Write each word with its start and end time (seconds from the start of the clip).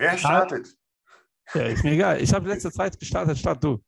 Wer 0.00 0.16
startet? 0.16 0.74
Ja, 1.52 1.62
ist 1.62 1.84
mir 1.84 1.92
egal. 1.92 2.22
Ich 2.22 2.32
habe 2.32 2.48
letzte 2.48 2.72
Zeit 2.72 2.98
gestartet, 2.98 3.36
start 3.36 3.62
du. 3.62 3.84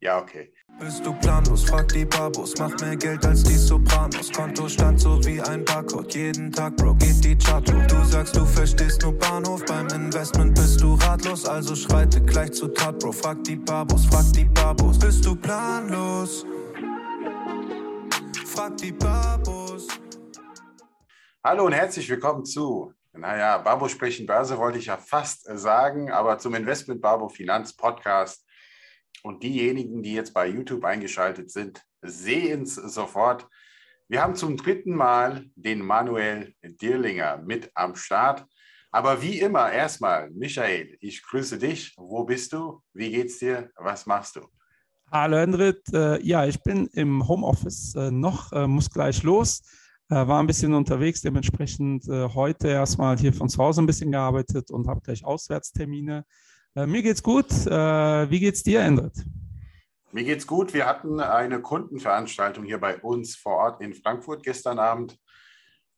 Ja, 0.00 0.18
okay. 0.22 0.54
Bist 0.80 1.04
du 1.04 1.12
planlos, 1.12 1.68
frag 1.68 1.88
die 1.88 2.06
Babos, 2.06 2.54
mach 2.58 2.74
mehr 2.80 2.96
Geld 2.96 3.26
als 3.26 3.42
die 3.42 3.56
Sopranos. 3.56 4.32
Kontostand 4.32 4.98
so 4.98 5.22
wie 5.26 5.42
ein 5.42 5.66
Barcode, 5.66 6.14
jeden 6.14 6.50
Tag, 6.50 6.76
Bro, 6.76 6.94
geht 6.94 7.22
die 7.22 7.36
Chart 7.36 7.70
hoch. 7.70 7.86
Du 7.88 8.02
sagst, 8.04 8.36
du 8.36 8.46
verstehst 8.46 9.02
nur 9.02 9.18
Bahnhof, 9.18 9.62
beim 9.66 9.88
Investment 9.88 10.54
bist 10.54 10.80
du 10.80 10.94
ratlos, 10.94 11.44
also 11.44 11.74
schreite 11.74 12.22
gleich 12.22 12.52
zu 12.52 12.68
Tat, 12.68 12.98
Bro. 12.98 13.12
Frag 13.12 13.44
die 13.44 13.56
Babos, 13.56 14.06
frag 14.06 14.32
die 14.32 14.46
Babos, 14.46 14.98
bist 14.98 15.26
du 15.26 15.36
planlos? 15.36 16.46
Frag 18.46 18.78
die 18.78 18.92
Babos. 18.92 19.88
Hallo 21.44 21.66
und 21.66 21.72
herzlich 21.72 22.08
willkommen 22.08 22.46
zu, 22.46 22.94
naja, 23.20 23.58
Babo 23.58 23.88
sprechen 23.88 24.26
Börse 24.26 24.56
wollte 24.58 24.78
ich 24.78 24.86
ja 24.86 24.96
fast 24.96 25.44
sagen, 25.58 26.10
aber 26.10 26.38
zum 26.38 26.54
Investment 26.54 27.00
Babo 27.00 27.28
Finanz 27.28 27.72
Podcast. 27.72 28.46
Und 29.22 29.42
diejenigen, 29.42 30.02
die 30.02 30.14
jetzt 30.14 30.32
bei 30.32 30.46
YouTube 30.46 30.84
eingeschaltet 30.84 31.50
sind, 31.50 31.82
sehen 32.02 32.62
es 32.62 32.76
sofort. 32.76 33.48
Wir 34.08 34.22
haben 34.22 34.36
zum 34.36 34.56
dritten 34.56 34.94
Mal 34.94 35.46
den 35.56 35.84
Manuel 35.84 36.54
Dirlinger 36.62 37.38
mit 37.38 37.70
am 37.74 37.96
Start. 37.96 38.46
Aber 38.90 39.20
wie 39.20 39.40
immer, 39.40 39.70
erstmal, 39.70 40.30
Michael, 40.30 40.96
ich 41.00 41.22
grüße 41.22 41.58
dich. 41.58 41.92
Wo 41.96 42.24
bist 42.24 42.52
du? 42.52 42.80
Wie 42.94 43.10
geht's 43.10 43.38
dir? 43.38 43.70
Was 43.76 44.06
machst 44.06 44.36
du? 44.36 44.48
Hallo 45.10 45.38
Hendrit, 45.38 45.82
äh, 45.92 46.22
ja, 46.22 46.46
ich 46.46 46.62
bin 46.62 46.86
im 46.92 47.26
Homeoffice 47.26 47.94
äh, 47.96 48.10
noch, 48.10 48.52
äh, 48.52 48.66
muss 48.66 48.90
gleich 48.90 49.22
los. 49.22 49.62
Äh, 50.10 50.26
war 50.26 50.40
ein 50.40 50.46
bisschen 50.46 50.72
unterwegs, 50.72 51.20
dementsprechend 51.20 52.08
äh, 52.08 52.28
heute 52.30 52.68
erstmal 52.68 53.18
hier 53.18 53.34
von 53.34 53.50
zu 53.50 53.62
Hause 53.62 53.82
ein 53.82 53.86
bisschen 53.86 54.10
gearbeitet 54.10 54.70
und 54.70 54.88
habe 54.88 55.02
gleich 55.02 55.22
Auswärtstermine. 55.22 56.24
Äh, 56.74 56.86
mir 56.86 57.02
geht's 57.02 57.22
gut. 57.22 57.50
wie 57.50 58.40
geht's 58.40 58.62
dir, 58.62 58.80
Endrit? 58.80 59.12
Mir 60.12 60.24
geht's 60.24 60.46
gut. 60.46 60.72
Wir 60.72 60.86
hatten 60.86 61.20
eine 61.20 61.60
Kundenveranstaltung 61.60 62.64
hier 62.64 62.78
bei 62.78 62.96
uns 62.98 63.36
vor 63.36 63.56
Ort 63.56 63.82
in 63.82 63.92
Frankfurt 63.92 64.42
gestern 64.42 64.78
Abend. 64.78 65.18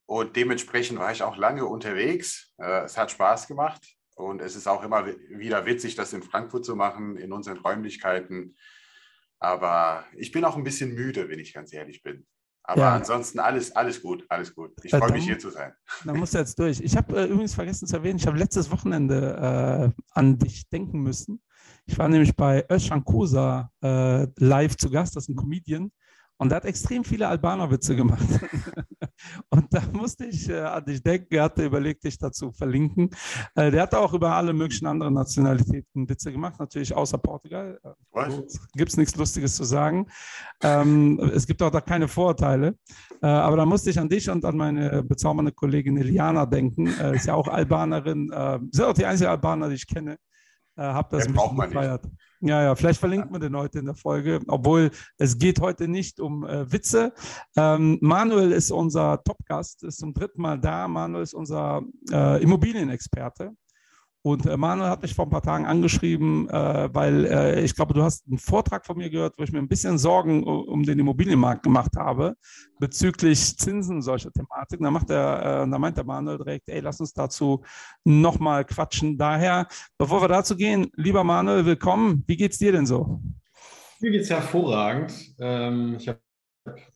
Und 0.07 0.35
dementsprechend 0.35 0.99
war 0.99 1.13
ich 1.13 1.23
auch 1.23 1.37
lange 1.37 1.65
unterwegs. 1.65 2.53
Es 2.57 2.99
hat 2.99 3.13
Spaß 3.13 3.47
gemacht. 3.47 3.81
Und 4.17 4.43
es 4.43 4.57
ist 4.57 4.67
auch 4.67 4.83
immer 4.83 5.07
wieder 5.07 5.65
witzig, 5.67 5.95
das 5.95 6.13
in 6.13 6.23
Frankfurt 6.23 6.65
zu 6.65 6.75
machen, 6.75 7.17
in 7.17 7.33
unseren 7.33 7.59
Räumlichkeiten. 7.59 8.57
Aber 9.39 10.05
ich 10.17 10.33
bin 10.33 10.45
auch 10.45 10.57
ein 10.57 10.65
bisschen 10.65 10.95
müde, 10.95 11.29
wenn 11.29 11.39
ich 11.39 11.55
ganz 11.55 11.73
ehrlich 11.73 12.03
bin. 12.03 12.27
Aber 12.71 12.83
ja. 12.83 12.95
ansonsten 12.95 13.41
alles, 13.41 13.75
alles 13.75 14.01
gut, 14.01 14.25
alles 14.29 14.55
gut. 14.55 14.71
Ich 14.85 14.93
freue 14.93 15.11
mich 15.11 15.25
hier 15.25 15.41
zu 15.41 15.51
sein. 15.51 15.73
Dann 16.05 16.17
musst 16.17 16.35
du 16.35 16.39
jetzt 16.39 16.57
durch. 16.57 16.81
Ich 16.81 16.97
habe 16.97 17.21
äh, 17.21 17.25
übrigens 17.25 17.53
vergessen 17.53 17.89
zu 17.89 17.97
erwähnen, 17.97 18.17
ich 18.17 18.29
habe 18.29 18.39
letztes 18.39 18.71
Wochenende 18.71 19.93
äh, 19.97 20.03
an 20.13 20.39
dich 20.39 20.69
denken 20.69 21.01
müssen. 21.01 21.43
Ich 21.87 21.99
war 21.99 22.09
nämlich 22.09 22.37
bei 22.37 22.65
Özcan 22.71 23.05
Kosa 23.05 23.73
äh, 23.83 24.29
live 24.37 24.77
zu 24.77 24.89
Gast, 24.89 25.17
das 25.17 25.25
ist 25.25 25.31
ein 25.31 25.35
Comedian. 25.35 25.91
Und 26.41 26.53
er 26.53 26.57
hat 26.57 26.65
extrem 26.65 27.05
viele 27.05 27.29
Albaner-Witze 27.29 27.95
gemacht. 27.95 28.27
und 29.51 29.67
da 29.69 29.83
musste 29.93 30.25
ich 30.25 30.49
äh, 30.49 30.61
an 30.61 30.83
dich 30.87 31.03
denken, 31.03 31.35
er 31.35 31.43
hatte 31.43 31.67
überlegt, 31.67 32.03
dich 32.03 32.17
dazu 32.17 32.51
verlinken. 32.51 33.11
Äh, 33.55 33.71
der 33.71 33.83
hat 33.83 33.95
auch 33.95 34.15
über 34.15 34.35
alle 34.35 34.55
möglichen 34.55 34.87
anderen 34.87 35.13
Nationalitäten 35.13 36.09
Witze 36.09 36.33
gemacht, 36.33 36.59
natürlich 36.59 36.97
außer 36.97 37.19
Portugal. 37.19 37.79
Also, 38.13 38.47
gibt 38.73 38.91
es 38.91 38.97
nichts 38.97 39.15
Lustiges 39.17 39.55
zu 39.55 39.65
sagen. 39.65 40.07
Ähm, 40.63 41.21
es 41.35 41.47
gibt 41.47 41.63
auch 41.63 41.71
da 41.71 41.83
keine 41.83 42.09
Vorurteile. 42.09 42.75
Äh, 43.21 43.27
aber 43.27 43.59
da 43.59 43.67
musste 43.67 43.91
ich 43.91 44.01
an 44.01 44.09
dich 44.09 44.31
und 44.31 44.43
an 44.47 44.57
meine 44.57 45.03
bezaubernde 45.03 45.53
Kollegin 45.53 45.99
Eliana 45.99 46.47
denken. 46.47 46.87
Äh, 46.87 47.17
ist 47.17 47.27
ja 47.27 47.35
auch 47.35 47.49
Albanerin. 47.49 48.33
Äh, 48.33 48.61
ist 48.73 48.81
auch 48.81 48.95
die 48.95 49.05
einzige 49.05 49.29
Albaner, 49.29 49.69
die 49.69 49.75
ich 49.75 49.87
kenne. 49.87 50.17
Äh, 50.77 50.85
hab 50.85 51.11
das 51.11 51.27
ein 51.27 51.35
bisschen 51.35 51.57
gefeiert. 51.59 52.05
Nicht. 52.07 52.30
Ja, 52.43 52.63
ja, 52.63 52.75
vielleicht 52.75 53.01
verlinkt 53.01 53.31
man 53.31 53.43
den 53.43 53.55
heute 53.55 53.81
in 53.81 53.85
der 53.85 53.95
Folge, 53.95 54.41
obwohl 54.49 54.91
es 55.19 55.37
geht 55.37 55.61
heute 55.61 55.89
nicht 55.89 56.21
um 56.21 56.47
äh, 56.47 56.73
Witze. 56.73 57.13
Ähm, 57.55 57.99
Manuel 58.01 58.53
ist 58.53 58.71
unser 58.71 59.23
Top-Gast, 59.23 59.85
ist 59.85 59.99
zum 59.99 60.15
dritten 60.15 60.41
Mal 60.41 60.59
da. 60.59 60.89
Manuel 60.89 61.23
ist 61.23 61.35
unser 61.35 61.83
äh, 62.11 62.43
Immobilienexperte. 62.43 63.53
Und 64.23 64.45
äh, 64.45 64.57
Manuel 64.57 64.91
hat 64.91 65.01
mich 65.01 65.15
vor 65.15 65.27
ein 65.27 65.31
paar 65.31 65.43
Tagen 65.43 65.65
angeschrieben, 65.65 66.49
äh, 66.51 66.91
weil 66.93 67.25
äh, 67.25 67.65
ich 67.65 67.75
glaube, 67.75 67.95
du 67.95 68.03
hast 68.03 68.27
einen 68.27 68.39
Vortrag 68.39 68.85
von 68.85 68.99
mir 68.99 69.09
gehört, 69.09 69.35
wo 69.39 69.45
ich 69.45 69.53
mir 69.53 69.59
ein 69.59 69.69
bisschen 69.69 69.97
Sorgen 69.97 70.45
um 70.45 70.83
den 70.83 70.99
Immobilienmarkt 70.99 71.63
gemacht 71.63 71.93
habe 71.97 72.35
bezüglich 72.79 73.57
Zinsen 73.57 74.03
solcher 74.03 74.31
Thematiken. 74.31 74.85
Da, 74.85 74.91
macht 74.91 75.09
der, 75.09 75.65
äh, 75.65 75.71
da 75.71 75.79
meint 75.79 75.97
der 75.97 76.05
Manuel 76.05 76.37
direkt, 76.37 76.69
ey, 76.69 76.81
lass 76.81 77.01
uns 77.01 77.15
dazu 77.15 77.63
nochmal 78.05 78.67
quatschen. 78.67 79.17
Daher, 79.17 79.67
bevor 79.97 80.21
wir 80.21 80.29
dazu 80.29 80.55
gehen, 80.55 80.91
lieber 80.97 81.25
Manuel, 81.25 81.65
willkommen. 81.65 82.23
Wie 82.27 82.37
geht's 82.37 82.59
dir 82.59 82.73
denn 82.73 82.85
so? 82.85 83.23
Mir 84.01 84.11
geht's 84.11 84.29
hervorragend. 84.29 85.15
Ähm, 85.39 85.97
ich 85.99 86.09
habe 86.09 86.21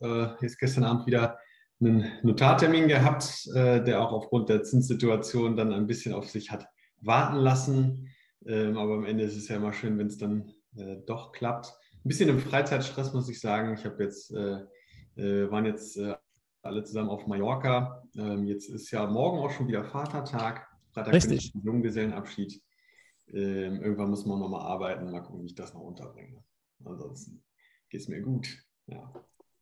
äh, 0.00 0.26
jetzt 0.42 0.58
gestern 0.58 0.84
Abend 0.84 1.06
wieder 1.06 1.38
einen 1.80 2.04
Notartermin 2.22 2.86
gehabt, 2.86 3.48
äh, 3.54 3.82
der 3.82 4.02
auch 4.02 4.12
aufgrund 4.12 4.50
der 4.50 4.62
Zinssituation 4.62 5.56
dann 5.56 5.72
ein 5.72 5.86
bisschen 5.86 6.12
auf 6.12 6.28
sich 6.28 6.50
hat 6.50 6.66
warten 7.06 7.36
lassen. 7.36 8.08
Ähm, 8.46 8.76
aber 8.76 8.94
am 8.94 9.04
Ende 9.04 9.24
ist 9.24 9.36
es 9.36 9.48
ja 9.48 9.56
immer 9.56 9.72
schön, 9.72 9.98
wenn 9.98 10.08
es 10.08 10.18
dann 10.18 10.52
äh, 10.76 10.96
doch 11.06 11.32
klappt. 11.32 11.72
Ein 12.04 12.08
bisschen 12.08 12.28
im 12.28 12.38
Freizeitstress 12.38 13.12
muss 13.12 13.28
ich 13.28 13.40
sagen. 13.40 13.74
Ich 13.74 13.84
habe 13.84 14.02
jetzt, 14.02 14.32
äh, 14.32 14.60
äh, 15.16 15.50
waren 15.50 15.64
jetzt 15.64 15.96
äh, 15.96 16.14
alle 16.62 16.84
zusammen 16.84 17.10
auf 17.10 17.26
Mallorca. 17.26 18.02
Ähm, 18.16 18.46
jetzt 18.46 18.68
ist 18.68 18.90
ja 18.90 19.06
morgen 19.06 19.38
auch 19.38 19.50
schon 19.50 19.68
wieder 19.68 19.84
Vatertag. 19.84 20.68
Freitag 20.92 21.14
Richtig. 21.14 21.52
bin 21.52 21.60
ich 21.60 21.64
Junggesellenabschied. 21.64 22.62
Ähm, 23.28 23.82
irgendwann 23.82 24.10
muss 24.10 24.26
man 24.26 24.38
nochmal 24.38 24.62
arbeiten. 24.62 25.10
Mal 25.10 25.22
gucken, 25.22 25.42
wie 25.42 25.46
ich 25.46 25.54
das 25.54 25.72
noch 25.74 25.80
unterbringe. 25.80 26.44
Ansonsten 26.84 27.42
geht 27.88 28.02
es 28.02 28.08
mir 28.08 28.20
gut. 28.20 28.48
Ja. 28.86 29.12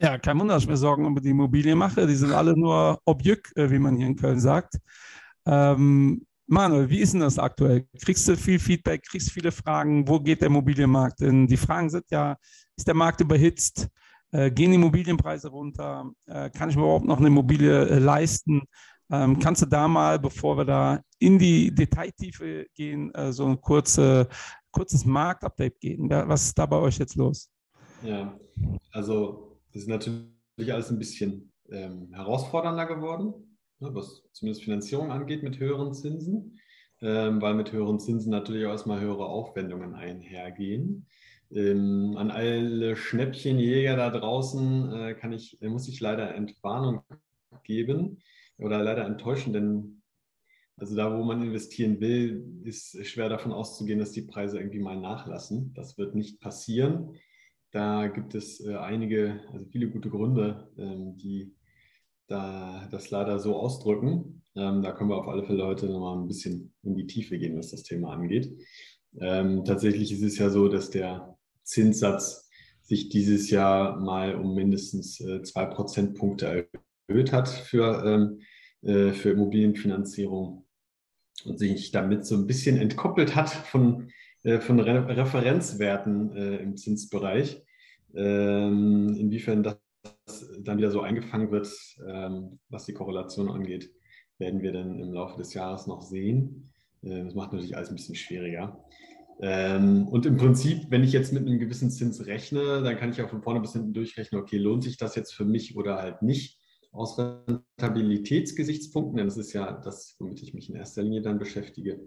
Ja, 0.00 0.18
kein 0.18 0.38
Wunder, 0.40 0.54
dass 0.54 0.64
ich 0.64 0.68
mir 0.68 0.76
Sorgen 0.76 1.06
über 1.06 1.20
die 1.20 1.30
Immobilien 1.30 1.78
mache. 1.78 2.08
Die 2.08 2.16
sind 2.16 2.32
alle 2.32 2.58
nur 2.58 3.00
Objekt, 3.04 3.56
äh, 3.56 3.70
wie 3.70 3.78
man 3.78 3.96
hier 3.96 4.08
in 4.08 4.16
Köln 4.16 4.40
sagt. 4.40 4.80
Ähm, 5.46 6.26
Manuel, 6.52 6.90
wie 6.90 6.98
ist 6.98 7.14
denn 7.14 7.20
das 7.20 7.38
aktuell? 7.38 7.86
Kriegst 7.98 8.28
du 8.28 8.36
viel 8.36 8.58
Feedback, 8.58 9.02
kriegst 9.08 9.30
viele 9.30 9.50
Fragen? 9.50 10.06
Wo 10.06 10.20
geht 10.20 10.42
der 10.42 10.48
Immobilienmarkt? 10.48 11.20
Denn 11.20 11.46
die 11.46 11.56
Fragen 11.56 11.88
sind 11.88 12.04
ja, 12.10 12.36
ist 12.76 12.86
der 12.86 12.94
Markt 12.94 13.22
überhitzt? 13.22 13.88
Äh, 14.32 14.50
gehen 14.50 14.70
die 14.70 14.74
Immobilienpreise 14.74 15.48
runter? 15.48 16.10
Äh, 16.26 16.50
kann 16.50 16.68
ich 16.68 16.76
mir 16.76 16.82
überhaupt 16.82 17.06
noch 17.06 17.16
eine 17.16 17.28
Immobilie 17.28 17.88
äh, 17.88 17.98
leisten? 17.98 18.64
Ähm, 19.10 19.38
kannst 19.38 19.62
du 19.62 19.66
da 19.66 19.88
mal, 19.88 20.18
bevor 20.18 20.58
wir 20.58 20.66
da 20.66 21.00
in 21.18 21.38
die 21.38 21.74
Detailtiefe 21.74 22.66
gehen, 22.74 23.10
so 23.30 23.46
ein 23.46 23.58
kurze, 23.58 24.28
kurzes 24.70 25.06
Marktupdate 25.06 25.80
geben? 25.80 26.10
Was 26.10 26.44
ist 26.44 26.58
da 26.58 26.66
bei 26.66 26.76
euch 26.76 26.98
jetzt 26.98 27.16
los? 27.16 27.48
Ja, 28.02 28.38
also 28.90 29.58
das 29.72 29.82
ist 29.82 29.88
natürlich 29.88 30.70
alles 30.70 30.90
ein 30.90 30.98
bisschen 30.98 31.50
ähm, 31.70 32.10
herausfordernder 32.12 32.84
geworden 32.84 33.51
was 33.82 34.22
zumindest 34.32 34.64
Finanzierung 34.64 35.10
angeht, 35.10 35.42
mit 35.42 35.58
höheren 35.58 35.92
Zinsen, 35.92 36.58
ähm, 37.00 37.40
weil 37.42 37.54
mit 37.54 37.72
höheren 37.72 37.98
Zinsen 38.00 38.30
natürlich 38.30 38.66
auch 38.66 38.70
erstmal 38.70 39.00
höhere 39.00 39.26
Aufwendungen 39.26 39.94
einhergehen. 39.94 41.06
Ähm, 41.50 42.14
an 42.16 42.30
alle 42.30 42.96
Schnäppchenjäger 42.96 43.96
da 43.96 44.10
draußen 44.10 44.92
äh, 44.92 45.14
kann 45.14 45.32
ich, 45.32 45.60
äh, 45.60 45.68
muss 45.68 45.88
ich 45.88 46.00
leider 46.00 46.34
Entwarnung 46.34 47.02
geben 47.64 48.22
oder 48.58 48.82
leider 48.82 49.04
enttäuschen, 49.04 49.52
denn 49.52 50.02
also 50.76 50.96
da, 50.96 51.16
wo 51.16 51.22
man 51.22 51.42
investieren 51.42 52.00
will, 52.00 52.60
ist 52.64 53.06
schwer 53.06 53.28
davon 53.28 53.52
auszugehen, 53.52 53.98
dass 53.98 54.12
die 54.12 54.22
Preise 54.22 54.58
irgendwie 54.58 54.80
mal 54.80 54.98
nachlassen. 54.98 55.72
Das 55.74 55.98
wird 55.98 56.14
nicht 56.14 56.40
passieren. 56.40 57.14
Da 57.70 58.08
gibt 58.08 58.34
es 58.34 58.60
äh, 58.64 58.74
einige, 58.74 59.40
also 59.52 59.66
viele 59.66 59.88
gute 59.88 60.10
Gründe, 60.10 60.70
ähm, 60.76 61.16
die 61.16 61.54
da 62.26 62.88
das 62.90 63.10
leider 63.10 63.38
so 63.38 63.56
ausdrücken. 63.56 64.42
Ähm, 64.54 64.82
da 64.82 64.92
können 64.92 65.10
wir 65.10 65.16
auf 65.16 65.28
alle 65.28 65.44
Fälle 65.44 65.64
heute 65.64 65.86
nochmal 65.86 66.18
ein 66.18 66.28
bisschen 66.28 66.74
in 66.82 66.94
die 66.96 67.06
Tiefe 67.06 67.38
gehen, 67.38 67.56
was 67.56 67.70
das 67.70 67.82
Thema 67.82 68.12
angeht. 68.12 68.52
Ähm, 69.20 69.64
tatsächlich 69.64 70.12
ist 70.12 70.22
es 70.22 70.38
ja 70.38 70.50
so, 70.50 70.68
dass 70.68 70.90
der 70.90 71.36
Zinssatz 71.64 72.48
sich 72.82 73.08
dieses 73.08 73.50
Jahr 73.50 74.00
mal 74.00 74.34
um 74.34 74.54
mindestens 74.54 75.20
äh, 75.20 75.42
zwei 75.42 75.66
Prozentpunkte 75.66 76.68
erhöht 77.08 77.32
hat 77.32 77.48
für, 77.48 78.04
ähm, 78.04 78.40
äh, 78.82 79.12
für 79.12 79.30
Immobilienfinanzierung 79.30 80.66
und 81.44 81.58
sich 81.58 81.90
damit 81.90 82.26
so 82.26 82.36
ein 82.36 82.46
bisschen 82.46 82.76
entkoppelt 82.78 83.34
hat 83.34 83.50
von, 83.50 84.10
äh, 84.42 84.60
von 84.60 84.80
Re 84.80 85.16
Referenzwerten 85.16 86.36
äh, 86.36 86.56
im 86.56 86.76
Zinsbereich. 86.76 87.62
Ähm, 88.14 89.16
inwiefern 89.18 89.62
das 89.62 89.78
dann 90.60 90.78
wieder 90.78 90.90
so 90.90 91.00
eingefangen 91.00 91.50
wird, 91.50 91.68
ähm, 92.06 92.58
was 92.68 92.86
die 92.86 92.94
Korrelation 92.94 93.50
angeht, 93.50 93.90
werden 94.38 94.62
wir 94.62 94.72
dann 94.72 94.98
im 94.98 95.12
Laufe 95.12 95.38
des 95.38 95.54
Jahres 95.54 95.86
noch 95.86 96.02
sehen. 96.02 96.72
Äh, 97.02 97.24
das 97.24 97.34
macht 97.34 97.52
natürlich 97.52 97.76
alles 97.76 97.90
ein 97.90 97.96
bisschen 97.96 98.14
schwieriger. 98.14 98.84
Ähm, 99.40 100.06
und 100.08 100.26
im 100.26 100.36
Prinzip, 100.36 100.90
wenn 100.90 101.02
ich 101.02 101.12
jetzt 101.12 101.32
mit 101.32 101.46
einem 101.46 101.58
gewissen 101.58 101.90
Zins 101.90 102.26
rechne, 102.26 102.82
dann 102.82 102.96
kann 102.96 103.10
ich 103.10 103.20
auch 103.22 103.30
von 103.30 103.42
vorne 103.42 103.60
bis 103.60 103.72
hinten 103.72 103.92
durchrechnen, 103.92 104.40
okay, 104.40 104.58
lohnt 104.58 104.84
sich 104.84 104.96
das 104.96 105.16
jetzt 105.16 105.34
für 105.34 105.44
mich 105.44 105.76
oder 105.76 105.96
halt 105.96 106.22
nicht 106.22 106.60
aus 106.92 107.18
Rentabilitätsgesichtspunkten, 107.18 109.16
denn 109.16 109.26
das 109.26 109.38
ist 109.38 109.52
ja 109.52 109.72
das, 109.72 110.14
womit 110.18 110.42
ich 110.42 110.54
mich 110.54 110.68
in 110.68 110.76
erster 110.76 111.02
Linie 111.02 111.22
dann 111.22 111.38
beschäftige. 111.38 112.00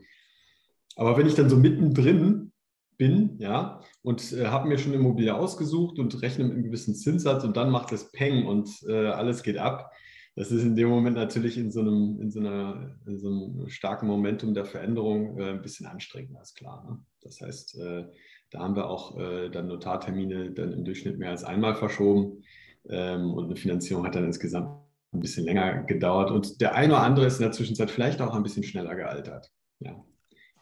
Aber 0.96 1.18
wenn 1.18 1.28
ich 1.28 1.36
dann 1.36 1.50
so 1.50 1.58
mittendrin 1.58 2.54
bin, 2.98 3.38
ja, 3.40 3.82
und 4.02 4.34
äh, 4.34 4.48
habe 4.48 4.68
mir 4.68 4.78
schon 4.78 4.94
Immobilie 4.94 5.34
ausgesucht 5.34 6.00
und 6.00 6.22
rechne 6.22 6.46
mit 6.46 6.54
einem 6.54 6.64
gewissen 6.64 6.96
Zinssatz 6.96 7.44
und 7.44 7.58
dann 7.58 7.70
macht 7.70 7.92
es 7.92 8.12
Peng 8.12 8.46
und 8.46 8.70
äh, 8.88 9.08
alles 9.08 9.44
geht 9.44 9.58
ab. 9.58 9.92
Das 10.36 10.52
ist 10.52 10.64
in 10.64 10.76
dem 10.76 10.90
Moment 10.90 11.16
natürlich 11.16 11.58
in 11.58 11.72
so 11.72 11.80
einem, 11.80 12.20
in 12.20 12.30
so 12.30 12.40
einer, 12.42 12.98
in 13.08 13.18
so 13.18 13.30
einem 13.30 13.70
starken 13.70 14.08
Momentum 14.08 14.54
der 14.54 14.66
Veränderung 14.66 15.40
äh, 15.40 15.52
ein 15.52 15.62
bisschen 15.62 15.86
anstrengender, 15.86 16.42
ist 16.42 16.56
klar. 16.56 16.86
Ne? 16.90 17.00
Das 17.22 17.40
heißt, 17.40 17.80
äh, 17.80 18.06
da 18.52 18.60
haben 18.60 18.76
wir 18.76 18.90
auch 18.90 19.18
äh, 19.18 19.50
dann 19.50 19.68
Notartermine 19.68 20.52
dann 20.52 20.74
im 20.74 20.84
Durchschnitt 20.84 21.18
mehr 21.18 21.32
als 21.32 21.44
einmal 21.44 21.76
verschoben 21.76 22.44
ähm, 22.90 23.34
und 23.34 23.46
eine 23.46 23.56
Finanzierung 23.56 24.06
hat 24.06 24.16
dann 24.16 24.26
insgesamt 24.26 24.70
ein 25.14 25.22
bisschen 25.22 25.46
länger 25.46 25.84
gedauert 25.84 26.32
und 26.32 26.60
der 26.60 26.76
eine 26.76 26.94
oder 26.94 27.04
andere 27.04 27.26
ist 27.26 27.40
in 27.40 27.44
der 27.44 27.52
Zwischenzeit 27.52 27.90
vielleicht 27.90 28.22
auch 28.22 28.36
ein 28.36 28.44
bisschen 28.44 28.64
schneller 28.64 28.96
gealtert. 28.96 29.52
Ja. 29.80 30.04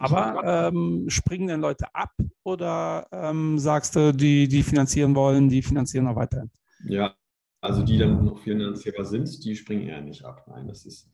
Aber 0.03 0.67
ähm, 0.67 1.05
springen 1.07 1.47
denn 1.47 1.61
Leute 1.61 1.93
ab 1.93 2.11
oder 2.43 3.07
ähm, 3.11 3.57
sagst 3.57 3.95
du, 3.95 4.13
die, 4.13 4.47
die 4.47 4.63
finanzieren 4.63 5.15
wollen, 5.15 5.49
die 5.49 5.61
finanzieren 5.61 6.05
noch 6.05 6.15
weiterhin? 6.15 6.51
Ja, 6.85 7.15
also 7.61 7.83
die 7.83 7.97
dann 7.97 8.25
noch 8.25 8.39
finanzierbar 8.39 9.05
sind, 9.05 9.43
die 9.45 9.55
springen 9.55 9.87
eher 9.87 10.01
nicht 10.01 10.25
ab. 10.25 10.45
Nein, 10.47 10.67
das 10.67 10.85
ist 10.85 11.09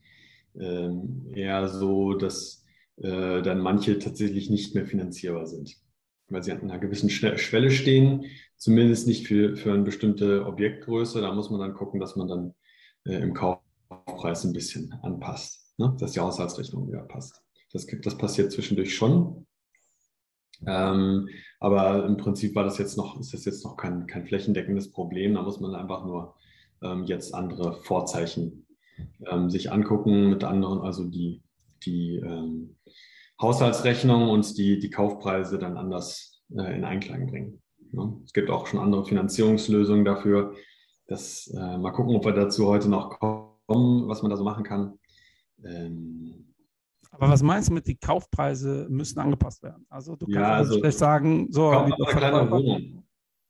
ähm, 0.59 1.27
eher 1.33 1.67
so, 1.67 2.15
dass 2.15 2.65
äh, 2.97 3.43
dann 3.43 3.59
manche 3.59 3.99
tatsächlich 3.99 4.49
nicht 4.49 4.73
mehr 4.73 4.87
finanzierbar 4.87 5.45
sind, 5.45 5.77
weil 6.27 6.41
sie 6.41 6.51
an 6.51 6.61
einer 6.61 6.79
gewissen 6.79 7.11
Schwelle 7.11 7.69
stehen, 7.69 8.25
zumindest 8.57 9.07
nicht 9.07 9.27
für, 9.27 9.55
für 9.55 9.71
eine 9.71 9.83
bestimmte 9.83 10.47
Objektgröße. 10.47 11.21
Da 11.21 11.31
muss 11.33 11.51
man 11.51 11.59
dann 11.59 11.75
gucken, 11.75 11.99
dass 11.99 12.15
man 12.15 12.27
dann 12.27 12.55
äh, 13.05 13.21
im 13.21 13.35
Kaufpreis 13.35 14.43
ein 14.43 14.53
bisschen 14.53 14.91
anpasst, 15.03 15.75
ne? 15.77 15.95
dass 15.99 16.13
die 16.13 16.19
Haushaltsrechnung 16.19 16.87
wieder 16.87 17.03
passt. 17.03 17.43
Das, 17.71 17.87
das 18.01 18.17
passiert 18.17 18.51
zwischendurch 18.51 18.95
schon. 18.95 19.45
Ähm, 20.65 21.29
aber 21.59 22.05
im 22.05 22.17
Prinzip 22.17 22.55
war 22.55 22.63
das 22.63 22.77
jetzt 22.77 22.97
noch, 22.97 23.19
ist 23.19 23.33
das 23.33 23.45
jetzt 23.45 23.63
noch 23.63 23.77
kein, 23.77 24.07
kein 24.07 24.25
flächendeckendes 24.25 24.91
Problem. 24.91 25.35
Da 25.35 25.41
muss 25.41 25.59
man 25.59 25.75
einfach 25.75 26.05
nur 26.05 26.35
ähm, 26.81 27.03
jetzt 27.05 27.33
andere 27.33 27.73
Vorzeichen 27.83 28.65
ähm, 29.27 29.49
sich 29.49 29.71
angucken 29.71 30.29
mit 30.29 30.43
anderen, 30.43 30.79
also 30.79 31.05
die, 31.05 31.41
die 31.85 32.15
ähm, 32.17 32.75
Haushaltsrechnung 33.41 34.29
und 34.29 34.57
die, 34.57 34.79
die 34.79 34.89
Kaufpreise 34.89 35.59
dann 35.59 35.77
anders 35.77 36.41
äh, 36.55 36.75
in 36.75 36.83
Einklang 36.83 37.27
bringen. 37.27 37.61
Ja, 37.91 38.13
es 38.23 38.33
gibt 38.33 38.49
auch 38.49 38.67
schon 38.67 38.79
andere 38.79 39.05
Finanzierungslösungen 39.05 40.05
dafür. 40.05 40.55
Das, 41.07 41.47
äh, 41.47 41.77
mal 41.77 41.91
gucken, 41.91 42.15
ob 42.15 42.25
wir 42.25 42.33
dazu 42.33 42.67
heute 42.67 42.89
noch 42.89 43.19
kommen, 43.19 44.07
was 44.07 44.21
man 44.21 44.29
da 44.29 44.37
so 44.37 44.43
machen 44.43 44.63
kann. 44.63 44.99
Ähm, 45.63 46.48
aber 47.11 47.29
was 47.29 47.41
meinst 47.41 47.69
du 47.69 47.73
mit, 47.73 47.87
die 47.87 47.95
Kaufpreise 47.95 48.87
müssen 48.89 49.19
angepasst 49.19 49.63
werden? 49.63 49.85
Also 49.89 50.15
du 50.15 50.25
kannst 50.25 50.39
ja, 50.39 50.53
also 50.53 50.79
schlecht 50.79 50.97
sagen, 50.97 51.47
so. 51.51 51.71
Kleine 52.07 52.49
Wohnung. 52.49 53.03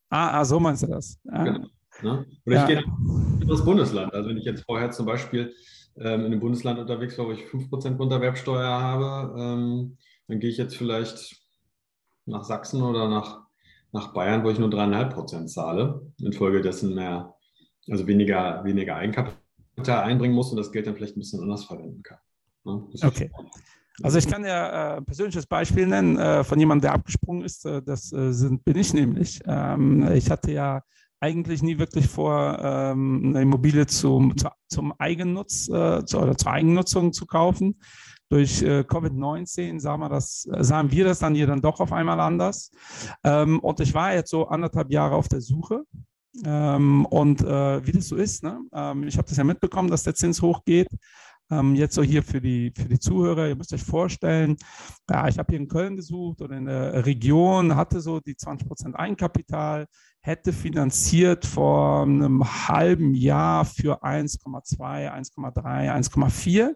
Ah, 0.09 0.39
ah, 0.39 0.45
so 0.45 0.59
meinst 0.59 0.83
du 0.83 0.87
das. 0.87 1.19
Ja. 1.25 1.43
Genau. 1.43 1.67
Ne? 2.01 2.25
Oder 2.45 2.55
ja. 2.55 2.61
ich 2.61 2.67
gehe 2.67 2.79
in 2.79 3.41
anderes 3.41 3.65
Bundesland. 3.65 4.13
Also 4.13 4.29
wenn 4.29 4.37
ich 4.37 4.45
jetzt 4.45 4.63
vorher 4.63 4.91
zum 4.91 5.05
Beispiel 5.05 5.53
ähm, 5.97 6.21
in 6.21 6.25
einem 6.27 6.39
Bundesland 6.39 6.79
unterwegs 6.79 7.17
war, 7.17 7.27
wo 7.27 7.31
ich 7.31 7.41
5% 7.41 7.97
Grunderwerbsteuer 7.97 8.81
habe, 8.81 9.39
ähm, 9.39 9.97
dann 10.27 10.39
gehe 10.39 10.49
ich 10.49 10.57
jetzt 10.57 10.77
vielleicht 10.77 11.37
nach 12.25 12.43
Sachsen 12.43 12.81
oder 12.81 13.09
nach, 13.09 13.41
nach 13.91 14.13
Bayern, 14.13 14.43
wo 14.43 14.49
ich 14.49 14.59
nur 14.59 14.69
3,5% 14.69 15.47
zahle, 15.47 16.01
infolgedessen 16.21 16.95
mehr, 16.95 17.35
also 17.89 18.07
weniger, 18.07 18.63
weniger 18.63 18.95
Eigenkapital 18.95 20.03
einbringen 20.03 20.35
muss 20.35 20.51
und 20.51 20.57
das 20.57 20.71
Geld 20.71 20.87
dann 20.87 20.95
vielleicht 20.95 21.17
ein 21.17 21.21
bisschen 21.21 21.41
anders 21.41 21.65
verwenden 21.65 22.03
kann. 22.03 22.19
Ne? 22.65 22.83
Okay. 23.03 23.31
Also 24.01 24.17
ich 24.17 24.27
kann 24.27 24.45
ja 24.45 24.95
ein 24.95 24.97
äh, 24.99 25.01
persönliches 25.01 25.45
Beispiel 25.45 25.87
nennen 25.87 26.17
äh, 26.17 26.43
von 26.43 26.59
jemandem, 26.59 26.83
der 26.83 26.93
abgesprungen 26.93 27.43
ist. 27.43 27.65
Äh, 27.65 27.81
das 27.81 28.11
äh, 28.13 28.31
sind, 28.31 28.63
bin 28.63 28.77
ich 28.77 28.93
nämlich. 28.93 29.41
Ähm, 29.45 30.09
ich 30.13 30.29
hatte 30.29 30.51
ja 30.51 30.81
eigentlich 31.19 31.61
nie 31.61 31.77
wirklich 31.77 32.07
vor, 32.07 32.59
ähm, 32.61 33.23
eine 33.29 33.41
Immobilie 33.41 33.85
zum, 33.87 34.37
zu, 34.37 34.47
zum 34.69 34.93
Eigennutz 34.97 35.67
äh, 35.67 36.05
zu, 36.05 36.19
oder 36.19 36.37
zur 36.37 36.51
Eigennutzung 36.51 37.11
zu 37.11 37.25
kaufen. 37.25 37.81
Durch 38.29 38.61
äh, 38.61 38.81
Covid-19 38.81 39.79
sahen 39.79 39.99
wir, 39.99 40.09
das, 40.09 40.47
sahen 40.59 40.91
wir 40.91 41.03
das 41.03 41.19
dann 41.19 41.35
hier 41.35 41.47
dann 41.47 41.61
doch 41.61 41.79
auf 41.79 41.91
einmal 41.91 42.19
anders. 42.19 42.71
Ähm, 43.23 43.59
und 43.59 43.79
ich 43.81 43.93
war 43.93 44.13
jetzt 44.13 44.29
so 44.29 44.47
anderthalb 44.47 44.91
Jahre 44.91 45.15
auf 45.15 45.27
der 45.27 45.41
Suche. 45.41 45.83
Ähm, 46.45 47.05
und 47.07 47.41
wie 47.41 47.91
das 47.91 48.07
so 48.07 48.15
ist, 48.15 48.43
ne? 48.43 48.61
Ähm, 48.71 49.03
ich 49.07 49.17
habe 49.17 49.27
das 49.27 49.35
ja 49.35 49.43
mitbekommen, 49.43 49.89
dass 49.89 50.03
der 50.03 50.13
Zins 50.13 50.41
hochgeht. 50.41 50.87
Ähm, 51.51 51.75
jetzt 51.75 51.95
so 51.95 52.03
hier 52.03 52.23
für 52.23 52.41
die, 52.41 52.71
für 52.75 52.87
die 52.87 52.99
Zuhörer, 52.99 53.47
ihr 53.47 53.55
müsst 53.55 53.73
euch 53.73 53.83
vorstellen, 53.83 54.57
ja, 55.09 55.27
ich 55.27 55.39
habe 55.39 55.51
hier 55.51 55.59
in 55.59 55.67
Köln 55.67 55.95
gesucht 55.95 56.41
oder 56.41 56.55
in 56.55 56.65
der 56.65 57.05
Region, 57.05 57.75
hatte 57.75 58.01
so 58.01 58.19
die 58.19 58.35
20 58.35 58.67
Prozent 58.67 58.95
Eigenkapital, 58.95 59.87
hätte 60.21 60.53
finanziert 60.53 61.45
vor 61.45 62.03
einem 62.03 62.43
halben 62.67 63.15
Jahr 63.15 63.65
für 63.65 64.03
1,2, 64.03 65.11
1,3, 65.11 65.91
1,4, 65.91 66.75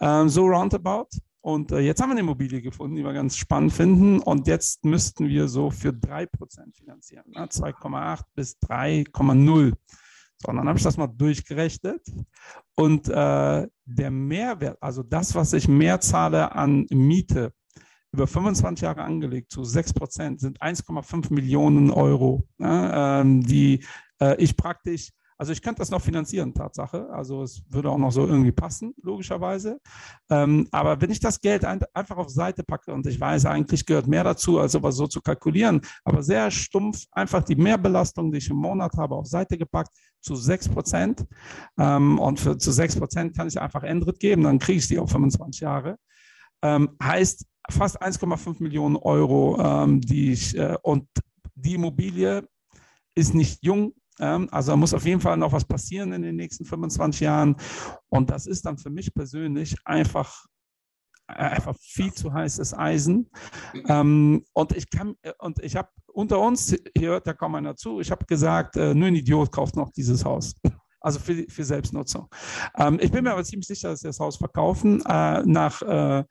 ähm, 0.00 0.28
so 0.28 0.46
roundabout. 0.46 1.08
Und 1.40 1.72
äh, 1.72 1.78
jetzt 1.78 2.00
haben 2.00 2.10
wir 2.10 2.12
eine 2.12 2.20
Immobilie 2.20 2.60
gefunden, 2.60 2.96
die 2.96 3.04
wir 3.04 3.12
ganz 3.12 3.36
spannend 3.36 3.72
finden. 3.72 4.18
Und 4.20 4.46
jetzt 4.46 4.84
müssten 4.84 5.28
wir 5.28 5.48
so 5.48 5.70
für 5.70 5.90
3% 5.90 6.28
finanzieren, 6.76 7.24
ne? 7.28 7.46
2,8 7.46 8.20
bis 8.34 8.58
3,0. 8.58 9.72
So, 10.40 10.50
und 10.50 10.56
dann 10.56 10.68
habe 10.68 10.78
ich 10.78 10.84
das 10.84 10.96
mal 10.96 11.08
durchgerechnet. 11.08 12.00
Und 12.74 13.08
äh, 13.08 13.68
der 13.84 14.10
Mehrwert, 14.10 14.78
also 14.80 15.02
das, 15.02 15.34
was 15.34 15.52
ich 15.52 15.68
mehr 15.68 16.00
zahle 16.00 16.52
an 16.52 16.86
Miete, 16.90 17.52
über 18.12 18.26
25 18.26 18.82
Jahre 18.82 19.02
angelegt 19.02 19.52
zu 19.52 19.64
6 19.64 19.92
Prozent, 19.94 20.40
sind 20.40 20.62
1,5 20.62 21.32
Millionen 21.32 21.90
Euro, 21.90 22.48
ne, 22.56 22.92
ähm, 22.94 23.42
die 23.42 23.84
äh, 24.20 24.36
ich 24.42 24.56
praktisch 24.56 25.10
also 25.38 25.52
ich 25.52 25.62
könnte 25.62 25.78
das 25.78 25.90
noch 25.90 26.02
finanzieren, 26.02 26.52
Tatsache. 26.52 27.08
Also 27.10 27.42
es 27.44 27.62
würde 27.70 27.90
auch 27.90 27.98
noch 27.98 28.10
so 28.10 28.26
irgendwie 28.26 28.50
passen, 28.50 28.92
logischerweise. 29.00 29.80
Ähm, 30.28 30.66
aber 30.72 31.00
wenn 31.00 31.10
ich 31.10 31.20
das 31.20 31.40
Geld 31.40 31.64
ein, 31.64 31.80
einfach 31.94 32.16
auf 32.16 32.28
Seite 32.28 32.64
packe 32.64 32.92
und 32.92 33.06
ich 33.06 33.20
weiß, 33.20 33.46
eigentlich 33.46 33.86
gehört 33.86 34.08
mehr 34.08 34.24
dazu, 34.24 34.58
als 34.58 34.72
sowas 34.72 34.96
so 34.96 35.06
zu 35.06 35.20
kalkulieren, 35.20 35.80
aber 36.04 36.24
sehr 36.24 36.50
stumpf 36.50 37.04
einfach 37.12 37.44
die 37.44 37.54
Mehrbelastung, 37.54 38.32
die 38.32 38.38
ich 38.38 38.50
im 38.50 38.56
Monat 38.56 38.96
habe, 38.96 39.14
auf 39.14 39.26
Seite 39.26 39.56
gepackt 39.56 39.92
zu 40.20 40.34
6 40.34 40.70
Prozent. 40.70 41.24
Ähm, 41.78 42.18
und 42.18 42.40
für, 42.40 42.58
zu 42.58 42.72
6 42.72 42.96
Prozent 42.96 43.36
kann 43.36 43.46
ich 43.46 43.60
einfach 43.60 43.84
Endrit 43.84 44.18
geben, 44.18 44.42
dann 44.42 44.58
kriege 44.58 44.80
ich 44.80 44.88
die 44.88 44.98
auf 44.98 45.10
25 45.10 45.60
Jahre. 45.60 45.98
Ähm, 46.62 46.96
heißt 47.00 47.46
fast 47.70 48.02
1,5 48.02 48.60
Millionen 48.60 48.96
Euro, 48.96 49.56
ähm, 49.60 50.00
die 50.00 50.32
ich, 50.32 50.58
äh, 50.58 50.76
und 50.82 51.06
die 51.54 51.74
Immobilie 51.74 52.42
ist 53.14 53.34
nicht 53.34 53.62
jung, 53.62 53.92
also 54.18 54.72
da 54.72 54.76
muss 54.76 54.94
auf 54.94 55.04
jeden 55.04 55.20
Fall 55.20 55.36
noch 55.36 55.52
was 55.52 55.64
passieren 55.64 56.12
in 56.12 56.22
den 56.22 56.36
nächsten 56.36 56.64
25 56.64 57.20
Jahren. 57.20 57.56
Und 58.08 58.30
das 58.30 58.46
ist 58.46 58.66
dann 58.66 58.78
für 58.78 58.90
mich 58.90 59.14
persönlich 59.14 59.76
einfach 59.84 60.46
äh, 61.28 61.34
einfach 61.34 61.76
viel 61.78 62.12
zu 62.12 62.32
heißes 62.32 62.74
Eisen. 62.74 63.30
Ähm, 63.86 64.44
und 64.52 64.76
ich 64.76 64.88
kann, 64.88 65.14
und 65.38 65.62
ich 65.62 65.76
habe 65.76 65.90
unter 66.06 66.40
uns, 66.40 66.74
hier 66.96 67.10
hört 67.10 67.26
ja 67.26 67.34
kaum 67.34 67.54
einer 67.54 67.76
zu, 67.76 68.00
ich 68.00 68.10
habe 68.10 68.24
gesagt, 68.24 68.76
äh, 68.76 68.94
nur 68.94 69.08
ein 69.08 69.14
Idiot 69.14 69.52
kauft 69.52 69.76
noch 69.76 69.90
dieses 69.92 70.24
Haus. 70.24 70.54
Also 71.00 71.20
für, 71.20 71.44
für 71.48 71.62
Selbstnutzung. 71.62 72.28
Ähm, 72.76 72.98
ich 73.00 73.12
bin 73.12 73.22
mir 73.22 73.30
aber 73.30 73.44
ziemlich 73.44 73.68
sicher, 73.68 73.90
dass 73.90 74.00
sie 74.00 74.08
das 74.08 74.18
Haus 74.18 74.36
verkaufen. 74.36 75.00
Äh, 75.06 75.42
nach, 75.44 75.80
äh, 75.80 76.24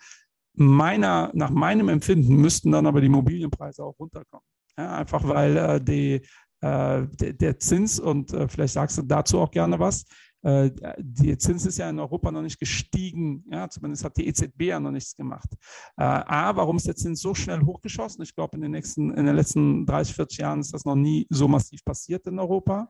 meiner, 0.56 1.32
nach 1.34 1.52
meinem 1.52 1.88
Empfinden 1.88 2.36
müssten 2.36 2.74
dann 2.74 2.86
aber 2.86 3.00
die 3.00 3.08
Immobilienpreise 3.08 3.82
auch 3.82 3.98
runterkommen. 3.98 4.44
Ja, 4.78 4.98
einfach 4.98 5.26
weil 5.26 5.56
äh, 5.56 5.82
die, 5.82 6.16
äh, 6.16 6.22
der, 6.62 7.34
der, 7.34 7.60
Zins, 7.60 8.00
und 8.00 8.34
äh, 8.34 8.48
vielleicht 8.48 8.74
sagst 8.74 8.98
du 8.98 9.04
dazu 9.04 9.40
auch 9.40 9.52
gerne 9.52 9.80
was, 9.80 10.06
äh, 10.44 10.72
der 10.98 11.40
Zins 11.40 11.66
ist 11.66 11.78
ja 11.78 11.90
in 11.90 12.00
Europa 12.00 12.32
noch 12.32 12.42
nicht 12.42 12.60
gestiegen, 12.60 13.44
ja, 13.52 13.70
zumindest 13.70 14.04
hat 14.04 14.18
die 14.18 14.28
EZB 14.28 14.62
ja 14.62 14.80
noch 14.80 14.92
nichts 14.92 15.16
gemacht. 15.16 15.50
A, 15.96 16.56
warum 16.56 16.78
ist 16.78 16.88
der 16.88 16.96
Zins 16.96 17.22
so 17.22 17.34
schnell 17.34 17.62
hochgeschossen? 17.62 18.24
Ich 18.24 18.36
glaube, 18.36 18.56
in 18.56 18.62
den 18.62 18.72
nächsten, 18.72 19.12
in 19.12 19.26
den 19.26 19.36
letzten 19.36 19.86
30, 19.86 20.16
40 20.16 20.38
Jahren 20.40 20.60
ist 20.60 20.74
das 20.74 20.86
noch 20.86 20.96
nie 20.96 21.28
so 21.30 21.48
massiv 21.48 21.84
passiert 21.84 22.26
in 22.28 22.40
Europa. 22.40 22.90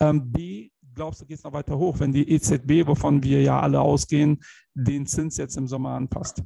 Ähm, 0.00 0.32
B, 0.32 0.70
glaubst 0.94 1.20
du, 1.20 1.26
geht 1.26 1.38
es 1.38 1.44
noch 1.44 1.52
weiter 1.52 1.78
hoch, 1.78 2.00
wenn 2.00 2.12
die 2.12 2.28
EZB, 2.28 2.86
wovon 2.86 3.22
wir 3.22 3.42
ja 3.42 3.60
alle 3.60 3.80
ausgehen, 3.80 4.42
den 4.74 5.06
Zins 5.06 5.36
jetzt 5.36 5.56
im 5.56 5.68
Sommer 5.68 5.90
anpasst? 5.90 6.42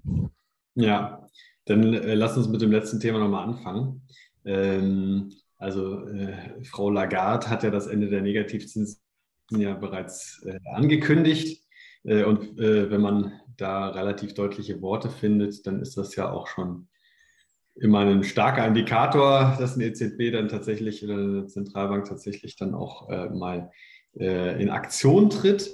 Ja, 0.74 1.26
dann 1.64 1.94
äh, 1.94 2.14
lass 2.14 2.36
uns 2.36 2.48
mit 2.48 2.60
dem 2.60 2.72
letzten 2.72 3.00
Thema 3.00 3.18
nochmal 3.18 3.48
anfangen. 3.48 4.02
Ähm, 4.44 5.32
also 5.60 6.08
äh, 6.08 6.64
Frau 6.64 6.90
Lagarde 6.90 7.50
hat 7.50 7.62
ja 7.62 7.70
das 7.70 7.86
Ende 7.86 8.08
der 8.08 8.22
Negativzinsen 8.22 8.98
ja 9.50 9.74
bereits 9.74 10.42
äh, 10.46 10.58
angekündigt. 10.74 11.62
Äh, 12.04 12.24
und 12.24 12.58
äh, 12.58 12.90
wenn 12.90 13.02
man 13.02 13.32
da 13.58 13.90
relativ 13.90 14.32
deutliche 14.32 14.80
Worte 14.80 15.10
findet, 15.10 15.66
dann 15.66 15.80
ist 15.80 15.98
das 15.98 16.16
ja 16.16 16.32
auch 16.32 16.46
schon 16.46 16.88
immer 17.76 18.00
ein 18.00 18.24
starker 18.24 18.66
Indikator, 18.66 19.56
dass 19.58 19.74
eine 19.74 19.84
EZB 19.84 20.32
dann 20.32 20.48
tatsächlich 20.48 21.04
oder 21.04 21.14
eine 21.14 21.46
Zentralbank 21.46 22.06
tatsächlich 22.06 22.56
dann 22.56 22.74
auch 22.74 23.10
äh, 23.10 23.28
mal 23.28 23.70
äh, 24.18 24.60
in 24.60 24.70
Aktion 24.70 25.28
tritt. 25.30 25.70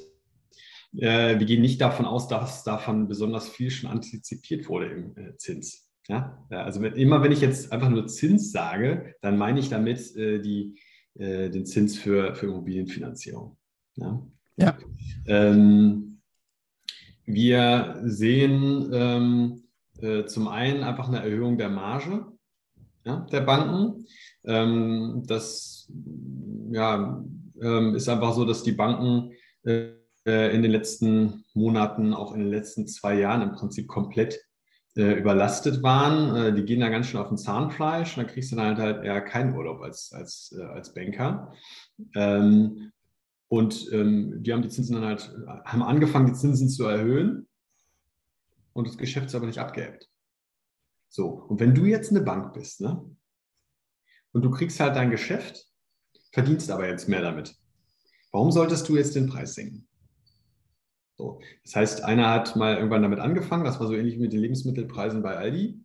wir 0.92 1.36
gehen 1.36 1.60
nicht 1.60 1.80
davon 1.80 2.06
aus, 2.06 2.26
dass 2.26 2.64
davon 2.64 3.06
besonders 3.06 3.48
viel 3.50 3.70
schon 3.70 3.90
antizipiert 3.90 4.66
wurde 4.68 4.86
im 4.86 5.14
Zins. 5.36 5.85
Ja, 6.08 6.46
also 6.50 6.80
wenn, 6.82 6.94
immer 6.94 7.22
wenn 7.22 7.32
ich 7.32 7.40
jetzt 7.40 7.72
einfach 7.72 7.88
nur 7.88 8.06
Zins 8.06 8.52
sage, 8.52 9.14
dann 9.22 9.36
meine 9.36 9.58
ich 9.58 9.68
damit 9.68 10.16
äh, 10.16 10.40
die, 10.40 10.78
äh, 11.14 11.50
den 11.50 11.66
Zins 11.66 11.98
für, 11.98 12.34
für 12.34 12.46
Immobilienfinanzierung. 12.46 13.56
Ja. 13.96 14.26
Ja. 14.56 14.78
Ähm, 15.26 16.20
wir 17.24 18.00
sehen 18.04 18.90
ähm, 18.92 19.62
äh, 20.00 20.26
zum 20.26 20.48
einen 20.48 20.84
einfach 20.84 21.08
eine 21.08 21.22
Erhöhung 21.22 21.58
der 21.58 21.70
Marge 21.70 22.26
ja, 23.06 23.20
der 23.30 23.40
Banken. 23.40 24.06
Ähm, 24.44 25.22
das 25.26 25.90
ja, 26.70 27.24
ähm, 27.62 27.94
ist 27.94 28.08
einfach 28.08 28.34
so, 28.34 28.44
dass 28.44 28.64
die 28.64 28.72
Banken 28.72 29.32
äh, 29.62 29.94
in 30.26 30.62
den 30.62 30.72
letzten 30.72 31.44
Monaten, 31.54 32.12
auch 32.12 32.34
in 32.34 32.40
den 32.40 32.50
letzten 32.50 32.88
zwei 32.88 33.18
Jahren 33.18 33.42
im 33.42 33.52
Prinzip 33.52 33.86
komplett 33.86 34.44
äh, 34.96 35.12
überlastet 35.12 35.82
waren. 35.82 36.36
Äh, 36.36 36.54
die 36.54 36.64
gehen 36.64 36.80
da 36.80 36.88
ganz 36.88 37.06
schön 37.06 37.20
auf 37.20 37.28
den 37.28 37.38
Zahnfleisch 37.38 38.16
und 38.16 38.24
dann 38.24 38.32
kriegst 38.32 38.52
du 38.52 38.56
dann 38.56 38.76
halt, 38.76 38.78
halt 38.78 39.04
eher 39.04 39.20
keinen 39.20 39.54
Urlaub 39.54 39.80
als, 39.82 40.12
als, 40.12 40.54
äh, 40.58 40.62
als 40.62 40.94
Banker. 40.94 41.52
Ähm, 42.14 42.92
und 43.48 43.92
ähm, 43.92 44.42
die 44.42 44.52
haben 44.52 44.62
die 44.62 44.68
Zinsen 44.68 44.96
dann 44.96 45.04
halt, 45.04 45.32
haben 45.64 45.82
angefangen, 45.82 46.26
die 46.26 46.32
Zinsen 46.32 46.68
zu 46.68 46.84
erhöhen 46.84 47.46
und 48.72 48.88
das 48.88 48.98
Geschäft 48.98 49.26
ist 49.26 49.34
aber 49.34 49.46
nicht 49.46 49.60
abgeebbt. 49.60 50.08
So, 51.08 51.28
und 51.28 51.60
wenn 51.60 51.74
du 51.74 51.84
jetzt 51.84 52.10
eine 52.10 52.20
Bank 52.20 52.52
bist, 52.52 52.80
ne? 52.80 53.02
Und 54.32 54.42
du 54.42 54.50
kriegst 54.50 54.78
halt 54.80 54.96
dein 54.96 55.10
Geschäft, 55.10 55.66
verdienst 56.32 56.70
aber 56.70 56.86
jetzt 56.86 57.08
mehr 57.08 57.22
damit. 57.22 57.56
Warum 58.32 58.50
solltest 58.52 58.86
du 58.88 58.96
jetzt 58.96 59.14
den 59.14 59.28
Preis 59.28 59.54
senken? 59.54 59.88
So, 61.16 61.40
das 61.64 61.76
heißt, 61.76 62.04
einer 62.04 62.30
hat 62.30 62.56
mal 62.56 62.76
irgendwann 62.76 63.02
damit 63.02 63.20
angefangen, 63.20 63.64
das 63.64 63.80
war 63.80 63.86
so 63.86 63.94
ähnlich 63.94 64.18
mit 64.18 64.32
den 64.32 64.40
Lebensmittelpreisen 64.40 65.22
bei 65.22 65.36
Aldi. 65.36 65.80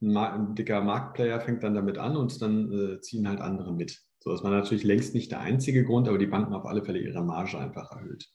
Ein, 0.00 0.16
ein 0.16 0.54
dicker 0.54 0.80
Marktplayer 0.80 1.40
fängt 1.40 1.62
dann 1.62 1.74
damit 1.74 1.98
an 1.98 2.16
und 2.16 2.42
dann 2.42 2.72
äh, 2.72 3.00
ziehen 3.00 3.28
halt 3.28 3.40
andere 3.40 3.72
mit. 3.72 4.02
So, 4.18 4.30
das 4.30 4.42
war 4.42 4.50
natürlich 4.50 4.84
längst 4.84 5.14
nicht 5.14 5.30
der 5.30 5.40
einzige 5.40 5.84
Grund, 5.84 6.08
aber 6.08 6.18
die 6.18 6.26
Banken 6.26 6.54
auf 6.54 6.64
alle 6.64 6.84
Fälle 6.84 7.00
ihre 7.00 7.22
Marge 7.22 7.58
einfach 7.58 7.92
erhöht. 7.92 8.28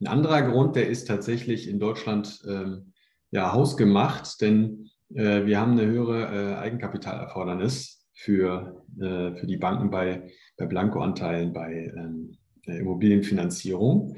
Ein 0.00 0.08
anderer 0.08 0.42
Grund, 0.42 0.76
der 0.76 0.88
ist 0.88 1.06
tatsächlich 1.06 1.68
in 1.68 1.78
Deutschland 1.78 2.42
ähm, 2.48 2.92
ja, 3.30 3.52
hausgemacht, 3.52 4.40
denn 4.40 4.90
äh, 5.14 5.44
wir 5.46 5.60
haben 5.60 5.72
eine 5.72 5.86
höhere 5.86 6.52
äh, 6.52 6.54
Eigenkapitalerfordernis 6.56 8.06
für, 8.12 8.84
äh, 9.00 9.34
für 9.34 9.46
die 9.46 9.56
Banken 9.56 9.90
bei, 9.90 10.30
bei 10.56 10.66
Blankoanteilen, 10.66 11.52
bei 11.52 11.92
ähm, 11.96 12.36
Immobilienfinanzierung. 12.64 14.16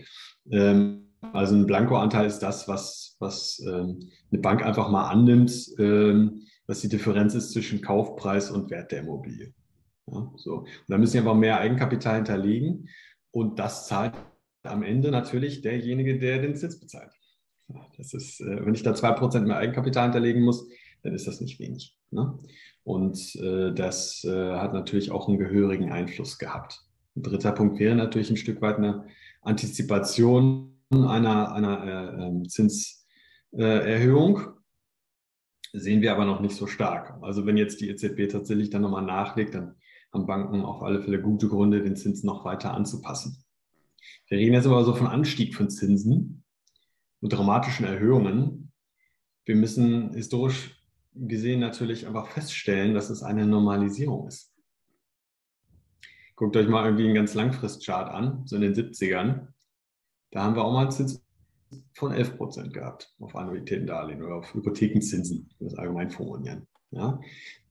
Ähm, 0.50 1.03
also 1.32 1.54
ein 1.54 1.66
Blankoanteil 1.66 2.26
ist 2.26 2.40
das, 2.40 2.68
was, 2.68 3.16
was 3.18 3.62
ähm, 3.66 4.10
eine 4.30 4.40
Bank 4.40 4.64
einfach 4.64 4.90
mal 4.90 5.08
annimmt, 5.08 5.52
ähm, 5.78 6.42
was 6.66 6.80
die 6.80 6.88
Differenz 6.88 7.34
ist 7.34 7.52
zwischen 7.52 7.80
Kaufpreis 7.80 8.50
und 8.50 8.70
Wert 8.70 8.92
der 8.92 9.00
Immobilie. 9.00 9.52
Ja, 10.06 10.30
so. 10.36 10.58
Und 10.58 10.68
da 10.88 10.98
müssen 10.98 11.12
sie 11.12 11.18
einfach 11.18 11.34
mehr 11.34 11.58
Eigenkapital 11.58 12.16
hinterlegen 12.16 12.88
und 13.30 13.58
das 13.58 13.86
zahlt 13.86 14.14
am 14.62 14.82
Ende 14.82 15.10
natürlich 15.10 15.60
derjenige, 15.62 16.18
der 16.18 16.40
den 16.40 16.56
Zins 16.56 16.80
bezahlt. 16.80 17.12
Das 17.96 18.12
ist, 18.12 18.40
äh, 18.40 18.64
wenn 18.64 18.74
ich 18.74 18.82
da 18.82 18.92
2% 18.92 19.40
mehr 19.40 19.56
Eigenkapital 19.56 20.04
hinterlegen 20.04 20.42
muss, 20.42 20.68
dann 21.02 21.14
ist 21.14 21.26
das 21.26 21.40
nicht 21.40 21.58
wenig. 21.60 21.96
Ne? 22.10 22.38
Und 22.82 23.36
äh, 23.36 23.72
das 23.72 24.24
äh, 24.24 24.52
hat 24.52 24.74
natürlich 24.74 25.10
auch 25.10 25.28
einen 25.28 25.38
gehörigen 25.38 25.90
Einfluss 25.90 26.38
gehabt. 26.38 26.84
Ein 27.16 27.22
dritter 27.22 27.52
Punkt 27.52 27.78
wäre 27.78 27.94
natürlich 27.94 28.30
ein 28.30 28.36
Stück 28.36 28.60
weit 28.60 28.76
eine 28.76 29.06
Antizipation 29.42 30.73
einer, 30.90 31.52
einer 31.52 31.84
äh, 31.84 32.26
ähm, 32.26 32.48
Zinserhöhung 32.48 34.40
sehen 35.72 36.02
wir 36.02 36.12
aber 36.12 36.24
noch 36.24 36.40
nicht 36.40 36.56
so 36.56 36.66
stark. 36.66 37.18
Also 37.22 37.46
wenn 37.46 37.56
jetzt 37.56 37.80
die 37.80 37.88
EZB 37.88 38.28
tatsächlich 38.30 38.70
dann 38.70 38.82
nochmal 38.82 39.04
nachlegt, 39.04 39.54
dann 39.54 39.76
haben 40.12 40.26
Banken 40.26 40.62
auf 40.62 40.82
alle 40.82 41.02
Fälle 41.02 41.20
gute 41.20 41.48
Gründe, 41.48 41.82
den 41.82 41.96
Zins 41.96 42.22
noch 42.22 42.44
weiter 42.44 42.72
anzupassen. 42.72 43.44
Wir 44.28 44.38
reden 44.38 44.54
jetzt 44.54 44.66
aber 44.66 44.84
so 44.84 44.94
von 44.94 45.08
Anstieg 45.08 45.54
von 45.54 45.70
Zinsen 45.70 46.44
und 47.20 47.32
dramatischen 47.32 47.86
Erhöhungen. 47.86 48.72
Wir 49.44 49.56
müssen 49.56 50.12
historisch 50.12 50.80
gesehen 51.14 51.60
natürlich 51.60 52.06
einfach 52.06 52.28
feststellen, 52.28 52.94
dass 52.94 53.10
es 53.10 53.22
eine 53.22 53.46
Normalisierung 53.46 54.28
ist. 54.28 54.52
Guckt 56.36 56.56
euch 56.56 56.68
mal 56.68 56.84
irgendwie 56.84 57.04
einen 57.04 57.14
ganz 57.14 57.34
Langfristchart 57.34 58.10
an, 58.10 58.42
so 58.46 58.56
in 58.56 58.62
den 58.62 58.74
70ern. 58.74 59.48
Da 60.34 60.42
haben 60.42 60.56
wir 60.56 60.64
auch 60.64 60.72
mal 60.72 60.82
einen 60.82 60.90
Zins 60.90 61.22
von 61.94 62.12
11 62.12 62.36
Prozent 62.36 62.74
gehabt 62.74 63.14
auf 63.20 63.36
Annuitätendarlehen 63.36 64.20
oder 64.20 64.34
auf 64.34 64.52
Hypothekenzinsen, 64.52 65.48
das 65.60 65.76
Allgemeinfonds 65.76 66.32
unieren. 66.32 66.66
Ja? 66.90 67.20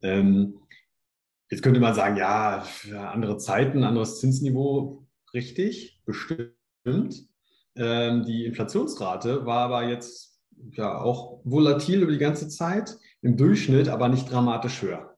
Ähm, 0.02 0.60
jetzt 1.52 1.62
könnte 1.62 1.82
man 1.82 1.94
sagen, 1.94 2.16
ja, 2.16 2.66
andere 3.12 3.38
Zeiten, 3.38 3.84
anderes 3.84 4.22
Zinsniveau, 4.22 5.06
richtig, 5.34 6.02
bestimmt. 6.06 7.28
Ähm, 7.76 8.24
die 8.24 8.46
Inflationsrate 8.46 9.46
war 9.46 9.66
aber 9.66 9.90
jetzt 9.90 10.40
ja 10.72 11.02
auch 11.02 11.42
volatil 11.44 12.02
über 12.02 12.14
die 12.14 12.18
ganze 12.18 12.48
Zeit, 12.48 12.98
im 13.22 13.36
Durchschnitt 13.36 13.90
aber 13.90 14.08
nicht 14.08 14.32
dramatisch 14.32 14.82
höher. 14.82 15.13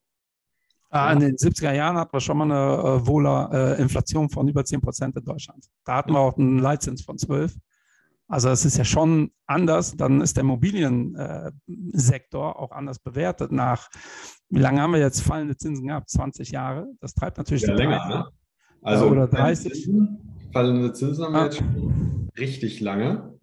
Ah, 0.95 1.11
in 1.11 1.19
den 1.19 1.35
70er 1.35 1.73
Jahren 1.73 1.97
hatten 1.97 2.13
wir 2.13 2.21
schon 2.21 2.37
mal 2.37 2.45
eine 2.45 3.01
äh, 3.01 3.05
Wohler 3.05 3.49
äh, 3.51 3.81
Inflation 3.81 4.29
von 4.29 4.47
über 4.47 4.63
10 4.63 4.79
Prozent 4.79 5.17
in 5.17 5.25
Deutschland. 5.25 5.65
Da 5.83 5.97
hatten 5.97 6.13
wir 6.13 6.19
auch 6.19 6.37
einen 6.37 6.59
Leitzins 6.59 7.01
von 7.01 7.17
12. 7.17 7.53
Also 8.29 8.47
es 8.47 8.63
ist 8.63 8.77
ja 8.77 8.85
schon 8.85 9.31
anders. 9.45 9.97
Dann 9.97 10.21
ist 10.21 10.37
der 10.37 10.45
Immobiliensektor 10.45 12.57
auch 12.57 12.71
anders 12.71 12.99
bewertet 12.99 13.51
nach, 13.51 13.89
wie 14.49 14.59
lange 14.59 14.81
haben 14.81 14.93
wir 14.93 15.01
jetzt 15.01 15.21
fallende 15.21 15.57
Zinsen 15.57 15.87
gehabt? 15.87 16.09
20 16.09 16.51
Jahre. 16.51 16.87
Das 17.01 17.13
treibt 17.13 17.39
natürlich 17.39 17.63
ja, 17.63 17.73
länger, 17.73 17.99
Preise. 17.99 18.17
Ne? 18.17 18.29
Also 18.81 19.07
oder 19.07 19.27
30. 19.27 19.73
Zinsen, 19.73 20.49
fallende 20.53 20.93
Zinsen 20.93 21.25
haben 21.25 21.33
wir 21.33 21.43
jetzt 21.43 21.57
schon 21.57 22.29
richtig 22.37 22.79
lange. 22.79 23.37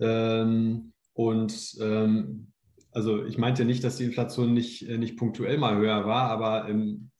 Ähm, 0.00 0.92
und 1.14 1.76
ähm, 1.80 2.48
also 2.96 3.26
ich 3.26 3.36
meinte 3.36 3.66
nicht, 3.66 3.84
dass 3.84 3.98
die 3.98 4.04
Inflation 4.04 4.54
nicht, 4.54 4.88
äh, 4.88 4.96
nicht 4.96 5.18
punktuell 5.18 5.58
mal 5.58 5.76
höher 5.76 6.06
war, 6.06 6.30
aber 6.30 6.66
ähm, 6.66 7.10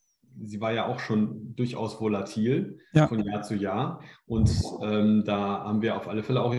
sie 0.42 0.58
war 0.58 0.72
ja 0.72 0.86
auch 0.86 1.00
schon 1.00 1.54
durchaus 1.54 2.00
volatil 2.00 2.78
ja. 2.94 3.06
von 3.06 3.22
Jahr 3.22 3.42
zu 3.42 3.54
Jahr. 3.56 4.00
Und 4.24 4.50
ähm, 4.82 5.22
da 5.26 5.64
haben 5.64 5.82
wir 5.82 5.94
auf 5.94 6.08
alle 6.08 6.22
Fälle 6.22 6.42
auch 6.42 6.54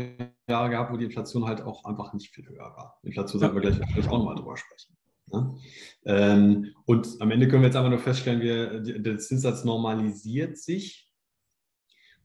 Jahre 0.48 0.70
gehabt, 0.70 0.94
wo 0.94 0.98
die 0.98 1.06
Inflation 1.06 1.48
halt 1.48 1.62
auch 1.62 1.84
einfach 1.86 2.14
nicht 2.14 2.30
viel 2.30 2.48
höher 2.48 2.76
war. 2.76 3.00
Inflation 3.02 3.40
sollten 3.40 3.56
wir 3.56 3.62
gleich 3.72 4.08
auch 4.08 4.20
nochmal 4.20 4.36
drüber 4.36 4.56
sprechen. 4.56 4.96
Ne? 5.32 5.58
Ähm, 6.06 6.76
und 6.86 7.20
am 7.20 7.32
Ende 7.32 7.48
können 7.48 7.64
wir 7.64 7.70
jetzt 7.70 7.76
einfach 7.76 7.90
nur 7.90 7.98
feststellen, 7.98 8.42
wir, 8.42 8.82
der 8.82 9.18
Zinssatz 9.18 9.64
normalisiert 9.64 10.60
sich. 10.60 11.10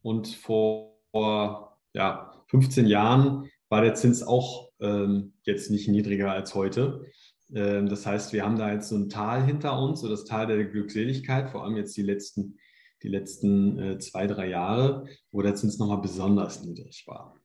Und 0.02 0.28
vor, 0.28 0.98
vor 1.10 1.78
ja, 1.94 2.44
15 2.48 2.86
Jahren 2.86 3.48
war 3.70 3.80
der 3.80 3.94
Zins 3.94 4.22
auch 4.22 4.68
ähm, 4.80 5.31
jetzt 5.44 5.70
nicht 5.70 5.88
niedriger 5.88 6.32
als 6.32 6.54
heute. 6.54 7.04
Ähm, 7.54 7.88
das 7.88 8.06
heißt, 8.06 8.32
wir 8.32 8.44
haben 8.44 8.58
da 8.58 8.72
jetzt 8.72 8.88
so 8.88 8.96
ein 8.96 9.08
Tal 9.08 9.44
hinter 9.44 9.78
uns, 9.78 10.00
so 10.00 10.08
das 10.08 10.24
Tal 10.24 10.46
der 10.46 10.64
Glückseligkeit, 10.64 11.50
vor 11.50 11.64
allem 11.64 11.76
jetzt 11.76 11.96
die 11.96 12.02
letzten, 12.02 12.58
die 13.02 13.08
letzten 13.08 13.78
äh, 13.78 13.98
zwei, 13.98 14.26
drei 14.26 14.48
Jahre, 14.48 15.06
wo 15.30 15.42
der 15.42 15.54
Zins 15.54 15.78
nochmal 15.78 16.00
besonders 16.00 16.62
niedrig 16.62 17.04
war. 17.06 17.38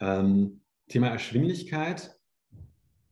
Ähm, 0.00 0.60
Thema 0.88 1.08
Erschwinglichkeit. 1.08 2.16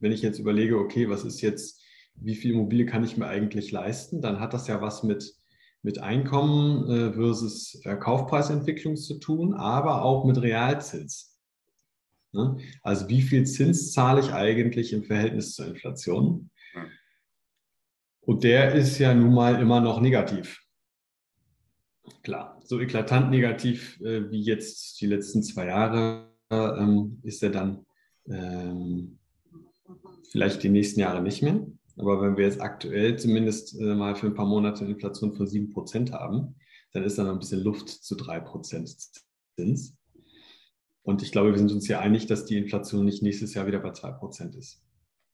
Wenn 0.00 0.12
ich 0.12 0.22
jetzt 0.22 0.38
überlege, 0.38 0.78
okay, 0.78 1.08
was 1.08 1.24
ist 1.24 1.40
jetzt, 1.40 1.82
wie 2.14 2.34
viel 2.34 2.52
Immobilie 2.52 2.86
kann 2.86 3.04
ich 3.04 3.16
mir 3.16 3.26
eigentlich 3.26 3.70
leisten, 3.70 4.20
dann 4.20 4.40
hat 4.40 4.54
das 4.54 4.66
ja 4.66 4.80
was 4.82 5.02
mit, 5.02 5.34
mit 5.82 5.98
Einkommen 5.98 6.90
äh, 6.90 7.12
versus 7.12 7.80
Kaufpreisentwicklung 7.84 8.96
zu 8.96 9.18
tun, 9.18 9.54
aber 9.54 10.02
auch 10.02 10.24
mit 10.24 10.42
Realzins. 10.42 11.29
Ne? 12.32 12.58
Also 12.82 13.08
wie 13.08 13.22
viel 13.22 13.46
Zins 13.46 13.92
zahle 13.92 14.20
ich 14.20 14.32
eigentlich 14.32 14.92
im 14.92 15.04
Verhältnis 15.04 15.54
zur 15.54 15.66
Inflation? 15.66 16.50
Und 18.20 18.44
der 18.44 18.74
ist 18.74 18.98
ja 18.98 19.14
nun 19.14 19.34
mal 19.34 19.60
immer 19.60 19.80
noch 19.80 20.00
negativ. 20.00 20.62
Klar, 22.22 22.60
so 22.64 22.78
eklatant 22.80 23.30
negativ 23.30 24.00
äh, 24.00 24.30
wie 24.30 24.42
jetzt 24.42 25.00
die 25.00 25.06
letzten 25.06 25.42
zwei 25.42 25.66
Jahre 25.66 26.30
ähm, 26.50 27.18
ist 27.22 27.42
er 27.42 27.50
dann 27.50 27.86
ähm, 28.26 29.18
vielleicht 30.30 30.62
die 30.62 30.68
nächsten 30.68 31.00
Jahre 31.00 31.22
nicht 31.22 31.42
mehr. 31.42 31.66
Aber 31.96 32.20
wenn 32.22 32.36
wir 32.36 32.44
jetzt 32.44 32.60
aktuell 32.60 33.18
zumindest 33.18 33.78
äh, 33.80 33.94
mal 33.94 34.14
für 34.14 34.26
ein 34.26 34.34
paar 34.34 34.46
Monate 34.46 34.84
Inflation 34.84 35.32
von 35.32 35.46
7% 35.46 36.12
haben, 36.12 36.56
dann 36.92 37.04
ist 37.04 37.18
da 37.18 37.24
noch 37.24 37.32
ein 37.32 37.38
bisschen 37.38 37.62
Luft 37.62 37.88
zu 37.88 38.14
3% 38.14 39.22
Zins. 39.56 39.96
Und 41.02 41.22
ich 41.22 41.32
glaube, 41.32 41.50
wir 41.50 41.58
sind 41.58 41.72
uns 41.72 41.88
ja 41.88 42.00
einig, 42.00 42.26
dass 42.26 42.44
die 42.44 42.58
Inflation 42.58 43.04
nicht 43.04 43.22
nächstes 43.22 43.54
Jahr 43.54 43.66
wieder 43.66 43.80
bei 43.80 43.90
2% 43.90 44.56
ist. 44.56 44.82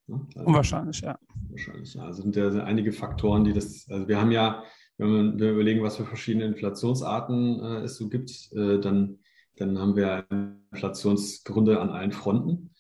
Ne? 0.07 0.27
Also, 0.35 0.47
Unwahrscheinlich, 0.47 1.01
ja. 1.01 1.19
Wahrscheinlich, 1.51 1.95
ja. 1.95 2.05
Also 2.05 2.23
sind 2.23 2.37
ja 2.37 2.51
einige 2.65 2.93
Faktoren, 2.93 3.45
die 3.45 3.53
das, 3.53 3.87
also 3.91 4.07
wir 4.07 4.21
haben 4.21 4.31
ja, 4.31 4.63
wenn 4.99 5.39
wir 5.39 5.53
überlegen, 5.53 5.83
was 5.83 5.97
für 5.97 6.07
verschiedene 6.07 6.47
Inflationsarten 6.47 7.61
äh, 7.61 7.81
es 7.83 7.97
so 7.97 8.09
gibt, 8.09 8.31
äh, 8.55 8.79
dann 8.79 9.19
dann 9.57 9.79
haben 9.79 9.97
wir 9.97 10.27
Inflationsgründe 10.73 11.81
an 11.81 11.91
allen 11.91 12.13
Fronten. 12.13 12.71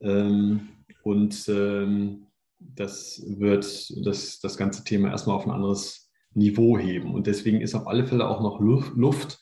Ähm, 0.00 0.68
und 1.02 1.48
ähm, 1.48 2.26
das 2.58 3.22
wird 3.26 3.92
das, 4.04 4.40
das 4.40 4.56
ganze 4.56 4.84
Thema 4.84 5.10
erstmal 5.10 5.36
auf 5.36 5.46
ein 5.46 5.52
anderes 5.52 6.10
Niveau 6.32 6.78
heben. 6.78 7.14
Und 7.14 7.26
deswegen 7.26 7.60
ist 7.60 7.74
auf 7.74 7.86
alle 7.86 8.06
Fälle 8.06 8.28
auch 8.28 8.40
noch 8.40 8.60
Luft, 8.60 9.38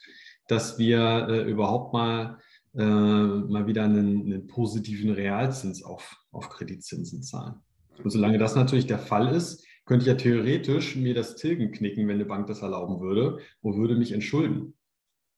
dass 0.49 0.79
wir 0.79 1.29
äh, 1.29 1.51
überhaupt 1.51 1.93
mal, 1.93 2.39
äh, 2.75 2.83
mal 2.83 3.67
wieder 3.67 3.85
einen, 3.85 4.25
einen, 4.25 4.47
positiven 4.47 5.11
Realzins 5.11 5.83
auf, 5.83 6.17
auf 6.31 6.49
Kreditzinsen 6.49 7.23
zahlen. 7.23 7.57
Und 8.02 8.11
solange 8.11 8.38
das 8.38 8.55
natürlich 8.55 8.87
der 8.87 8.99
Fall 8.99 9.35
ist, 9.35 9.67
könnte 9.85 10.05
ich 10.05 10.09
ja 10.09 10.14
theoretisch 10.14 10.97
mir 10.97 11.14
das 11.14 11.37
Tilgen 11.37 11.73
knicken, 11.73 12.09
wenn 12.09 12.14
eine 12.14 12.25
Bank 12.25 12.47
das 12.47 12.62
erlauben 12.62 13.00
würde 13.00 13.41
und 13.61 13.76
würde 13.76 13.97
mich 13.97 14.12
entschulden. 14.12 14.75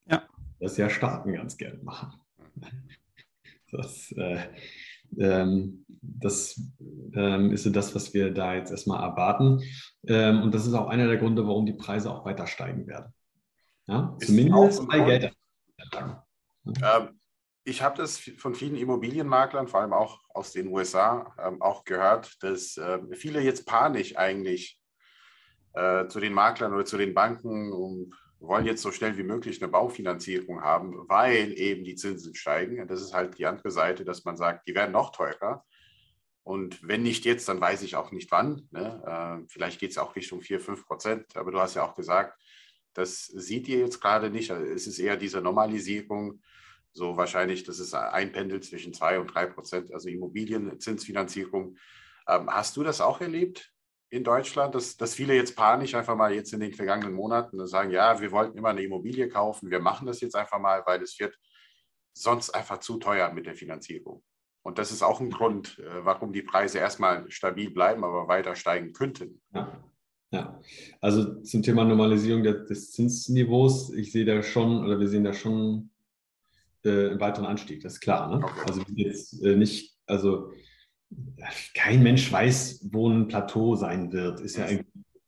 Ja. 0.09 0.23
Das 0.61 0.77
ja 0.77 0.89
Staaten 0.89 1.33
ganz 1.33 1.57
gerne 1.57 1.83
machen. 1.83 2.21
Das, 3.73 4.13
äh, 4.13 4.39
ähm, 5.19 5.85
das 6.01 6.61
ähm, 7.15 7.53
ist 7.53 7.65
so 7.65 7.71
das, 7.71 7.93
was 7.97 8.15
wir 8.15 8.33
da 8.33 8.55
jetzt 8.55 8.71
erstmal 8.71 9.03
erwarten. 9.03 9.63
Ähm, 10.07 10.43
und 10.43 10.55
das 10.55 10.67
ist 10.67 10.75
auch 10.75 10.87
einer 10.87 11.09
der 11.09 11.17
Gründe, 11.17 11.47
warum 11.47 11.67
die 11.67 11.73
Preise 11.73 12.13
auch 12.13 12.25
weiter 12.25 12.47
steigen 12.47 12.87
werden. 12.87 13.13
Ja? 13.89 14.17
Zumindest 14.21 14.87
bei 14.87 15.01
Geld. 15.01 15.33
Ähm, 15.93 17.19
ich 17.65 17.83
habe 17.83 17.97
das 17.97 18.19
von 18.19 18.55
vielen 18.55 18.77
Immobilienmaklern, 18.77 19.69
vor 19.69 19.81
allem 19.81 19.93
auch 19.93 20.21
aus 20.29 20.53
den 20.53 20.69
USA, 20.69 21.35
ähm, 21.43 21.61
auch 21.63 21.85
gehört, 21.85 22.43
dass 22.43 22.77
äh, 22.77 22.99
viele 23.13 23.41
jetzt 23.41 23.67
panisch 23.67 24.17
eigentlich 24.17 24.79
äh, 25.73 26.07
zu 26.09 26.21
den 26.21 26.35
Maklern 26.35 26.75
oder 26.75 26.85
zu 26.85 26.99
den 26.99 27.15
Banken 27.15 27.73
um 27.73 28.13
wollen 28.47 28.67
jetzt 28.67 28.83
so 28.83 28.93
schnell 28.93 29.17
wie 29.17 29.23
möglich 29.23 29.63
eine 29.63 29.71
Baufinanzierung 29.71 30.63
haben, 30.63 31.09
weil 31.09 31.59
eben 31.59 31.85
die 31.85 31.95
Zinsen 31.95 32.35
steigen. 32.35 32.87
Das 32.87 33.01
ist 33.01 33.15
halt 33.15 33.39
die 33.39 33.47
andere 33.47 33.71
Seite, 33.71 34.05
dass 34.05 34.25
man 34.25 34.37
sagt, 34.37 34.69
die 34.69 34.75
werden 34.75 34.93
noch 34.93 35.13
teurer. 35.13 35.65
Und 36.43 36.87
wenn 36.87 37.03
nicht 37.03 37.25
jetzt, 37.25 37.49
dann 37.49 37.61
weiß 37.61 37.83
ich 37.83 37.97
auch 37.97 38.13
nicht 38.13 38.31
wann. 38.31 38.69
Ne? 38.71 39.03
Äh, 39.07 39.49
vielleicht 39.49 39.81
geht 39.81 39.93
es 39.93 39.99
auch 39.99 40.15
Richtung 40.15 40.43
4, 40.43 40.61
5 40.61 40.87
Prozent. 40.87 41.37
Aber 41.37 41.51
du 41.51 41.59
hast 41.59 41.75
ja 41.75 41.85
auch 41.85 41.95
gesagt, 41.95 42.39
das 42.93 43.27
seht 43.27 43.67
ihr 43.69 43.79
jetzt 43.79 44.01
gerade 44.01 44.31
nicht. 44.31 44.51
Also 44.51 44.65
es 44.67 44.87
ist 44.87 44.99
eher 44.99 45.17
diese 45.17 45.41
Normalisierung. 45.41 46.43
So 46.95 47.17
wahrscheinlich, 47.17 47.65
das 47.65 47.79
ist 47.79 47.93
ein 47.93 48.33
Pendel 48.33 48.63
zwischen 48.63 48.95
2 48.95 49.19
und 49.19 49.27
3 49.27 49.47
Prozent, 49.47 49.93
also 49.93 50.09
Immobilienzinsfinanzierung. 50.09 51.77
Ähm, 52.29 52.49
hast 52.49 52.77
du 52.77 52.83
das 52.83 53.01
auch 53.01 53.21
erlebt? 53.21 53.75
in 54.15 54.23
Deutschland, 54.23 54.77
dass, 54.77 54.97
dass 54.97 55.15
viele 55.15 55.35
jetzt 55.35 55.57
panisch 55.57 55.95
einfach 55.97 56.15
mal 56.15 56.33
jetzt 56.33 56.53
in 56.53 56.61
den 56.61 56.73
vergangenen 56.73 57.15
Monaten 57.15 57.67
sagen, 57.67 57.91
ja, 57.91 58.21
wir 58.21 58.31
wollten 58.31 58.57
immer 58.57 58.69
eine 58.69 58.83
Immobilie 58.83 59.29
kaufen, 59.29 59.73
wir 59.73 59.81
machen 59.81 60.07
das 60.07 60.21
jetzt 60.21 60.37
einfach 60.37 60.61
mal, 60.61 60.85
weil 60.87 61.03
es 61.03 61.19
wird 61.19 61.37
sonst 62.17 62.51
einfach 62.51 62.79
zu 62.79 62.99
teuer 62.99 63.33
mit 63.33 63.47
der 63.47 63.57
Finanzierung. 63.57 64.23
Und 64.63 64.79
das 64.79 64.93
ist 64.93 65.03
auch 65.03 65.21
ein 65.21 65.31
Grund, 65.31 65.81
äh, 65.81 66.05
warum 66.05 66.33
die 66.33 66.43
Preise 66.43 66.79
erstmal 66.79 67.29
stabil 67.31 67.71
bleiben, 67.71 68.05
aber 68.05 68.29
weiter 68.29 68.55
steigen 68.55 68.93
könnten. 68.93 69.43
Ja. 69.53 69.85
Ja, 70.31 70.61
also 71.01 71.43
zum 71.43 71.63
Thema 71.63 71.85
Normalisierung 71.85 72.43
des 72.43 72.91
Zinsniveaus, 72.91 73.93
ich 73.93 74.11
sehe 74.11 74.25
da 74.25 74.43
schon, 74.43 74.85
oder 74.85 74.99
wir 74.99 75.07
sehen 75.07 75.23
da 75.23 75.33
schon 75.33 75.91
äh, 76.85 77.11
einen 77.11 77.21
weiteren 77.21 77.47
Anstieg, 77.47 77.83
das 77.83 77.95
ist 77.95 78.01
klar. 78.01 78.29
Ne? 78.29 78.45
Okay. 78.45 78.61
Also 78.67 78.83
jetzt 78.95 79.43
äh, 79.43 79.57
nicht, 79.57 79.97
also 80.07 80.51
kein 81.75 82.03
Mensch 82.03 82.31
weiß, 82.31 82.89
wo 82.93 83.09
ein 83.09 83.29
Plateau 83.29 83.77
sein 83.77 84.13
wird. 84.13 84.41
Ist 84.41 84.57
ja 84.57 84.67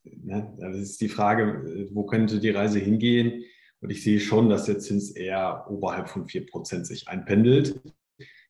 ne? 0.05 0.57
Das 0.59 0.77
ist 0.77 1.01
die 1.01 1.09
Frage, 1.09 1.89
wo 1.93 2.05
könnte 2.05 2.41
die 2.41 2.51
Reise 2.51 2.79
hingehen? 2.79 3.45
Und 3.81 3.91
ich 3.91 4.03
sehe 4.03 4.21
schon, 4.21 4.49
dass 4.49 4.65
der 4.65 4.79
Zins 4.79 5.11
eher 5.11 5.67
oberhalb 5.69 6.09
von 6.09 6.27
4% 6.27 6.85
sich 6.85 7.09
einpendelt. 7.09 7.81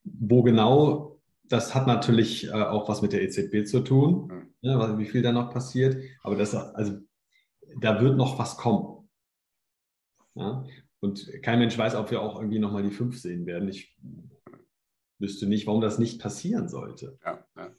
Wo 0.04 0.42
genau, 0.42 1.20
das 1.44 1.74
hat 1.74 1.86
natürlich 1.86 2.48
äh, 2.48 2.52
auch 2.52 2.88
was 2.88 3.02
mit 3.02 3.12
der 3.12 3.22
EZB 3.22 3.66
zu 3.66 3.80
tun, 3.80 4.52
ne, 4.62 4.98
wie 4.98 5.06
viel 5.06 5.22
da 5.22 5.32
noch 5.32 5.52
passiert. 5.52 5.96
Aber 6.22 6.36
das, 6.36 6.54
also, 6.54 6.98
da 7.80 8.00
wird 8.00 8.16
noch 8.16 8.38
was 8.38 8.56
kommen. 8.56 9.08
Ja? 10.34 10.64
Und 11.00 11.30
kein 11.42 11.58
Mensch 11.58 11.76
weiß, 11.76 11.94
ob 11.94 12.10
wir 12.10 12.22
auch 12.22 12.36
irgendwie 12.36 12.58
nochmal 12.58 12.82
die 12.82 12.90
5 12.90 13.18
sehen 13.18 13.46
werden. 13.46 13.68
Ich 13.68 13.96
wüsste 15.18 15.46
nicht, 15.46 15.66
warum 15.66 15.80
das 15.80 15.98
nicht 15.98 16.20
passieren 16.20 16.68
sollte. 16.68 17.18
Ja, 17.24 17.44
ja. 17.56 17.70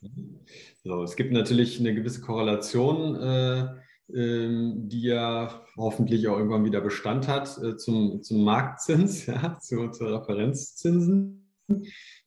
So, 0.83 1.03
es 1.03 1.15
gibt 1.15 1.31
natürlich 1.31 1.79
eine 1.79 1.93
gewisse 1.93 2.21
Korrelation, 2.21 3.15
äh, 3.15 3.67
ähm, 4.13 4.87
die 4.87 5.01
ja 5.01 5.65
hoffentlich 5.75 6.27
auch 6.27 6.37
irgendwann 6.37 6.65
wieder 6.65 6.81
Bestand 6.81 7.27
hat 7.27 7.57
äh, 7.61 7.75
zum, 7.75 8.23
zum 8.23 8.43
Marktzins, 8.43 9.25
ja, 9.27 9.59
zu, 9.59 9.89
zu 9.89 10.05
Referenzzinsen. 10.05 11.43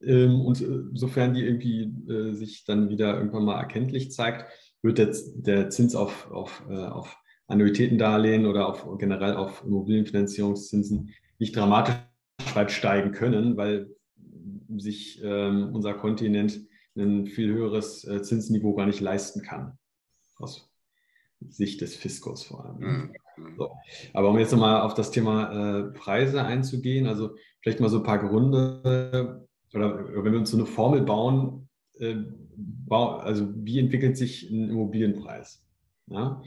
Ähm, 0.02 0.40
und 0.42 0.60
äh, 0.60 0.82
sofern 0.92 1.34
die 1.34 1.44
irgendwie 1.44 1.84
äh, 2.12 2.34
sich 2.34 2.64
dann 2.64 2.90
wieder 2.90 3.16
irgendwann 3.16 3.44
mal 3.44 3.58
erkenntlich 3.58 4.12
zeigt, 4.12 4.50
wird 4.82 4.98
der, 4.98 5.14
der 5.34 5.70
Zins 5.70 5.94
auf, 5.94 6.30
auf, 6.30 6.62
äh, 6.68 6.84
auf 6.84 7.16
Annuitätendarlehen 7.50 8.46
oder 8.46 8.68
auf, 8.68 8.86
generell 8.98 9.34
auf 9.34 9.64
Immobilienfinanzierungszinsen 9.64 11.10
nicht 11.38 11.56
dramatisch 11.56 11.96
weit 12.54 12.70
steigen 12.70 13.12
können, 13.12 13.56
weil 13.56 13.90
sich 14.76 15.20
ähm, 15.22 15.70
unser 15.74 15.94
Kontinent 15.94 16.60
ein 16.96 17.26
viel 17.26 17.52
höheres 17.52 18.04
äh, 18.04 18.22
Zinsniveau 18.22 18.74
gar 18.74 18.86
nicht 18.86 19.00
leisten 19.00 19.42
kann. 19.42 19.78
Aus 20.36 20.70
Sicht 21.48 21.80
des 21.80 21.96
Fiskos 21.96 22.44
vor 22.44 22.64
allem. 22.64 22.78
Mhm. 22.78 23.56
So. 23.56 23.70
Aber 24.12 24.30
um 24.30 24.38
jetzt 24.38 24.52
nochmal 24.52 24.82
auf 24.82 24.94
das 24.94 25.10
Thema 25.10 25.52
äh, 25.52 25.92
Preise 25.92 26.44
einzugehen, 26.44 27.06
also 27.06 27.36
vielleicht 27.60 27.80
mal 27.80 27.88
so 27.88 27.98
ein 27.98 28.04
paar 28.04 28.18
Gründe 28.18 29.46
oder 29.72 30.24
wenn 30.24 30.32
wir 30.32 30.38
uns 30.38 30.50
so 30.50 30.56
eine 30.56 30.66
Formel 30.66 31.02
bauen, 31.02 31.68
äh, 31.98 32.16
also 32.90 33.48
wie 33.54 33.78
entwickelt 33.78 34.16
sich 34.16 34.50
ein 34.50 34.70
Immobilienpreis? 34.70 35.64
Ja? 36.08 36.42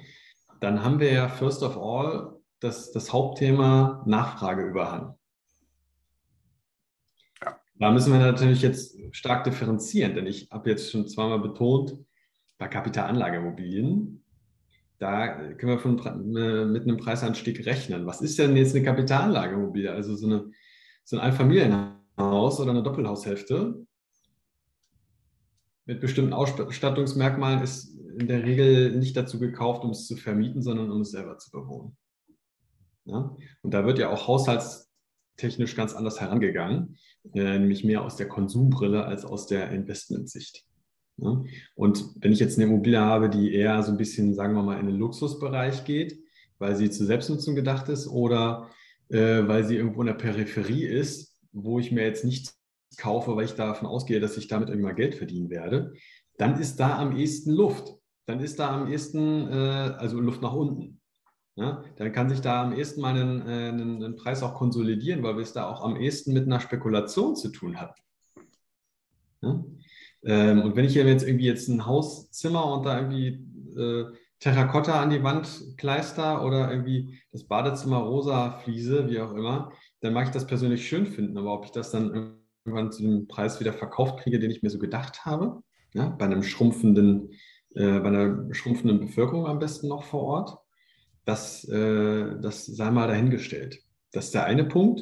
Dann 0.64 0.82
haben 0.82 1.02
wir 1.02 1.12
ja 1.12 1.28
first 1.28 1.62
of 1.62 1.76
all 1.76 2.40
das, 2.62 2.94
das 2.94 3.12
Hauptthema 3.12 4.02
Nachfrageüberhang. 4.08 5.14
Da 7.76 7.92
müssen 7.92 8.14
wir 8.14 8.20
natürlich 8.20 8.62
jetzt 8.62 8.98
stark 9.12 9.44
differenzieren, 9.44 10.16
denn 10.16 10.26
ich 10.26 10.50
habe 10.52 10.70
jetzt 10.70 10.90
schon 10.90 11.06
zweimal 11.10 11.40
betont, 11.40 11.98
bei 12.58 12.70
Kapitalanlageimmobilien, 12.70 14.24
da 15.00 15.36
können 15.36 15.74
wir 15.74 15.80
von, 15.80 16.00
äh, 16.38 16.64
mit 16.64 16.84
einem 16.84 16.96
Preisanstieg 16.96 17.66
rechnen. 17.66 18.06
Was 18.06 18.22
ist 18.22 18.40
denn 18.40 18.56
jetzt 18.56 18.74
eine 18.74 18.86
Kapitalanlageimmobilie? 18.86 19.92
Also 19.92 20.16
so, 20.16 20.28
eine, 20.28 20.50
so 21.04 21.18
ein 21.18 21.24
Einfamilienhaus 21.24 22.62
oder 22.62 22.72
eine 22.72 22.84
Doppelhaushälfte 22.84 23.86
mit 25.86 26.00
bestimmten 26.00 26.32
Ausstattungsmerkmalen 26.32 27.62
ist 27.62 27.93
in 28.18 28.28
der 28.28 28.44
Regel 28.44 28.96
nicht 28.96 29.16
dazu 29.16 29.40
gekauft, 29.40 29.84
um 29.84 29.92
es 29.92 30.08
zu 30.08 30.16
vermieten, 30.16 30.62
sondern 30.62 30.92
um 30.92 31.02
es 31.02 31.12
selber 31.12 31.38
zu 31.38 31.52
bewohnen. 31.52 31.98
Ja? 33.06 33.36
Und 33.62 33.74
da 33.74 33.86
wird 33.86 34.00
ja 34.00 34.10
auch 34.10 34.28
haushaltstechnisch 34.28 35.76
ganz 35.76 35.94
anders 35.94 36.22
herangegangen 36.22 36.98
äh, 37.34 37.58
nämlich 37.58 37.84
mehr 37.84 38.04
aus 38.04 38.18
der 38.18 38.28
Konsumbrille 38.28 39.06
als 39.06 39.26
aus 39.26 39.48
der 39.48 39.72
Investmentsicht. 39.72 40.66
Ja? 41.18 41.44
Und 41.76 42.06
wenn 42.20 42.34
ich 42.34 42.40
jetzt 42.40 42.58
eine 42.58 42.66
Immobilie 42.66 43.00
habe, 43.00 43.30
die 43.30 43.54
eher 43.54 43.82
so 43.84 43.92
ein 43.92 43.98
bisschen, 43.98 44.34
sagen 44.34 44.54
wir 44.56 44.64
mal, 44.64 44.80
in 44.80 44.88
den 44.88 44.98
Luxusbereich 44.98 45.86
geht, 45.86 46.20
weil 46.60 46.76
sie 46.76 46.90
zur 46.90 47.06
Selbstnutzung 47.06 47.56
gedacht 47.56 47.90
ist 47.90 48.08
oder 48.08 48.70
äh, 49.10 49.48
weil 49.48 49.66
sie 49.66 49.76
irgendwo 49.76 50.02
in 50.02 50.08
der 50.08 50.14
Peripherie 50.14 50.86
ist, 50.86 51.40
wo 51.52 51.80
ich 51.80 51.92
mir 51.92 52.04
jetzt 52.04 52.26
nichts 52.26 52.60
kaufe, 52.98 53.36
weil 53.36 53.46
ich 53.46 53.54
davon 53.54 53.88
ausgehe, 53.88 54.20
dass 54.20 54.38
ich 54.38 54.48
damit 54.48 54.70
irgendwie 54.70 54.88
mal 54.88 54.96
Geld 54.96 55.16
verdienen 55.16 55.50
werde, 55.50 55.94
dann 56.38 56.60
ist 56.60 56.78
da 56.78 56.98
am 57.00 57.16
ehesten 57.16 57.52
Luft. 57.52 57.96
Dann 58.26 58.40
ist 58.40 58.60
da 58.60 58.70
am 58.70 58.88
ehesten, 58.88 59.48
äh, 59.50 59.96
also 59.98 60.20
Luft 60.20 60.42
nach 60.42 60.54
unten. 60.54 61.00
Ja, 61.56 61.84
dann 61.98 62.12
kann 62.12 62.30
sich 62.30 62.42
da 62.42 62.64
am 62.64 62.74
ehesten 62.74 63.02
mal 63.02 63.16
einen, 63.16 63.42
äh, 63.42 63.70
einen, 63.70 64.04
einen, 64.04 64.16
Preis 64.16 64.42
auch 64.42 64.56
konsolidieren, 64.56 65.22
weil 65.22 65.36
wir 65.36 65.44
es 65.44 65.54
da 65.54 65.70
auch 65.70 65.84
am 65.84 65.98
ehesten 65.98 66.34
mit 66.34 66.46
einer 66.46 66.60
Spekulation 66.60 67.36
zu 67.36 67.50
tun 67.50 67.80
haben. 67.80 67.94
Ja? 69.42 69.64
Ähm, 70.24 70.62
und 70.64 70.76
wenn 70.76 70.86
ich 70.86 70.94
hier 70.94 71.06
jetzt 71.06 71.28
irgendwie 71.28 71.46
jetzt 71.46 71.68
ein 71.68 71.86
Hauszimmer 71.86 72.66
und 72.74 72.86
da 72.86 72.98
irgendwie 72.98 73.46
äh, 73.78 74.06
Terrakotta 74.40 75.02
an 75.02 75.12
die 75.12 75.24
Wand 75.24 75.78
kleister 75.78 76.44
oder 76.44 76.72
irgendwie 76.72 77.20
das 77.32 77.44
Badezimmer 77.44 77.98
rosa 77.98 78.58
Fliese, 78.60 79.10
wie 79.10 79.20
auch 79.20 79.34
immer, 79.34 79.72
dann 80.02 80.14
mag 80.14 80.26
ich 80.26 80.34
das 80.34 80.48
persönlich 80.48 80.88
schön 80.88 81.06
finden. 81.06 81.38
Aber 81.38 81.54
ob 81.54 81.66
ich 81.66 81.72
das 81.72 81.92
dann 81.92 82.40
irgendwann 82.66 82.92
zu 82.92 83.04
dem 83.04 83.28
Preis 83.28 83.60
wieder 83.60 83.74
verkauft 83.74 84.20
kriege, 84.20 84.40
den 84.40 84.52
ich 84.52 84.64
mir 84.64 84.70
so 84.70 84.80
gedacht 84.80 85.26
habe, 85.26 85.62
ja, 85.94 86.10
bei 86.10 86.26
einem 86.26 86.44
schrumpfenden, 86.44 87.32
äh, 87.76 88.00
bei 88.00 88.08
einer 88.08 88.54
schrumpfenden 88.54 89.00
Bevölkerung 89.00 89.48
am 89.48 89.60
besten 89.60 89.88
noch 89.88 90.04
vor 90.04 90.24
Ort, 90.24 90.58
das, 91.26 91.64
äh, 91.70 92.40
das 92.40 92.66
sei 92.66 92.92
mal 92.92 93.08
dahingestellt. 93.08 93.80
Das 94.12 94.26
ist 94.26 94.34
der 94.34 94.46
eine 94.46 94.66
Punkt, 94.66 95.02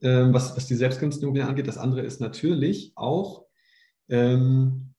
äh, 0.00 0.32
was, 0.32 0.56
was 0.56 0.66
die 0.66 0.74
Selbstkunstimmobilien 0.74 1.48
angeht. 1.48 1.68
Das 1.68 1.78
andere 1.78 2.02
ist 2.02 2.20
natürlich 2.20 2.92
auch, 2.96 3.46
ähm, 4.08 4.94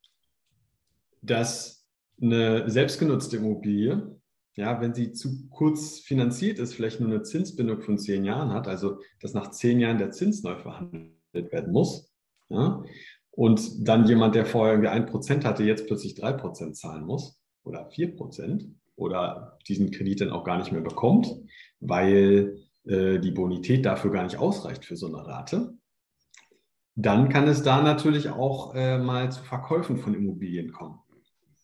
dass 1.22 1.86
eine 2.22 2.70
selbstgenutzte 2.70 3.38
Immobilie, 3.38 4.20
ja, 4.56 4.80
wenn 4.80 4.94
sie 4.94 5.12
zu 5.12 5.48
kurz 5.50 6.00
finanziert 6.00 6.60
ist, 6.60 6.74
vielleicht 6.74 7.00
nur 7.00 7.10
eine 7.10 7.24
Zinsbindung 7.24 7.82
von 7.82 7.98
zehn 7.98 8.24
Jahren 8.24 8.52
hat, 8.52 8.68
also 8.68 9.00
dass 9.20 9.34
nach 9.34 9.52
zehn 9.52 9.80
Jahren 9.80 9.98
der 9.98 10.12
Zins 10.12 10.44
neu 10.44 10.56
verhandelt 10.56 11.52
werden 11.52 11.74
muss, 11.74 12.10
ja, 12.50 12.84
und 13.36 13.88
dann 13.88 14.08
jemand, 14.08 14.36
der 14.36 14.46
vorher 14.46 14.74
irgendwie 14.74 14.90
ein 14.90 15.06
Prozent 15.06 15.46
hatte, 15.46 15.64
jetzt 15.64 15.88
plötzlich 15.88 16.16
drei 16.16 16.32
Prozent 16.32 16.78
zahlen 16.78 17.06
muss 17.06 17.40
oder 17.64 17.90
vier 17.90 18.16
Prozent 18.16 18.66
oder 18.96 19.58
diesen 19.68 19.92
Kredit 19.92 20.22
dann 20.22 20.32
auch 20.32 20.46
gar 20.46 20.58
nicht 20.58 20.72
mehr 20.72 20.82
bekommt, 20.82 21.28
weil 21.82 22.58
äh, 22.86 23.20
die 23.20 23.32
Bonität 23.32 23.86
dafür 23.86 24.12
gar 24.12 24.24
nicht 24.24 24.38
ausreicht 24.38 24.86
für 24.86 24.96
so 24.96 25.08
eine 25.08 25.26
Rate, 25.26 25.74
dann 26.96 27.28
kann 27.28 27.48
es 27.48 27.62
da 27.62 27.82
natürlich 27.82 28.30
auch 28.30 28.74
äh, 28.74 28.98
mal 28.98 29.30
zu 29.32 29.44
Verkäufen 29.44 29.98
von 29.98 30.16
Immobilien 30.16 30.72
kommen. 30.72 31.00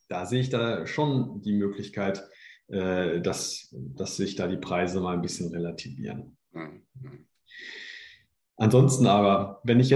Da 0.10 0.26
sehe 0.26 0.42
ich 0.42 0.50
da 0.50 0.86
schon 0.86 1.42
die 1.42 1.54
Möglichkeit, 1.54 2.28
äh, 2.68 3.22
dass, 3.22 3.70
dass 3.72 4.18
sich 4.18 4.36
da 4.36 4.48
die 4.48 4.58
Preise 4.58 5.00
mal 5.00 5.14
ein 5.14 5.22
bisschen 5.22 5.52
relativieren. 5.52 6.36
Mhm. 6.52 7.28
Ansonsten 8.58 9.08
aber, 9.08 9.62
wenn 9.64 9.80
ich 9.80 9.96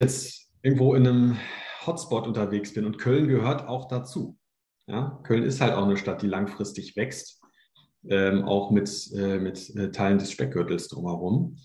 jetzt 0.00 0.45
irgendwo 0.66 0.96
in 0.96 1.06
einem 1.06 1.36
Hotspot 1.86 2.26
unterwegs 2.26 2.74
bin 2.74 2.86
und 2.86 2.98
Köln 2.98 3.28
gehört 3.28 3.68
auch 3.68 3.86
dazu. 3.86 4.36
Ja? 4.88 5.20
Köln 5.22 5.44
ist 5.44 5.60
halt 5.60 5.74
auch 5.74 5.84
eine 5.84 5.96
Stadt, 5.96 6.22
die 6.22 6.26
langfristig 6.26 6.96
wächst, 6.96 7.40
ähm, 8.08 8.42
auch 8.42 8.72
mit, 8.72 9.12
äh, 9.14 9.38
mit 9.38 9.70
äh, 9.76 9.92
Teilen 9.92 10.18
des 10.18 10.32
Speckgürtels 10.32 10.88
drumherum. 10.88 11.58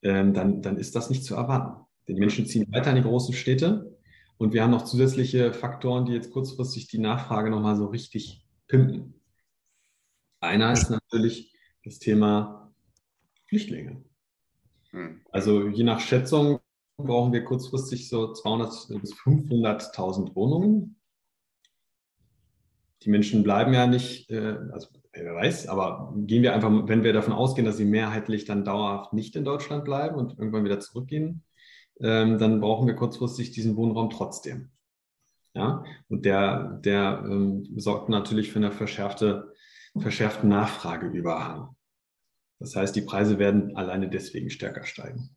Ähm, 0.00 0.32
dann, 0.32 0.62
dann 0.62 0.78
ist 0.78 0.96
das 0.96 1.10
nicht 1.10 1.22
zu 1.22 1.34
erwarten. 1.34 1.84
Die 2.08 2.14
Menschen 2.14 2.46
ziehen 2.46 2.72
weiter 2.72 2.88
in 2.90 2.96
die 2.96 3.02
großen 3.02 3.34
Städte 3.34 3.94
und 4.38 4.54
wir 4.54 4.62
haben 4.62 4.70
noch 4.70 4.84
zusätzliche 4.84 5.52
Faktoren, 5.52 6.06
die 6.06 6.14
jetzt 6.14 6.30
kurzfristig 6.30 6.88
die 6.88 7.00
Nachfrage 7.00 7.50
nochmal 7.50 7.76
so 7.76 7.88
richtig 7.88 8.42
pimpen. 8.68 9.20
Einer 10.40 10.72
ist 10.72 10.88
natürlich 10.88 11.54
das 11.84 11.98
Thema 11.98 12.72
Flüchtlinge. 13.48 14.02
Hm. 14.92 15.20
Also 15.30 15.68
je 15.68 15.84
nach 15.84 16.00
Schätzung 16.00 16.60
brauchen 16.98 17.32
wir 17.32 17.44
kurzfristig 17.44 18.08
so 18.08 18.32
200 18.32 19.00
bis 19.00 19.14
500.000 19.14 20.34
Wohnungen. 20.34 20.96
Die 23.02 23.10
Menschen 23.10 23.44
bleiben 23.44 23.72
ja 23.72 23.86
nicht, 23.86 24.28
äh, 24.30 24.56
also 24.72 24.88
wer 25.12 25.34
weiß, 25.34 25.68
aber 25.68 26.12
gehen 26.16 26.42
wir 26.42 26.54
einfach, 26.54 26.70
wenn 26.88 27.04
wir 27.04 27.12
davon 27.12 27.32
ausgehen, 27.32 27.64
dass 27.64 27.76
sie 27.76 27.84
mehrheitlich 27.84 28.44
dann 28.44 28.64
dauerhaft 28.64 29.12
nicht 29.12 29.36
in 29.36 29.44
Deutschland 29.44 29.84
bleiben 29.84 30.16
und 30.16 30.38
irgendwann 30.38 30.64
wieder 30.64 30.80
zurückgehen, 30.80 31.44
ähm, 32.00 32.38
dann 32.38 32.60
brauchen 32.60 32.88
wir 32.88 32.94
kurzfristig 32.94 33.52
diesen 33.52 33.76
Wohnraum 33.76 34.10
trotzdem. 34.10 34.70
Ja, 35.54 35.84
und 36.08 36.24
der, 36.24 36.80
der 36.84 37.22
ähm, 37.24 37.66
sorgt 37.76 38.08
natürlich 38.08 38.52
für 38.52 38.58
eine 38.58 38.70
verschärfte, 38.70 39.54
verschärfte 39.96 40.46
Nachfrageüberhang. 40.46 41.74
Das 42.58 42.76
heißt, 42.76 42.94
die 42.94 43.02
Preise 43.02 43.38
werden 43.38 43.76
alleine 43.76 44.08
deswegen 44.08 44.50
stärker 44.50 44.84
steigen. 44.84 45.36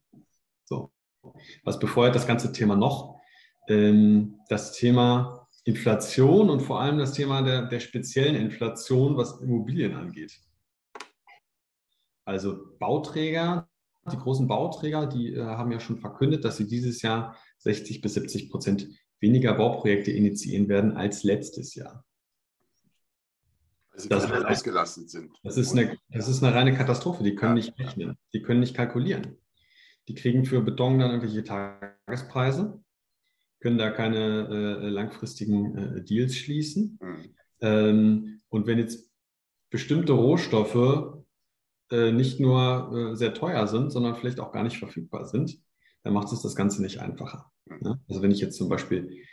Was 1.64 1.80
befeuert 1.80 2.16
das 2.16 2.28
ganze 2.28 2.52
Thema 2.52 2.76
noch? 2.76 3.20
Ähm, 3.68 4.40
das 4.50 4.74
Thema 4.74 5.48
Inflation 5.64 6.50
und 6.50 6.62
vor 6.62 6.82
allem 6.82 6.98
das 6.98 7.14
Thema 7.14 7.42
der, 7.42 7.68
der 7.68 7.80
speziellen 7.80 8.36
Inflation, 8.36 9.18
was 9.18 9.40
Immobilien 9.42 9.96
angeht. 9.96 10.40
Also 12.26 12.76
Bauträger, 12.80 13.70
die 14.12 14.18
großen 14.18 14.48
Bauträger, 14.48 15.06
die 15.06 15.34
äh, 15.34 15.44
haben 15.44 15.72
ja 15.72 15.80
schon 15.80 15.98
verkündet, 15.98 16.44
dass 16.44 16.58
sie 16.58 16.68
dieses 16.68 17.02
Jahr 17.02 17.38
60 17.60 18.02
bis 18.02 18.16
70 18.16 18.50
Prozent 18.50 18.88
weniger 19.20 19.54
Bauprojekte 19.54 20.12
initiieren 20.12 20.68
werden 20.68 20.98
als 20.98 21.24
letztes 21.24 21.76
Jahr. 21.76 22.04
Weil 23.92 24.00
sie 24.00 24.10
das 24.10 24.32
ausgelastet 24.32 25.10
sind. 25.10 25.32
Das 25.44 25.58
ist, 25.58 25.74
eine, 25.74 25.98
das 26.10 26.28
ist 26.28 26.44
eine 26.44 26.56
reine 26.56 26.74
Katastrophe. 26.74 27.24
Die 27.24 27.36
können 27.36 27.58
ja. 27.58 27.66
nicht 27.66 27.78
rechnen, 27.78 28.18
die 28.34 28.42
können 28.42 28.62
nicht 28.62 28.76
kalkulieren. 28.76 29.38
Die 30.12 30.15
kriegen 30.15 30.43
für 30.43 30.60
Beton 30.60 31.00
dann 31.00 31.12
irgendwelche 31.12 31.45
Tagespreise, 31.45 32.84
können 33.62 33.78
da 33.78 33.91
keine 33.91 34.50
äh, 34.82 34.89
langfristigen 34.89 35.78
äh, 35.78 36.04
Deals 36.04 36.36
schließen. 36.36 37.00
Mhm. 37.02 37.36
Ähm, 37.62 38.41
und 38.50 38.67
wenn 38.67 38.78
jetzt 38.78 39.10
bestimmte 39.69 40.12
Rohstoffe 40.12 41.15
äh, 41.91 42.12
nicht 42.12 42.41
nur 42.41 43.13
äh, 43.13 43.15
sehr 43.15 43.34
teuer 43.34 43.67
sind, 43.67 43.91
sondern 43.91 44.17
vielleicht 44.17 44.41
auch 44.41 44.52
gar 44.52 44.63
nicht 44.63 44.80
verfügbar 44.80 45.26
sind, 45.26 45.60
dann 46.04 46.12
macht 46.12 46.34
es 46.34 46.41
das 46.41 46.58
Ganze 46.58 46.82
nicht 46.82 47.00
einfacher. 47.00 47.50
Ne? 47.80 48.02
Also 48.10 48.21
wenn 48.21 48.32
ich 48.32 48.41
jetzt 48.41 48.58
zum 48.58 48.67
Beispiel 48.67 49.24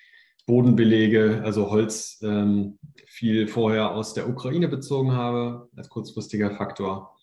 Bodenbelege, 0.47 1.43
also 1.45 1.73
Holz, 1.73 2.21
ähm, 2.23 2.79
viel 3.05 3.49
vorher 3.49 3.97
aus 3.97 4.15
der 4.15 4.29
Ukraine 4.29 4.69
bezogen 4.69 5.11
habe 5.11 5.69
als 5.75 5.89
kurzfristiger 5.89 6.53
Faktor 6.53 7.19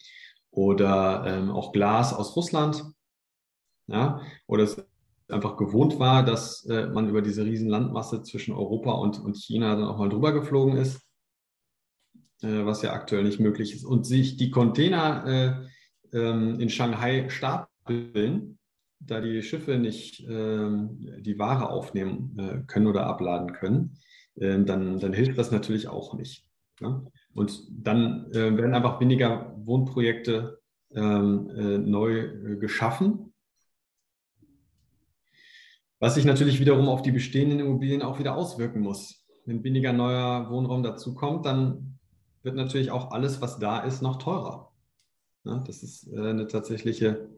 oder 0.52 1.24
ähm, 1.26 1.52
auch 1.52 1.72
Glas 1.72 2.14
aus 2.14 2.36
Russland, 2.36 2.84
ja, 3.88 4.22
oder 4.48 4.64
es 4.64 4.86
einfach 5.30 5.58
gewohnt 5.58 6.00
war, 6.00 6.24
dass 6.24 6.66
äh, 6.66 6.88
man 6.88 7.10
über 7.10 7.22
diese 7.22 7.46
riesen 7.46 7.70
Landmasse 7.70 8.22
zwischen 8.24 8.54
Europa 8.54 8.92
und, 8.92 9.20
und 9.20 9.38
China 9.38 9.76
dann 9.76 9.86
auch 9.86 9.98
mal 9.98 10.10
drüber 10.10 10.32
geflogen 10.34 10.78
ist, 10.78 11.02
äh, 12.42 12.66
was 12.66 12.82
ja 12.82 12.94
aktuell 12.94 13.24
nicht 13.24 13.40
möglich 13.40 13.74
ist, 13.74 13.86
und 13.86 14.06
sich 14.06 14.38
die 14.38 14.52
Container 14.52 15.68
äh, 16.14 16.18
ähm, 16.18 16.60
in 16.60 16.70
Shanghai 16.70 17.30
stapeln, 17.30 18.60
da 19.00 19.20
die 19.20 19.42
Schiffe 19.42 19.78
nicht 19.78 20.26
ähm, 20.28 21.22
die 21.22 21.38
Ware 21.38 21.70
aufnehmen 21.70 22.38
äh, 22.38 22.62
können 22.68 22.88
oder 22.88 23.08
abladen 23.08 23.54
können, 23.54 23.98
ähm, 24.40 24.66
dann, 24.66 25.00
dann 25.00 25.14
hilft 25.14 25.38
das 25.38 25.52
natürlich 25.52 25.88
auch 25.88 26.14
nicht. 26.14 26.46
Ne? 26.82 27.06
Und 27.34 27.64
dann 27.70 28.32
werden 28.32 28.74
einfach 28.74 29.02
weniger 29.02 29.54
Wohnprojekte 29.58 30.62
neu 30.92 32.58
geschaffen. 32.58 33.34
Was 36.00 36.16
sich 36.16 36.26
natürlich 36.26 36.60
wiederum 36.60 36.90
auf 36.90 37.02
die 37.02 37.12
bestehenden 37.12 37.60
Immobilien 37.60 38.02
auch 38.02 38.20
wieder 38.20 38.36
auswirken 38.36 38.82
muss. 38.82 39.26
Wenn 39.46 39.64
weniger 39.64 39.94
neuer 39.94 40.50
Wohnraum 40.50 40.84
dazukommt, 40.84 41.46
dann 41.46 42.00
wird 42.44 42.56
natürlich 42.56 42.92
auch 42.92 43.12
alles, 43.12 43.42
was 43.42 43.60
da 43.60 43.80
ist, 43.80 44.02
noch 44.02 44.18
teurer. 44.18 44.72
Ja, 45.46 45.60
das 45.60 45.84
ist 45.84 46.08
äh, 46.12 46.30
eine 46.30 46.48
tatsächliche, 46.48 47.30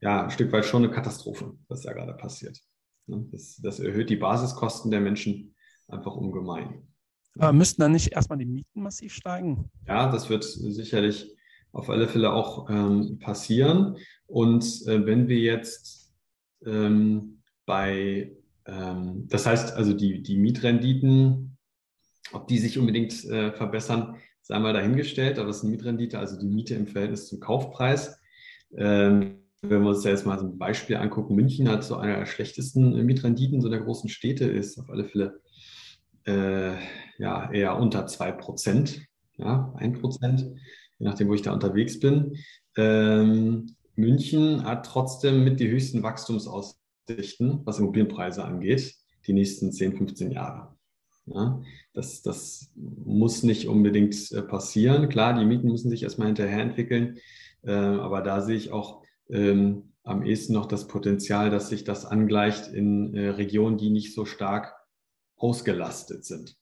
ja, 0.00 0.24
ein 0.24 0.30
Stück 0.30 0.52
weit 0.52 0.64
schon 0.64 0.84
eine 0.84 0.92
Katastrophe, 0.92 1.54
was 1.68 1.82
da 1.82 1.92
gerade 1.92 2.14
passiert. 2.14 2.60
Ja, 3.06 3.18
das, 3.30 3.56
das, 3.56 3.78
erhöht 3.78 4.10
die 4.10 4.16
Basiskosten 4.16 4.90
der 4.90 5.00
Menschen 5.00 5.54
einfach 5.88 6.16
ungemein. 6.16 6.88
Aber 7.38 7.52
müssten 7.52 7.82
dann 7.82 7.92
nicht 7.92 8.12
erstmal 8.12 8.38
die 8.38 8.46
Mieten 8.46 8.82
massiv 8.82 9.12
steigen? 9.12 9.70
Ja, 9.86 10.10
das 10.10 10.30
wird 10.30 10.44
sicherlich 10.44 11.36
auf 11.72 11.90
alle 11.90 12.08
Fälle 12.08 12.32
auch 12.32 12.70
ähm, 12.70 13.18
passieren. 13.18 13.96
Und 14.26 14.64
äh, 14.86 15.04
wenn 15.04 15.28
wir 15.28 15.38
jetzt 15.38 16.14
ähm, 16.64 17.35
bei, 17.66 18.32
ähm, 18.64 19.26
das 19.28 19.44
heißt 19.46 19.74
also 19.74 19.92
die, 19.92 20.22
die 20.22 20.38
Mietrenditen, 20.38 21.58
ob 22.32 22.48
die 22.48 22.58
sich 22.58 22.78
unbedingt 22.78 23.24
äh, 23.24 23.52
verbessern, 23.52 24.16
sei 24.42 24.58
mal 24.58 24.72
dahingestellt, 24.72 25.38
aber 25.38 25.50
es 25.50 25.58
ist 25.58 25.64
eine 25.64 25.72
Mietrendite, 25.72 26.18
also 26.18 26.38
die 26.38 26.46
Miete 26.46 26.74
im 26.74 26.86
Verhältnis 26.86 27.28
zum 27.28 27.40
Kaufpreis. 27.40 28.18
Ähm, 28.76 29.42
wenn 29.62 29.82
wir 29.82 29.90
uns 29.90 30.02
da 30.02 30.10
jetzt 30.10 30.26
mal 30.26 30.38
so 30.38 30.46
ein 30.46 30.58
Beispiel 30.58 30.96
angucken, 30.96 31.34
München 31.34 31.68
hat 31.68 31.82
so 31.82 31.96
einer 31.96 32.18
der 32.18 32.26
schlechtesten 32.26 33.04
Mietrenditen 33.04 33.60
so 33.60 33.68
der 33.68 33.80
großen 33.80 34.08
Städte, 34.08 34.44
ist 34.44 34.78
auf 34.78 34.88
alle 34.90 35.04
Fälle 35.04 35.40
äh, 36.24 36.74
ja, 37.18 37.50
eher 37.50 37.76
unter 37.76 38.06
2 38.06 38.32
Prozent, 38.32 39.02
ja, 39.36 39.72
1 39.76 40.00
Prozent, 40.00 40.40
je 40.98 41.06
nachdem, 41.06 41.28
wo 41.28 41.34
ich 41.34 41.42
da 41.42 41.52
unterwegs 41.52 41.98
bin. 41.98 42.36
Ähm, 42.76 43.74
München 43.96 44.64
hat 44.64 44.86
trotzdem 44.86 45.44
mit 45.44 45.58
die 45.58 45.68
höchsten 45.68 46.02
Wachstumsaussichten, 47.06 47.60
was 47.64 47.78
Immobilienpreise 47.78 48.44
angeht, 48.44 48.94
die 49.26 49.32
nächsten 49.32 49.72
10, 49.72 49.96
15 49.96 50.30
Jahre. 50.30 50.76
Ja, 51.26 51.60
das, 51.92 52.22
das 52.22 52.72
muss 52.76 53.42
nicht 53.42 53.66
unbedingt 53.66 54.30
äh, 54.30 54.42
passieren. 54.42 55.08
Klar, 55.08 55.36
die 55.36 55.44
Mieten 55.44 55.68
müssen 55.68 55.90
sich 55.90 56.04
erstmal 56.04 56.28
hinterher 56.28 56.62
entwickeln, 56.62 57.18
äh, 57.62 57.72
aber 57.72 58.22
da 58.22 58.42
sehe 58.42 58.56
ich 58.56 58.70
auch 58.70 59.02
ähm, 59.28 59.92
am 60.04 60.24
ehesten 60.24 60.52
noch 60.52 60.66
das 60.66 60.86
Potenzial, 60.86 61.50
dass 61.50 61.68
sich 61.68 61.82
das 61.82 62.06
angleicht 62.06 62.68
in 62.68 63.12
äh, 63.14 63.30
Regionen, 63.30 63.76
die 63.76 63.90
nicht 63.90 64.14
so 64.14 64.24
stark 64.24 64.76
ausgelastet 65.36 66.24
sind. 66.24 66.56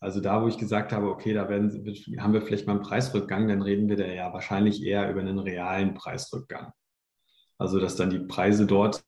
Also 0.00 0.20
da, 0.20 0.42
wo 0.42 0.48
ich 0.48 0.58
gesagt 0.58 0.92
habe, 0.92 1.08
okay, 1.08 1.32
da 1.32 1.48
werden, 1.48 1.70
haben 2.18 2.32
wir 2.32 2.42
vielleicht 2.42 2.66
mal 2.66 2.74
einen 2.74 2.82
Preisrückgang, 2.82 3.46
dann 3.46 3.62
reden 3.62 3.88
wir 3.88 3.96
da 3.96 4.06
ja 4.06 4.32
wahrscheinlich 4.32 4.82
eher 4.82 5.08
über 5.08 5.20
einen 5.20 5.38
realen 5.38 5.94
Preisrückgang. 5.94 6.72
Also 7.58 7.78
dass 7.78 7.94
dann 7.94 8.10
die 8.10 8.20
Preise 8.20 8.66
dort 8.66 9.04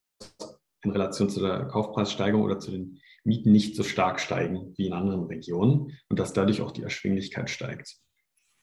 in 0.83 0.91
Relation 0.91 1.29
zu 1.29 1.41
der 1.41 1.67
Kaufpreissteigerung 1.67 2.43
oder 2.43 2.59
zu 2.59 2.71
den 2.71 3.01
Mieten 3.25 3.53
nicht 3.53 3.77
so 3.77 3.83
stark 3.83 4.19
steigen 4.19 4.73
wie 4.77 4.87
in 4.87 4.93
anderen 4.93 5.25
Regionen 5.25 5.99
und 6.09 6.19
dass 6.19 6.33
dadurch 6.33 6.63
auch 6.63 6.71
die 6.71 6.83
Erschwinglichkeit 6.83 7.51
steigt. 7.51 7.97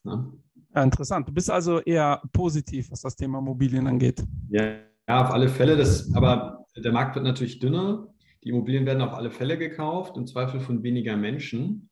Ja? 0.04 0.32
Ja, 0.76 0.84
interessant. 0.84 1.28
Du 1.28 1.34
bist 1.34 1.50
also 1.50 1.80
eher 1.80 2.22
positiv, 2.34 2.92
was 2.92 3.02
das 3.02 3.16
Thema 3.16 3.40
Immobilien 3.40 3.88
angeht. 3.88 4.24
Ja, 4.50 4.64
ja 5.08 5.24
auf 5.24 5.32
alle 5.32 5.50
Fälle. 5.50 5.78
Das, 5.78 6.14
aber 6.14 6.66
der 6.76 6.92
Markt 6.92 7.16
wird 7.16 7.26
natürlich 7.26 7.60
dünner. 7.60 8.08
Die 8.44 8.50
Immobilien 8.50 8.86
werden 8.86 9.02
auf 9.02 9.14
alle 9.14 9.32
Fälle 9.32 9.58
gekauft, 9.58 10.18
im 10.18 10.26
Zweifel 10.26 10.60
von 10.60 10.84
weniger 10.84 11.18
Menschen 11.18 11.90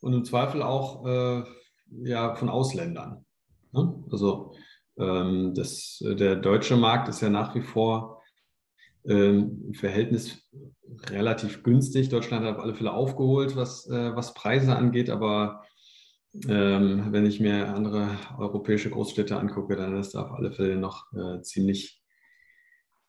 und 0.00 0.12
im 0.12 0.24
Zweifel 0.24 0.62
auch 0.62 1.06
äh, 1.06 1.44
ja, 2.02 2.34
von 2.34 2.48
Ausländern. 2.48 3.24
Also 4.10 4.54
ähm, 4.98 5.52
das, 5.54 6.02
der 6.02 6.36
deutsche 6.36 6.76
Markt 6.76 7.08
ist 7.08 7.20
ja 7.20 7.30
nach 7.30 7.54
wie 7.54 7.62
vor 7.62 8.17
im 9.12 9.74
Verhältnis 9.74 10.48
relativ 11.06 11.62
günstig. 11.62 12.08
Deutschland 12.08 12.44
hat 12.44 12.56
auf 12.56 12.62
alle 12.62 12.74
Fälle 12.74 12.92
aufgeholt, 12.92 13.56
was, 13.56 13.88
äh, 13.88 14.14
was 14.14 14.34
Preise 14.34 14.76
angeht, 14.76 15.10
aber 15.10 15.64
ähm, 16.48 17.06
wenn 17.10 17.26
ich 17.26 17.40
mir 17.40 17.74
andere 17.74 18.10
europäische 18.36 18.90
Großstädte 18.90 19.38
angucke, 19.38 19.76
dann 19.76 19.98
ist 19.98 20.14
da 20.14 20.22
auf 20.22 20.32
alle 20.32 20.52
Fälle 20.52 20.76
noch 20.76 21.06
äh, 21.12 21.40
ziemlich 21.42 22.02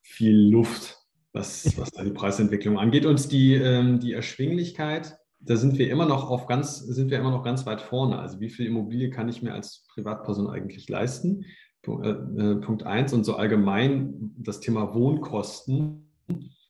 viel 0.01 0.49
Luft, 0.49 0.97
was, 1.33 1.77
was 1.77 1.91
da 1.91 2.03
die 2.03 2.11
Preisentwicklung 2.11 2.79
angeht. 2.79 3.05
Und 3.05 3.31
die, 3.31 3.55
ähm, 3.55 3.99
die 3.99 4.13
Erschwinglichkeit, 4.13 5.17
da 5.39 5.57
sind 5.57 5.77
wir 5.77 5.89
immer 5.89 6.05
noch 6.05 6.29
auf 6.29 6.47
ganz, 6.47 6.79
sind 6.79 7.11
wir 7.11 7.19
immer 7.19 7.31
noch 7.31 7.43
ganz 7.43 7.65
weit 7.65 7.81
vorne. 7.81 8.19
Also 8.19 8.39
wie 8.39 8.49
viel 8.49 8.65
Immobilie 8.65 9.09
kann 9.09 9.29
ich 9.29 9.41
mir 9.41 9.53
als 9.53 9.85
Privatperson 9.93 10.49
eigentlich 10.49 10.89
leisten? 10.89 11.45
Punkt, 11.81 12.05
äh, 12.05 12.09
äh 12.09 12.55
Punkt 12.55 12.83
eins 12.83 13.13
und 13.13 13.23
so 13.23 13.35
allgemein 13.35 14.33
das 14.37 14.59
Thema 14.59 14.93
Wohnkosten. 14.93 16.11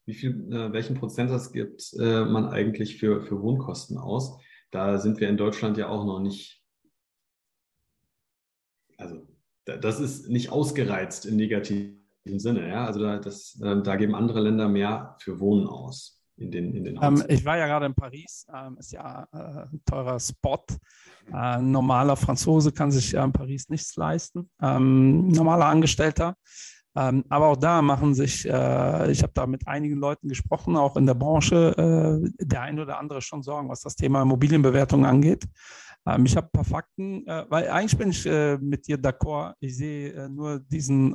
Wie 0.06 0.14
viel, 0.14 0.52
äh, 0.52 0.74
welchen 0.74 0.96
Prozentsatz 0.96 1.52
gibt 1.52 1.94
äh, 2.00 2.26
man 2.26 2.48
eigentlich 2.50 2.98
für, 2.98 3.22
für 3.22 3.42
Wohnkosten 3.42 3.98
aus? 3.98 4.40
da 4.72 4.98
sind 4.98 5.20
wir 5.20 5.30
in 5.30 5.38
Deutschland 5.38 5.78
ja 5.78 5.88
auch 5.90 6.06
noch 6.06 6.20
nicht, 6.20 6.64
also 8.98 9.28
das 9.66 10.00
ist 10.00 10.30
nicht 10.30 10.52
ausgereizt 10.52 11.26
im 11.26 11.36
negativen 11.36 12.00
Sinne. 12.26 12.68
Ja? 12.68 12.86
Also 12.86 13.02
da, 13.02 13.20
das, 13.20 13.60
ähm, 13.64 13.84
da 13.84 13.96
geben 13.96 14.16
andere 14.16 14.42
Länder 14.42 14.68
mehr 14.68 15.16
für 15.20 15.40
Wohnen 15.40 15.68
aus. 15.68 16.19
In 16.40 16.52
den, 16.52 16.74
in 16.74 16.84
den 16.86 17.00
ähm, 17.02 17.24
ich 17.28 17.44
war 17.44 17.58
ja 17.58 17.68
gerade 17.68 17.86
in 17.86 17.94
Paris, 17.94 18.48
ähm, 18.54 18.78
ist 18.80 18.92
ja 18.92 19.28
äh, 19.34 19.38
ein 19.38 19.82
teurer 19.86 20.20
Spot. 20.20 20.64
Äh, 21.28 21.36
ein 21.36 21.72
normaler 21.72 22.16
Franzose 22.16 22.72
kann 22.72 22.92
sich 22.92 23.12
ja 23.12 23.24
in 23.26 23.34
Paris 23.34 23.68
nichts 23.70 23.96
leisten. 23.98 24.50
Ähm, 24.62 25.28
normaler 25.28 25.66
Angestellter. 25.66 26.36
Ähm, 26.96 27.24
aber 27.30 27.48
auch 27.48 27.58
da 27.58 27.82
machen 27.82 28.16
sich, 28.16 28.46
äh, 28.48 29.12
ich 29.12 29.22
habe 29.22 29.34
da 29.34 29.46
mit 29.46 29.68
einigen 29.68 29.98
Leuten 29.98 30.28
gesprochen, 30.28 30.76
auch 30.76 30.98
in 30.98 31.06
der 31.06 31.14
Branche, 31.14 31.76
äh, 31.78 32.46
der 32.46 32.62
ein 32.62 32.80
oder 32.80 32.98
andere 33.00 33.22
schon 33.22 33.44
Sorgen, 33.44 33.70
was 33.70 33.82
das 33.82 33.96
Thema 33.96 34.22
Immobilienbewertung 34.22 35.06
angeht. 35.06 35.46
Ähm, 36.08 36.26
ich 36.26 36.36
habe 36.36 36.48
ein 36.48 36.52
paar 36.52 36.64
Fakten, 36.64 37.28
äh, 37.28 37.46
weil 37.50 37.70
eigentlich 37.70 37.98
bin 37.98 38.10
ich 38.10 38.26
äh, 38.26 38.58
mit 38.58 38.88
dir 38.88 38.98
d'accord. 38.98 39.54
Ich 39.60 39.78
sehe 39.78 40.30
nur 40.30 40.60
diesen 40.60 41.14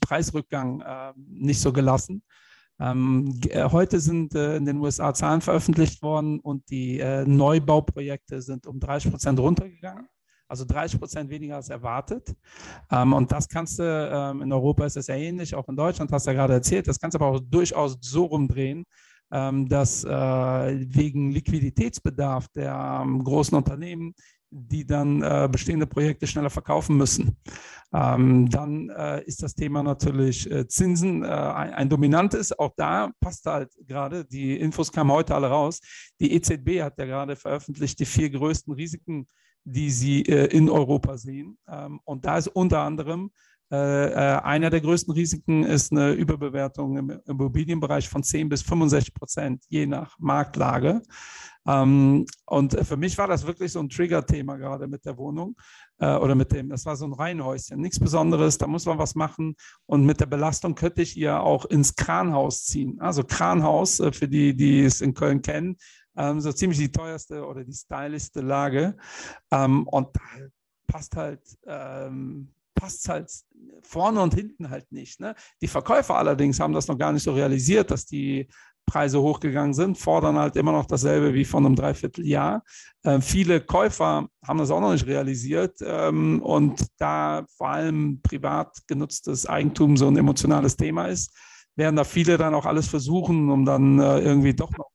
Preisrückgang 0.00 0.82
nicht 1.16 1.60
so 1.60 1.72
gelassen. 1.72 2.22
Ähm, 2.80 3.40
heute 3.54 4.00
sind 4.00 4.34
in 4.34 4.64
den 4.64 4.78
USA 4.78 5.14
Zahlen 5.14 5.40
veröffentlicht 5.40 6.02
worden 6.02 6.40
und 6.40 6.68
die 6.70 7.02
Neubauprojekte 7.26 8.42
sind 8.42 8.66
um 8.66 8.80
30 8.80 9.10
Prozent 9.10 9.38
runtergegangen 9.38 10.08
also 10.48 10.64
30 10.64 10.98
Prozent 10.98 11.30
weniger 11.30 11.56
als 11.56 11.68
erwartet. 11.68 12.34
Ähm, 12.90 13.12
und 13.12 13.32
das 13.32 13.48
kannst 13.48 13.78
du, 13.78 13.82
ähm, 13.82 14.42
in 14.42 14.52
Europa 14.52 14.86
ist 14.86 15.08
ja 15.08 15.14
ähnlich, 15.14 15.54
auch 15.54 15.68
in 15.68 15.76
Deutschland 15.76 16.12
hast 16.12 16.26
du 16.26 16.30
ja 16.30 16.36
gerade 16.36 16.54
erzählt, 16.54 16.86
das 16.86 17.00
kannst 17.00 17.14
du 17.14 17.18
aber 17.22 17.36
auch 17.36 17.40
durchaus 17.40 17.98
so 18.00 18.24
rumdrehen, 18.26 18.84
ähm, 19.32 19.68
dass 19.68 20.04
äh, 20.04 20.08
wegen 20.10 21.32
Liquiditätsbedarf 21.32 22.48
der 22.48 23.00
ähm, 23.02 23.24
großen 23.24 23.56
Unternehmen 23.56 24.14
die 24.56 24.86
dann 24.86 25.22
äh, 25.22 25.48
bestehende 25.50 25.86
Projekte 25.86 26.26
schneller 26.26 26.50
verkaufen 26.50 26.96
müssen. 26.96 27.36
Ähm, 27.92 28.48
dann 28.50 28.88
äh, 28.90 29.24
ist 29.24 29.42
das 29.42 29.54
Thema 29.54 29.82
natürlich 29.82 30.50
äh, 30.50 30.66
Zinsen 30.68 31.24
äh, 31.24 31.26
ein, 31.26 31.74
ein, 31.74 31.88
dominantes. 31.88 32.56
Auch 32.56 32.72
da 32.76 33.10
passt 33.20 33.46
halt 33.46 33.72
gerade, 33.86 34.24
die 34.24 34.58
Infos 34.58 34.92
kamen 34.92 35.10
heute 35.10 35.34
alle 35.34 35.48
raus. 35.48 35.80
Die 36.20 36.32
EZB 36.32 36.82
hat 36.82 36.98
ja 36.98 37.04
gerade 37.04 37.36
veröffentlicht, 37.36 37.98
die 37.98 38.06
vier 38.06 38.30
größten 38.30 38.72
Risiken 38.74 39.26
die 39.64 39.90
sie 39.90 40.22
äh, 40.22 40.46
in 40.46 40.68
Europa 40.68 41.16
sehen. 41.16 41.58
Ähm, 41.66 42.00
und 42.04 42.24
da 42.26 42.38
ist 42.38 42.48
unter 42.48 42.80
anderem 42.80 43.30
einer 43.74 44.70
der 44.70 44.80
größten 44.80 45.12
Risiken 45.14 45.64
ist 45.64 45.92
eine 45.92 46.12
Überbewertung 46.12 46.96
im 46.96 47.10
Immobilienbereich 47.26 48.08
von 48.08 48.22
10 48.22 48.48
bis 48.48 48.62
65 48.62 49.14
Prozent, 49.14 49.64
je 49.68 49.86
nach 49.86 50.18
Marktlage. 50.18 51.02
Ähm, 51.66 52.26
und 52.46 52.78
für 52.86 52.96
mich 52.96 53.16
war 53.16 53.26
das 53.26 53.46
wirklich 53.46 53.72
so 53.72 53.80
ein 53.80 53.88
Trigger-Thema 53.88 54.56
gerade 54.56 54.86
mit 54.86 55.04
der 55.04 55.16
Wohnung 55.16 55.56
äh, 55.98 56.14
oder 56.16 56.34
mit 56.34 56.52
dem, 56.52 56.68
das 56.68 56.84
war 56.84 56.96
so 56.96 57.06
ein 57.06 57.12
Reihenhäuschen, 57.12 57.80
nichts 57.80 57.98
Besonderes, 57.98 58.58
da 58.58 58.66
muss 58.66 58.86
man 58.86 58.98
was 58.98 59.14
machen. 59.14 59.56
Und 59.86 60.04
mit 60.04 60.20
der 60.20 60.26
Belastung 60.26 60.74
könnte 60.74 61.02
ich 61.02 61.16
ihr 61.16 61.40
auch 61.40 61.64
ins 61.64 61.96
Kranhaus 61.96 62.64
ziehen. 62.64 63.00
Also 63.00 63.24
Kranhaus, 63.24 64.00
äh, 64.00 64.12
für 64.12 64.28
die, 64.28 64.54
die 64.54 64.84
es 64.84 65.00
in 65.00 65.14
Köln 65.14 65.40
kennen, 65.40 65.76
ähm, 66.16 66.40
so 66.40 66.52
ziemlich 66.52 66.78
die 66.78 66.92
teuerste 66.92 67.44
oder 67.46 67.64
die 67.64 67.72
stylischste 67.72 68.40
Lage. 68.40 68.96
Ähm, 69.50 69.86
und 69.88 70.08
da 70.14 70.20
passt 70.86 71.16
halt, 71.16 71.40
passt 72.74 73.08
halt 73.08 73.30
vorne 73.82 74.20
und 74.20 74.34
hinten 74.34 74.70
halt 74.70 74.90
nicht. 74.90 75.20
Ne? 75.20 75.34
Die 75.60 75.68
Verkäufer 75.68 76.16
allerdings 76.16 76.60
haben 76.60 76.72
das 76.72 76.88
noch 76.88 76.98
gar 76.98 77.12
nicht 77.12 77.22
so 77.22 77.32
realisiert, 77.32 77.90
dass 77.90 78.06
die 78.06 78.48
Preise 78.86 79.20
hochgegangen 79.20 79.74
sind, 79.74 79.96
fordern 79.96 80.36
halt 80.36 80.56
immer 80.56 80.72
noch 80.72 80.86
dasselbe 80.86 81.32
wie 81.32 81.44
vor 81.44 81.60
einem 81.60 81.74
Dreivierteljahr. 81.74 82.62
Äh, 83.02 83.20
viele 83.20 83.60
Käufer 83.60 84.28
haben 84.46 84.58
das 84.58 84.70
auch 84.70 84.80
noch 84.80 84.92
nicht 84.92 85.06
realisiert 85.06 85.78
ähm, 85.82 86.42
und 86.42 86.86
da 86.98 87.46
vor 87.56 87.70
allem 87.70 88.20
privat 88.22 88.76
genutztes 88.86 89.46
Eigentum 89.46 89.96
so 89.96 90.06
ein 90.06 90.16
emotionales 90.16 90.76
Thema 90.76 91.06
ist, 91.06 91.34
werden 91.76 91.96
da 91.96 92.04
viele 92.04 92.36
dann 92.36 92.54
auch 92.54 92.66
alles 92.66 92.86
versuchen, 92.86 93.50
um 93.50 93.64
dann 93.64 93.98
äh, 93.98 94.20
irgendwie 94.20 94.54
doch 94.54 94.70
noch 94.76 94.90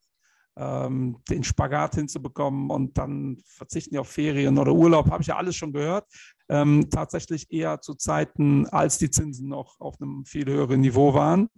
ähm, 0.56 1.18
den 1.30 1.44
Spagat 1.44 1.96
hinzubekommen 1.96 2.70
und 2.70 2.98
dann 2.98 3.38
verzichten 3.46 3.96
die 3.96 4.00
auf 4.00 4.10
Ferien 4.10 4.58
oder 4.58 4.74
Urlaub, 4.74 5.10
habe 5.10 5.22
ich 5.22 5.28
ja 5.28 5.38
alles 5.38 5.56
schon 5.56 5.74
gehört. 5.74 6.06
Ähm, 6.50 6.90
tatsächlich 6.90 7.52
eher 7.52 7.80
zu 7.82 7.94
Zeiten, 7.94 8.68
als 8.68 8.98
die 8.98 9.12
Zinsen 9.12 9.50
noch 9.50 9.80
auf 9.80 10.02
einem 10.02 10.26
viel 10.26 10.46
höheren 10.46 10.82
Niveau 10.82 11.14
waren. 11.14 11.50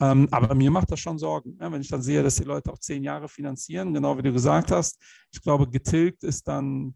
Ähm, 0.00 0.28
aber 0.30 0.54
mir 0.54 0.70
macht 0.70 0.90
das 0.90 1.00
schon 1.00 1.18
Sorgen, 1.18 1.58
ja, 1.60 1.70
wenn 1.70 1.82
ich 1.82 1.88
dann 1.88 2.02
sehe, 2.02 2.22
dass 2.22 2.36
die 2.36 2.44
Leute 2.44 2.72
auch 2.72 2.78
zehn 2.78 3.04
Jahre 3.04 3.28
finanzieren, 3.28 3.92
genau 3.92 4.16
wie 4.16 4.22
du 4.22 4.32
gesagt 4.32 4.70
hast. 4.70 4.98
Ich 5.30 5.42
glaube, 5.42 5.68
getilgt 5.68 6.24
ist 6.24 6.48
dann 6.48 6.94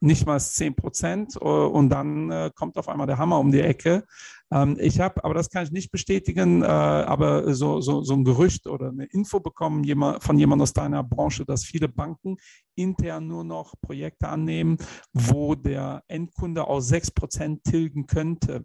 nicht 0.00 0.26
mal 0.26 0.40
10 0.40 0.74
Prozent 0.74 1.36
äh, 1.36 1.44
und 1.44 1.90
dann 1.90 2.30
äh, 2.30 2.50
kommt 2.54 2.76
auf 2.78 2.88
einmal 2.88 3.06
der 3.06 3.18
Hammer 3.18 3.38
um 3.38 3.52
die 3.52 3.60
Ecke. 3.60 4.04
Ähm, 4.50 4.76
ich 4.80 4.98
habe, 4.98 5.22
aber 5.22 5.34
das 5.34 5.50
kann 5.50 5.64
ich 5.64 5.70
nicht 5.70 5.92
bestätigen, 5.92 6.62
äh, 6.62 6.66
aber 6.66 7.54
so, 7.54 7.80
so, 7.80 8.02
so 8.02 8.14
ein 8.14 8.24
Gerücht 8.24 8.66
oder 8.66 8.88
eine 8.88 9.04
Info 9.04 9.40
bekommen 9.40 9.84
jemand, 9.84 10.22
von 10.22 10.38
jemandem 10.38 10.62
aus 10.62 10.72
deiner 10.72 11.04
Branche, 11.04 11.44
dass 11.44 11.64
viele 11.64 11.88
Banken 11.88 12.38
intern 12.74 13.26
nur 13.26 13.44
noch 13.44 13.74
Projekte 13.82 14.28
annehmen, 14.28 14.78
wo 15.12 15.54
der 15.54 16.02
Endkunde 16.08 16.66
aus 16.66 16.88
6 16.88 17.10
Prozent 17.10 17.64
tilgen 17.64 18.06
könnte. 18.06 18.64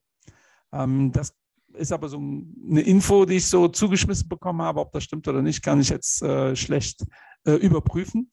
Ähm, 0.71 1.11
das 1.11 1.35
ist 1.73 1.91
aber 1.91 2.07
so 2.07 2.17
eine 2.17 2.81
Info, 2.81 3.25
die 3.25 3.35
ich 3.35 3.47
so 3.47 3.67
zugeschmissen 3.67 4.29
bekommen 4.29 4.61
habe. 4.61 4.79
Ob 4.79 4.93
das 4.93 5.03
stimmt 5.03 5.27
oder 5.27 5.41
nicht, 5.41 5.61
kann 5.61 5.81
ich 5.81 5.89
jetzt 5.89 6.23
schlecht 6.57 7.03
überprüfen. 7.43 8.31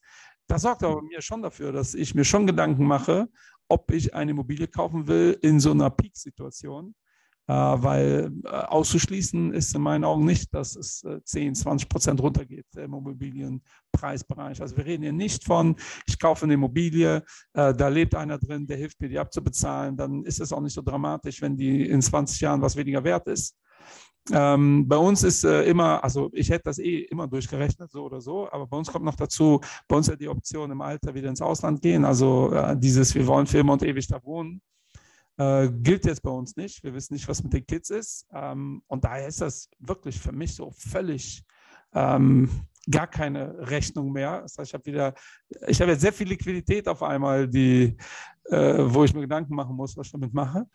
Das 0.53 0.61
sorgt 0.61 0.83
aber 0.83 1.01
mir 1.01 1.19
schon 1.19 1.41
dafür, 1.41 1.71
dass 1.71 1.95
ich 1.95 2.13
mir 2.13 2.23
schon 2.23 2.45
Gedanken 2.45 2.85
mache, 2.85 3.27
ob 3.69 3.91
ich 3.91 4.13
eine 4.13 4.29
Immobilie 4.29 4.67
kaufen 4.67 5.07
will 5.07 5.35
in 5.41 5.59
so 5.59 5.71
einer 5.71 5.89
Peak-Situation. 5.89 6.93
Äh, 7.47 7.53
weil 7.53 8.31
äh, 8.45 8.49
auszuschließen 8.49 9.51
ist 9.51 9.73
in 9.73 9.81
meinen 9.81 10.03
Augen 10.03 10.25
nicht, 10.25 10.53
dass 10.53 10.75
es 10.75 11.03
äh, 11.05 11.23
10, 11.23 11.55
20 11.55 11.89
Prozent 11.89 12.21
runtergeht 12.21 12.67
im 12.75 12.93
Immobilienpreisbereich. 12.93 14.61
Also 14.61 14.77
wir 14.77 14.85
reden 14.85 15.01
hier 15.01 15.11
nicht 15.11 15.43
von, 15.43 15.75
ich 16.05 16.19
kaufe 16.19 16.45
eine 16.45 16.53
Immobilie, 16.53 17.23
äh, 17.53 17.73
da 17.73 17.87
lebt 17.87 18.13
einer 18.13 18.37
drin, 18.37 18.67
der 18.67 18.77
hilft 18.77 19.01
mir, 19.01 19.09
die 19.09 19.17
abzubezahlen. 19.17 19.97
Dann 19.97 20.23
ist 20.23 20.39
es 20.39 20.53
auch 20.53 20.61
nicht 20.61 20.73
so 20.73 20.83
dramatisch, 20.83 21.41
wenn 21.41 21.57
die 21.57 21.89
in 21.89 22.03
20 22.03 22.39
Jahren 22.39 22.61
was 22.61 22.75
weniger 22.75 23.03
wert 23.03 23.27
ist. 23.27 23.57
Ähm, 24.31 24.87
bei 24.87 24.95
uns 24.95 25.23
ist 25.23 25.43
äh, 25.43 25.63
immer, 25.63 26.01
also 26.03 26.29
ich 26.33 26.49
hätte 26.49 26.63
das 26.65 26.79
eh 26.79 26.99
immer 26.99 27.27
durchgerechnet, 27.27 27.91
so 27.91 28.05
oder 28.05 28.21
so, 28.21 28.49
aber 28.49 28.67
bei 28.67 28.77
uns 28.77 28.89
kommt 28.89 29.03
noch 29.03 29.15
dazu, 29.15 29.59
bei 29.87 29.97
uns 29.97 30.07
ja 30.07 30.15
die 30.15 30.29
Option 30.29 30.71
im 30.71 30.81
Alter 30.81 31.13
wieder 31.13 31.27
ins 31.27 31.41
Ausland 31.41 31.81
gehen. 31.81 32.05
Also 32.05 32.51
äh, 32.53 32.77
dieses, 32.77 33.13
wir 33.15 33.27
wollen 33.27 33.47
für 33.47 33.57
immer 33.57 33.73
und 33.73 33.83
ewig 33.83 34.07
da 34.07 34.23
wohnen, 34.23 34.61
äh, 35.37 35.69
gilt 35.69 36.05
jetzt 36.05 36.21
bei 36.21 36.31
uns 36.31 36.55
nicht. 36.55 36.83
Wir 36.83 36.93
wissen 36.93 37.13
nicht, 37.13 37.27
was 37.27 37.43
mit 37.43 37.51
den 37.51 37.65
Kids 37.65 37.89
ist. 37.89 38.25
Ähm, 38.33 38.81
und 38.87 39.03
daher 39.03 39.27
ist 39.27 39.41
das 39.41 39.69
wirklich 39.79 40.17
für 40.19 40.31
mich 40.31 40.55
so 40.55 40.71
völlig 40.71 41.43
ähm, 41.93 42.49
gar 42.89 43.07
keine 43.07 43.69
Rechnung 43.69 44.11
mehr. 44.11 44.41
Das 44.41 44.57
heißt, 44.57 44.69
ich 44.69 44.73
habe 44.73 44.85
wieder, 44.85 45.13
ich 45.67 45.81
habe 45.81 45.91
jetzt 45.91 46.01
sehr 46.01 46.13
viel 46.13 46.27
Liquidität 46.27 46.87
auf 46.87 47.03
einmal, 47.03 47.47
die, 47.47 47.97
äh, 48.45 48.83
wo 48.85 49.03
ich 49.03 49.13
mir 49.13 49.21
Gedanken 49.21 49.55
machen 49.55 49.75
muss, 49.75 49.97
was 49.97 50.07
ich 50.07 50.11
damit 50.11 50.33
mache. 50.33 50.65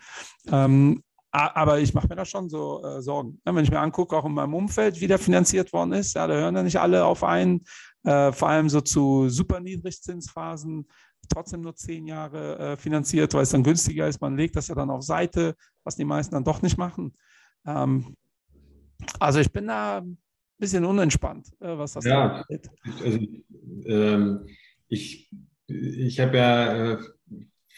Ähm, 0.50 1.02
aber 1.30 1.78
ich 1.80 1.92
mache 1.94 2.08
mir 2.08 2.16
da 2.16 2.24
schon 2.24 2.48
so 2.48 2.82
äh, 2.82 3.02
Sorgen. 3.02 3.40
Ja, 3.46 3.54
wenn 3.54 3.64
ich 3.64 3.70
mir 3.70 3.80
angucke, 3.80 4.16
auch 4.16 4.24
in 4.24 4.32
meinem 4.32 4.54
Umfeld, 4.54 5.00
wie 5.00 5.06
der 5.06 5.18
finanziert 5.18 5.72
worden 5.72 5.92
ist, 5.92 6.14
ja, 6.14 6.26
da 6.26 6.34
hören 6.34 6.56
ja 6.56 6.62
nicht 6.62 6.80
alle 6.80 7.04
auf 7.04 7.22
einen, 7.22 7.64
äh, 8.04 8.32
vor 8.32 8.48
allem 8.48 8.68
so 8.68 8.80
zu 8.80 9.28
super 9.28 9.60
Niedrigzinsphasen, 9.60 10.88
trotzdem 11.28 11.60
nur 11.60 11.74
zehn 11.74 12.06
Jahre 12.06 12.58
äh, 12.58 12.76
finanziert, 12.76 13.34
weil 13.34 13.42
es 13.42 13.50
dann 13.50 13.62
günstiger 13.62 14.08
ist. 14.08 14.20
Man 14.20 14.36
legt 14.36 14.56
das 14.56 14.68
ja 14.68 14.74
dann 14.74 14.90
auf 14.90 15.02
Seite, 15.02 15.54
was 15.84 15.96
die 15.96 16.04
meisten 16.04 16.34
dann 16.34 16.44
doch 16.44 16.62
nicht 16.62 16.78
machen. 16.78 17.12
Ähm, 17.66 18.16
also 19.20 19.40
ich 19.40 19.52
bin 19.52 19.66
da 19.66 19.98
ein 19.98 20.18
bisschen 20.58 20.84
unentspannt, 20.84 21.48
äh, 21.60 21.76
was 21.76 21.92
das 21.92 22.04
ja, 22.04 22.42
angeht. 22.42 22.70
Also, 23.04 23.18
ähm, 23.84 24.46
ich 24.88 25.30
ich 25.66 26.18
habe 26.18 26.36
ja 26.38 26.92
äh, 26.92 26.98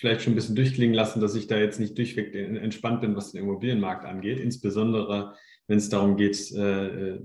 vielleicht 0.00 0.22
schon 0.22 0.32
ein 0.32 0.36
bisschen 0.36 0.56
durchklingen 0.56 0.94
lassen, 0.94 1.20
dass 1.20 1.34
ich 1.34 1.46
da 1.46 1.58
jetzt 1.58 1.78
nicht 1.78 1.96
durchweg 1.96 2.34
entspannt 2.34 3.02
bin, 3.02 3.14
was 3.14 3.32
den 3.32 3.42
Immobilienmarkt 3.42 4.06
angeht, 4.06 4.40
insbesondere 4.40 5.34
wenn 5.68 5.78
es 5.78 5.90
darum 5.90 6.16
geht, 6.16 6.50
äh, 6.52 6.86
äh, 6.86 7.20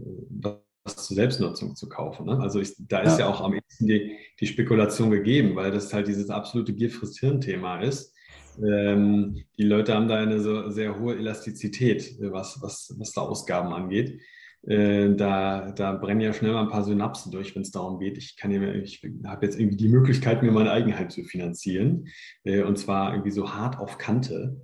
was 0.83 0.97
zur 0.97 1.15
Selbstnutzung 1.15 1.75
zu 1.75 1.89
kaufen. 1.89 2.27
Ne? 2.27 2.37
Also 2.39 2.59
ich, 2.59 2.75
da 2.77 2.99
ist 2.99 3.17
ja. 3.17 3.25
ja 3.25 3.33
auch 3.33 3.41
am 3.41 3.53
ehesten 3.53 3.87
die, 3.87 4.17
die 4.39 4.45
Spekulation 4.45 5.09
gegeben, 5.09 5.55
weil 5.55 5.71
das 5.71 5.93
halt 5.93 6.07
dieses 6.07 6.29
absolute 6.29 6.73
Gier 6.73 6.91
frisst 6.91 7.19
Hirn-Thema 7.19 7.81
ist. 7.81 8.13
Ähm, 8.63 9.43
die 9.57 9.63
Leute 9.63 9.95
haben 9.95 10.07
da 10.07 10.17
eine 10.17 10.41
so 10.41 10.69
sehr 10.69 10.99
hohe 10.99 11.15
Elastizität, 11.15 12.17
was, 12.19 12.61
was, 12.61 12.93
was 12.99 13.11
da 13.13 13.21
Ausgaben 13.21 13.73
angeht. 13.73 14.21
Äh, 14.67 15.15
da, 15.15 15.71
da 15.71 15.93
brennen 15.93 16.21
ja 16.21 16.33
schnell 16.33 16.53
mal 16.53 16.63
ein 16.63 16.69
paar 16.69 16.83
Synapsen 16.83 17.31
durch, 17.31 17.55
wenn 17.55 17.61
es 17.61 17.71
darum 17.71 17.99
geht, 17.99 18.17
ich 18.17 18.35
kann 18.35 18.51
ja, 18.51 18.73
ich 18.73 19.01
habe 19.25 19.45
jetzt 19.45 19.59
irgendwie 19.59 19.77
die 19.77 19.89
Möglichkeit, 19.89 20.41
mir 20.41 20.51
mein 20.51 20.67
Eigenheim 20.67 21.09
zu 21.09 21.23
finanzieren. 21.23 22.07
Äh, 22.43 22.63
und 22.63 22.77
zwar 22.77 23.11
irgendwie 23.13 23.31
so 23.31 23.53
hart 23.53 23.77
auf 23.77 23.97
Kante. 23.97 24.59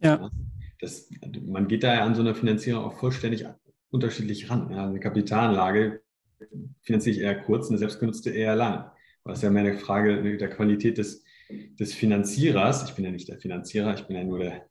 Ja. 0.00 0.30
Das, 0.80 1.10
man 1.44 1.68
geht 1.68 1.82
da 1.82 1.94
ja 1.94 2.04
an 2.04 2.14
so 2.14 2.22
einer 2.22 2.34
Finanzierung 2.34 2.84
auch 2.84 2.94
vollständig 2.94 3.44
unterschiedlich 3.90 4.48
ran. 4.48 4.70
Ja. 4.70 4.86
Eine 4.86 5.00
Kapitalanlage 5.00 6.00
finanziere 6.82 7.16
ich 7.16 7.22
eher 7.22 7.40
kurz, 7.42 7.68
eine 7.68 7.78
selbstgenutzte 7.78 8.30
eher 8.30 8.54
lang. 8.56 8.90
Das 9.24 9.38
ist 9.38 9.42
ja 9.42 9.50
mehr 9.50 9.64
eine 9.64 9.78
Frage 9.78 10.38
der 10.38 10.48
Qualität 10.48 10.96
des, 10.96 11.24
des 11.50 11.92
Finanzierers. 11.92 12.88
Ich 12.88 12.94
bin 12.94 13.04
ja 13.04 13.10
nicht 13.10 13.28
der 13.28 13.38
Finanzierer, 13.38 13.94
ich 13.94 14.06
bin 14.06 14.16
ja 14.16 14.24
nur 14.24 14.38
der, 14.38 14.66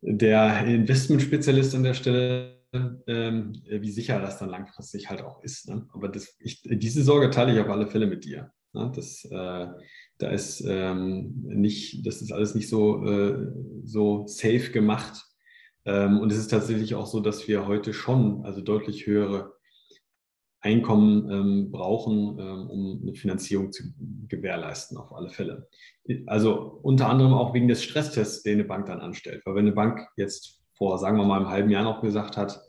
der 0.00 0.64
Investmentspezialist 0.64 1.74
an 1.74 1.84
der 1.84 1.94
Stelle 1.94 2.57
ähm, 2.72 3.52
wie 3.66 3.90
sicher 3.90 4.20
das 4.20 4.38
dann 4.38 4.50
langfristig 4.50 5.08
halt 5.08 5.22
auch 5.22 5.42
ist. 5.42 5.68
Ne? 5.68 5.88
Aber 5.92 6.08
das, 6.08 6.36
ich, 6.40 6.62
diese 6.62 7.02
Sorge 7.02 7.30
teile 7.30 7.52
ich 7.52 7.60
auf 7.60 7.70
alle 7.70 7.86
Fälle 7.86 8.06
mit 8.06 8.24
dir. 8.24 8.52
Ne? 8.72 8.92
Das, 8.94 9.24
äh, 9.24 9.66
da 10.18 10.28
ist 10.30 10.62
ähm, 10.66 11.32
nicht, 11.44 12.06
das 12.06 12.20
ist 12.20 12.32
alles 12.32 12.54
nicht 12.54 12.68
so, 12.68 13.04
äh, 13.06 13.46
so 13.84 14.26
safe 14.26 14.70
gemacht. 14.70 15.24
Ähm, 15.84 16.18
und 16.18 16.30
es 16.30 16.38
ist 16.38 16.48
tatsächlich 16.48 16.94
auch 16.94 17.06
so, 17.06 17.20
dass 17.20 17.48
wir 17.48 17.66
heute 17.66 17.92
schon 17.94 18.44
also 18.44 18.60
deutlich 18.60 19.06
höhere 19.06 19.54
Einkommen 20.60 21.30
ähm, 21.30 21.70
brauchen, 21.70 22.36
ähm, 22.38 22.68
um 22.68 23.02
eine 23.02 23.14
Finanzierung 23.14 23.70
zu 23.70 23.84
gewährleisten, 24.26 24.98
auf 24.98 25.12
alle 25.12 25.30
Fälle. 25.30 25.68
Also 26.26 26.80
unter 26.82 27.08
anderem 27.08 27.32
auch 27.32 27.54
wegen 27.54 27.68
des 27.68 27.82
Stresstests, 27.84 28.42
den 28.42 28.54
eine 28.54 28.64
Bank 28.64 28.86
dann 28.86 29.00
anstellt. 29.00 29.42
Weil 29.46 29.54
wenn 29.54 29.66
eine 29.66 29.74
Bank 29.74 30.00
jetzt 30.16 30.60
vor, 30.78 30.98
sagen 30.98 31.18
wir 31.18 31.24
mal, 31.24 31.36
einem 31.36 31.50
halben 31.50 31.70
Jahr 31.70 31.84
noch 31.84 32.00
gesagt 32.00 32.36
hat, 32.36 32.62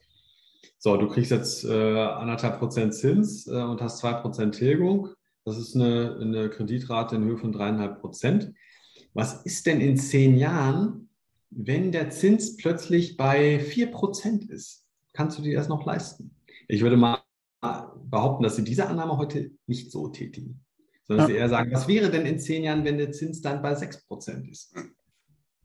so, 0.77 0.97
du 0.97 1.07
kriegst 1.07 1.31
jetzt 1.31 1.65
äh, 1.65 2.01
anderthalb 2.01 2.59
Prozent 2.59 2.93
Zins 2.93 3.47
äh, 3.47 3.51
und 3.51 3.81
hast 3.81 3.99
zwei 3.99 4.13
Prozent 4.13 4.55
Tilgung. 4.55 5.09
Das 5.45 5.57
ist 5.57 5.75
eine, 5.75 6.17
eine 6.21 6.49
Kreditrate 6.49 7.15
in 7.15 7.23
Höhe 7.23 7.37
von 7.37 7.51
dreieinhalb 7.51 7.99
Prozent. 7.99 8.53
Was 9.13 9.45
ist 9.45 9.65
denn 9.65 9.81
in 9.81 9.97
zehn 9.97 10.37
Jahren, 10.37 11.09
wenn 11.49 11.91
der 11.91 12.09
Zins 12.11 12.55
plötzlich 12.57 13.17
bei 13.17 13.59
vier 13.59 13.91
Prozent 13.91 14.49
ist? 14.49 14.85
Kannst 15.13 15.37
du 15.37 15.41
dir 15.41 15.57
das 15.57 15.67
noch 15.67 15.85
leisten? 15.85 16.31
Ich 16.67 16.81
würde 16.81 16.97
mal 16.97 17.21
behaupten, 18.09 18.43
dass 18.43 18.55
sie 18.55 18.63
diese 18.63 18.87
Annahme 18.87 19.17
heute 19.17 19.51
nicht 19.67 19.91
so 19.91 20.07
tätigen, 20.07 20.63
sondern 21.03 21.27
ja. 21.27 21.33
sie 21.33 21.39
eher 21.39 21.49
sagen, 21.49 21.71
was 21.73 21.87
wäre 21.87 22.09
denn 22.09 22.25
in 22.25 22.39
zehn 22.39 22.63
Jahren, 22.63 22.85
wenn 22.85 22.97
der 22.97 23.11
Zins 23.11 23.41
dann 23.41 23.61
bei 23.61 23.75
sechs 23.75 24.05
Prozent 24.05 24.47
ist? 24.47 24.73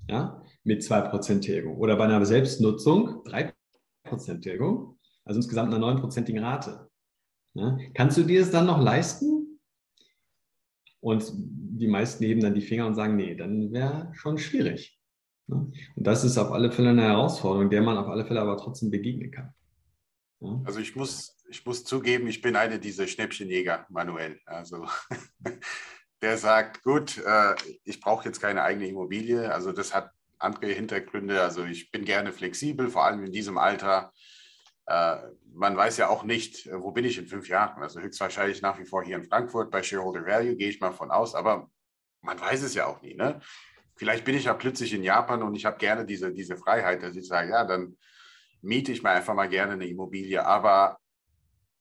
Ja? 0.08 0.44
mit 0.64 0.82
2% 0.82 1.40
Tilgung. 1.40 1.76
Oder 1.76 1.96
bei 1.96 2.04
einer 2.04 2.24
Selbstnutzung 2.24 3.22
3% 3.24 4.40
Tilgung, 4.40 4.98
also 5.24 5.38
insgesamt 5.38 5.72
einer 5.72 5.86
9%igen 5.86 6.42
Rate. 6.42 6.90
Ja, 7.54 7.78
kannst 7.94 8.16
du 8.16 8.24
dir 8.24 8.40
es 8.40 8.50
dann 8.50 8.66
noch 8.66 8.80
leisten? 8.80 9.60
Und 11.00 11.30
die 11.34 11.86
meisten 11.86 12.24
heben 12.24 12.40
dann 12.40 12.54
die 12.54 12.62
Finger 12.62 12.86
und 12.86 12.94
sagen, 12.94 13.14
nee, 13.14 13.34
dann 13.34 13.72
wäre 13.72 14.10
schon 14.14 14.38
schwierig. 14.38 14.98
Ja, 15.46 15.56
und 15.56 16.06
das 16.06 16.24
ist 16.24 16.38
auf 16.38 16.50
alle 16.50 16.72
Fälle 16.72 16.90
eine 16.90 17.02
Herausforderung, 17.02 17.70
der 17.70 17.82
man 17.82 17.98
auf 17.98 18.08
alle 18.08 18.24
Fälle 18.24 18.40
aber 18.40 18.56
trotzdem 18.56 18.90
begegnen 18.90 19.30
kann. 19.30 19.54
Ja. 20.40 20.62
Also 20.64 20.80
ich 20.80 20.96
muss, 20.96 21.36
ich 21.50 21.64
muss 21.64 21.84
zugeben, 21.84 22.26
ich 22.26 22.40
bin 22.40 22.56
einer 22.56 22.78
dieser 22.78 23.06
Schnäppchenjäger, 23.06 23.86
Manuel. 23.90 24.40
Also 24.46 24.86
der 26.24 26.38
sagt, 26.38 26.82
gut, 26.82 27.18
äh, 27.18 27.54
ich 27.84 28.00
brauche 28.00 28.24
jetzt 28.24 28.40
keine 28.40 28.62
eigene 28.62 28.88
Immobilie. 28.88 29.52
Also 29.52 29.72
das 29.72 29.94
hat 29.94 30.10
andere 30.38 30.72
Hintergründe. 30.72 31.42
Also 31.42 31.64
ich 31.64 31.90
bin 31.90 32.06
gerne 32.06 32.32
flexibel, 32.32 32.88
vor 32.88 33.04
allem 33.04 33.24
in 33.24 33.32
diesem 33.32 33.58
Alter. 33.58 34.10
Äh, 34.86 35.16
man 35.52 35.76
weiß 35.76 35.98
ja 35.98 36.08
auch 36.08 36.24
nicht, 36.24 36.66
wo 36.72 36.92
bin 36.92 37.04
ich 37.04 37.18
in 37.18 37.26
fünf 37.26 37.48
Jahren. 37.48 37.82
Also 37.82 38.00
höchstwahrscheinlich 38.00 38.62
nach 38.62 38.78
wie 38.78 38.86
vor 38.86 39.04
hier 39.04 39.16
in 39.16 39.24
Frankfurt 39.24 39.70
bei 39.70 39.82
Shareholder 39.82 40.24
Value, 40.24 40.56
gehe 40.56 40.70
ich 40.70 40.80
mal 40.80 40.92
von 40.92 41.10
aus. 41.10 41.34
Aber 41.34 41.70
man 42.22 42.40
weiß 42.40 42.62
es 42.62 42.74
ja 42.74 42.86
auch 42.86 43.02
nie. 43.02 43.14
Ne? 43.14 43.38
Vielleicht 43.94 44.24
bin 44.24 44.34
ich 44.34 44.44
ja 44.44 44.54
plötzlich 44.54 44.94
in 44.94 45.02
Japan 45.02 45.42
und 45.42 45.54
ich 45.54 45.66
habe 45.66 45.76
gerne 45.76 46.06
diese, 46.06 46.32
diese 46.32 46.56
Freiheit, 46.56 47.02
dass 47.02 47.16
ich 47.16 47.28
sage, 47.28 47.50
ja, 47.50 47.64
dann 47.66 47.98
miete 48.62 48.92
ich 48.92 49.02
mir 49.02 49.10
einfach 49.10 49.34
mal 49.34 49.48
gerne 49.48 49.74
eine 49.74 49.86
Immobilie. 49.86 50.42
Aber 50.42 50.98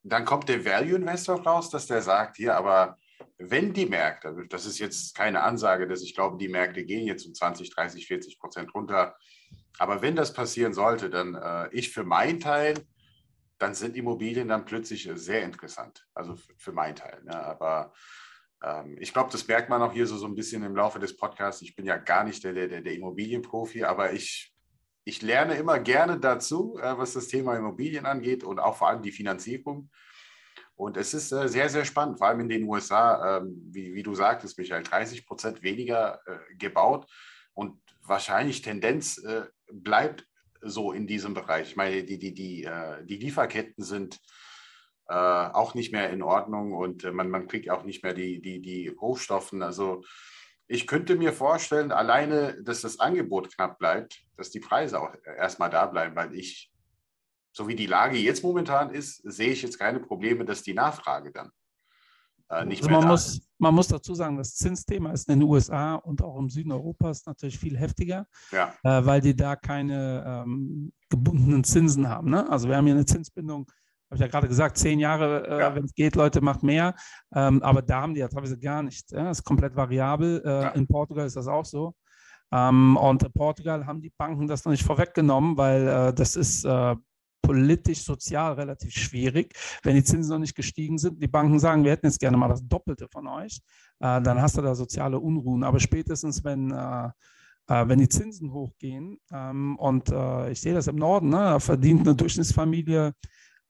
dann 0.03 0.25
kommt 0.25 0.49
der 0.49 0.65
Value 0.65 0.97
Investor 0.97 1.41
raus, 1.41 1.69
dass 1.69 1.87
der 1.87 2.01
sagt, 2.01 2.35
hier, 2.35 2.57
aber 2.57 2.97
wenn 3.37 3.73
die 3.73 3.85
Märkte, 3.85 4.45
das 4.49 4.65
ist 4.65 4.79
jetzt 4.79 5.15
keine 5.15 5.41
Ansage, 5.41 5.87
dass 5.87 6.01
ich 6.01 6.15
glaube, 6.15 6.37
die 6.37 6.49
Märkte 6.49 6.83
gehen 6.83 7.05
jetzt 7.05 7.25
um 7.25 7.33
20, 7.33 7.69
30, 7.69 8.07
40 8.07 8.39
Prozent 8.39 8.73
runter, 8.73 9.15
aber 9.79 10.01
wenn 10.01 10.15
das 10.15 10.33
passieren 10.33 10.73
sollte, 10.73 11.09
dann 11.09 11.35
äh, 11.35 11.69
ich 11.71 11.91
für 11.91 12.03
meinen 12.03 12.39
Teil, 12.39 12.75
dann 13.57 13.73
sind 13.73 13.95
Immobilien 13.95 14.47
dann 14.47 14.65
plötzlich 14.65 15.09
sehr 15.15 15.43
interessant. 15.43 16.05
Also 16.13 16.35
für, 16.35 16.53
für 16.57 16.71
meinen 16.71 16.95
Teil. 16.95 17.21
Ne? 17.23 17.35
Aber 17.35 17.93
ähm, 18.63 18.97
ich 18.99 19.13
glaube, 19.13 19.31
das 19.31 19.47
merkt 19.47 19.69
man 19.69 19.81
auch 19.81 19.93
hier 19.93 20.07
so, 20.07 20.17
so 20.17 20.25
ein 20.25 20.35
bisschen 20.35 20.63
im 20.63 20.75
Laufe 20.75 20.99
des 20.99 21.15
Podcasts. 21.15 21.61
Ich 21.61 21.75
bin 21.75 21.85
ja 21.85 21.97
gar 21.97 22.23
nicht 22.23 22.43
der, 22.43 22.53
der, 22.53 22.81
der 22.81 22.93
Immobilienprofi, 22.93 23.83
aber 23.83 24.13
ich, 24.13 24.53
ich 25.05 25.21
lerne 25.21 25.55
immer 25.55 25.79
gerne 25.79 26.19
dazu, 26.19 26.77
äh, 26.81 26.97
was 26.97 27.13
das 27.13 27.27
Thema 27.27 27.55
Immobilien 27.55 28.05
angeht 28.05 28.43
und 28.43 28.59
auch 28.59 28.77
vor 28.77 28.89
allem 28.89 29.01
die 29.01 29.11
Finanzierung. 29.11 29.89
Und 30.75 30.97
es 30.97 31.13
ist 31.13 31.31
äh, 31.31 31.47
sehr, 31.47 31.69
sehr 31.69 31.85
spannend, 31.85 32.17
vor 32.17 32.27
allem 32.27 32.41
in 32.41 32.49
den 32.49 32.63
USA, 32.63 33.37
ähm, 33.37 33.61
wie, 33.71 33.93
wie, 33.93 34.03
du 34.03 34.15
sagtest, 34.15 34.57
Michael, 34.57 34.83
30 34.83 35.25
Prozent 35.25 35.61
weniger 35.61 36.19
äh, 36.25 36.55
gebaut 36.55 37.07
und 37.53 37.79
wahrscheinlich 38.01 38.61
Tendenz 38.61 39.17
äh, 39.19 39.45
bleibt 39.71 40.25
so 40.61 40.91
in 40.91 41.07
diesem 41.07 41.33
Bereich. 41.33 41.69
Ich 41.69 41.75
meine, 41.75 42.03
die, 42.03 42.17
die, 42.17 42.33
die, 42.33 42.69
die 43.03 43.17
Lieferketten 43.17 43.83
sind 43.83 44.19
auch 45.05 45.73
nicht 45.73 45.91
mehr 45.91 46.09
in 46.09 46.23
Ordnung 46.23 46.71
und 46.71 47.03
man, 47.11 47.29
man 47.29 47.47
kriegt 47.47 47.69
auch 47.69 47.83
nicht 47.83 48.01
mehr 48.01 48.13
die, 48.13 48.41
die, 48.41 48.61
die 48.61 48.87
Rohstoffen. 48.87 49.61
Also 49.61 50.03
ich 50.67 50.87
könnte 50.87 51.17
mir 51.17 51.33
vorstellen, 51.33 51.91
alleine, 51.91 52.63
dass 52.63 52.79
das 52.79 53.01
Angebot 53.01 53.53
knapp 53.53 53.77
bleibt, 53.77 54.23
dass 54.37 54.51
die 54.51 54.61
Preise 54.61 55.01
auch 55.01 55.13
erstmal 55.37 55.69
da 55.69 55.85
bleiben, 55.85 56.15
weil 56.15 56.33
ich 56.33 56.72
so 57.53 57.67
wie 57.67 57.75
die 57.75 57.85
Lage 57.85 58.17
jetzt 58.17 58.43
momentan 58.43 58.89
ist, 58.89 59.17
sehe 59.23 59.51
ich 59.51 59.61
jetzt 59.61 59.79
keine 59.79 59.99
Probleme, 59.99 60.43
dass 60.43 60.63
die 60.63 60.73
Nachfrage 60.73 61.31
dann 61.31 61.51
äh, 62.49 62.65
nicht 62.65 62.81
also 62.81 62.89
mehr 62.89 62.99
man 62.99 63.07
da 63.07 63.11
muss, 63.13 63.27
ist. 63.27 63.49
Man 63.59 63.75
muss 63.75 63.87
dazu 63.87 64.15
sagen, 64.15 64.37
das 64.37 64.55
Zinsthema 64.55 65.11
ist 65.11 65.29
in 65.29 65.39
den 65.39 65.47
USA 65.47 65.95
und 65.95 66.21
auch 66.21 66.37
im 66.37 66.49
Süden 66.49 66.71
Europas 66.71 67.25
natürlich 67.25 67.57
viel 67.57 67.77
heftiger, 67.77 68.25
ja. 68.51 68.73
äh, 68.83 69.05
weil 69.05 69.21
die 69.21 69.35
da 69.35 69.55
keine 69.55 70.43
ähm, 70.45 70.91
gebundenen 71.09 71.63
Zinsen 71.63 72.09
haben. 72.09 72.31
Ne? 72.31 72.49
Also 72.49 72.67
wir 72.67 72.75
haben 72.75 72.85
hier 72.85 72.95
eine 72.95 73.05
Zinsbindung, 73.05 73.67
habe 74.09 74.15
ich 74.15 74.21
ja 74.21 74.27
gerade 74.27 74.47
gesagt, 74.47 74.77
zehn 74.77 74.99
Jahre, 74.99 75.47
äh, 75.47 75.59
ja. 75.59 75.75
wenn 75.75 75.85
es 75.85 75.93
geht, 75.93 76.15
Leute, 76.15 76.41
macht 76.41 76.63
mehr. 76.63 76.95
Ähm, 77.33 77.61
aber 77.61 77.83
da 77.83 78.01
haben 78.01 78.15
die 78.15 78.19
ja 78.19 78.27
teilweise 78.27 78.59
gar 78.59 78.81
nicht. 78.81 79.11
Ja? 79.11 79.25
Das 79.25 79.39
ist 79.39 79.43
komplett 79.43 79.75
variabel. 79.75 80.41
Äh, 80.43 80.49
ja. 80.49 80.69
In 80.69 80.87
Portugal 80.87 81.27
ist 81.27 81.35
das 81.35 81.47
auch 81.47 81.65
so. 81.65 81.95
Ähm, 82.51 82.97
und 82.97 83.23
in 83.23 83.31
Portugal 83.31 83.85
haben 83.85 84.01
die 84.01 84.11
Banken 84.17 84.47
das 84.47 84.65
noch 84.65 84.71
nicht 84.71 84.83
vorweggenommen, 84.83 85.55
weil 85.57 85.87
äh, 85.87 86.13
das 86.13 86.35
ist 86.35 86.65
äh, 86.65 86.95
politisch, 87.43 88.03
sozial 88.03 88.53
relativ 88.53 88.93
schwierig, 88.93 89.53
wenn 89.83 89.95
die 89.95 90.03
Zinsen 90.03 90.31
noch 90.31 90.39
nicht 90.39 90.55
gestiegen 90.55 90.97
sind. 90.97 91.21
Die 91.21 91.27
Banken 91.27 91.59
sagen, 91.59 91.83
wir 91.83 91.91
hätten 91.91 92.07
jetzt 92.07 92.19
gerne 92.19 92.37
mal 92.37 92.47
das 92.47 92.65
Doppelte 92.67 93.07
von 93.07 93.27
euch, 93.27 93.59
äh, 93.99 94.21
dann 94.21 94.41
hast 94.41 94.57
du 94.57 94.61
da 94.61 94.73
soziale 94.73 95.19
Unruhen. 95.19 95.63
Aber 95.63 95.79
spätestens, 95.79 96.43
wenn, 96.43 96.71
äh, 96.71 97.09
äh, 97.67 97.87
wenn 97.87 97.99
die 97.99 98.09
Zinsen 98.09 98.51
hochgehen, 98.51 99.19
ähm, 99.31 99.75
und 99.77 100.09
äh, 100.09 100.51
ich 100.51 100.61
sehe 100.61 100.73
das 100.73 100.87
im 100.87 100.95
Norden, 100.95 101.29
ne, 101.29 101.37
da 101.37 101.59
verdient 101.59 102.01
eine 102.01 102.15
Durchschnittsfamilie, 102.15 103.13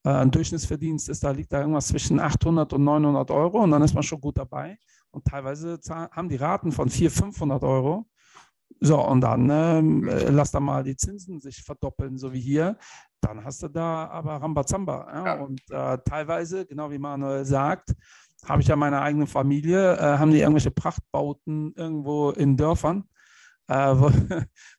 äh, 0.06 0.10
ein 0.10 0.32
Durchschnittsverdienst 0.32 1.10
ist, 1.10 1.24
da 1.24 1.32
liegt 1.32 1.52
da 1.52 1.62
irgendwas 1.62 1.88
zwischen 1.88 2.20
800 2.20 2.74
und 2.74 2.84
900 2.84 3.32
Euro 3.32 3.64
und 3.64 3.72
dann 3.72 3.82
ist 3.82 3.94
man 3.94 4.04
schon 4.04 4.22
gut 4.22 4.38
dabei. 4.38 4.78
Und 5.12 5.26
teilweise 5.26 5.80
haben 5.90 6.30
die 6.30 6.38
Raten 6.38 6.72
von 6.72 6.90
400, 6.90 7.26
500 7.26 7.64
Euro. 7.64 8.08
So, 8.80 9.00
und 9.00 9.22
dann 9.22 9.50
äh, 9.50 10.30
lass 10.30 10.52
da 10.52 10.60
mal 10.60 10.84
die 10.84 10.96
Zinsen 10.96 11.40
sich 11.40 11.62
verdoppeln, 11.64 12.18
so 12.18 12.34
wie 12.34 12.42
hier. 12.42 12.78
Dann 13.24 13.44
hast 13.44 13.64
du 13.64 13.70
da 13.70 14.08
aber 14.08 14.36
Rambazamba. 14.36 15.08
Ja? 15.14 15.26
Ja. 15.26 15.34
Und 15.42 15.62
äh, 15.70 15.98
teilweise, 16.06 16.66
genau 16.66 16.92
wie 16.92 17.00
Manuel 17.00 17.46
sagt, 17.46 17.94
habe 18.46 18.62
ich 18.62 18.68
ja 18.68 18.76
meine 18.76 19.02
eigene 19.02 19.28
Familie, 19.28 19.96
äh, 19.98 20.18
haben 20.18 20.32
die 20.32 20.40
irgendwelche 20.40 20.72
Prachtbauten 20.72 21.74
irgendwo 21.76 22.32
in 22.32 22.58
Dörfern, 22.58 23.06
äh, 23.68 23.74
wo, 23.96 24.12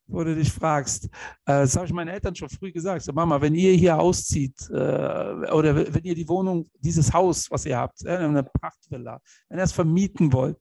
wo, 0.06 0.24
du 0.24 0.34
dich 0.34 0.52
fragst. 0.52 1.06
Äh, 1.06 1.62
das 1.62 1.74
habe 1.74 1.86
ich 1.86 1.92
meinen 1.92 2.08
Eltern 2.08 2.34
schon 2.34 2.50
früh 2.50 2.70
gesagt. 2.70 3.02
So, 3.02 3.12
Mama, 3.12 3.40
wenn 3.40 3.54
ihr 3.54 3.72
hier 3.72 3.98
auszieht 3.98 4.68
äh, 4.70 4.74
oder 4.74 5.94
wenn 5.94 6.04
ihr 6.04 6.14
die 6.14 6.28
Wohnung, 6.28 6.70
dieses 6.78 7.12
Haus, 7.14 7.50
was 7.50 7.64
ihr 7.64 7.78
habt, 7.78 8.06
eine 8.06 8.42
Prachtvilla, 8.42 9.20
wenn 9.48 9.58
ihr 9.58 9.64
es 9.64 9.72
vermieten 9.72 10.32
wollt, 10.32 10.60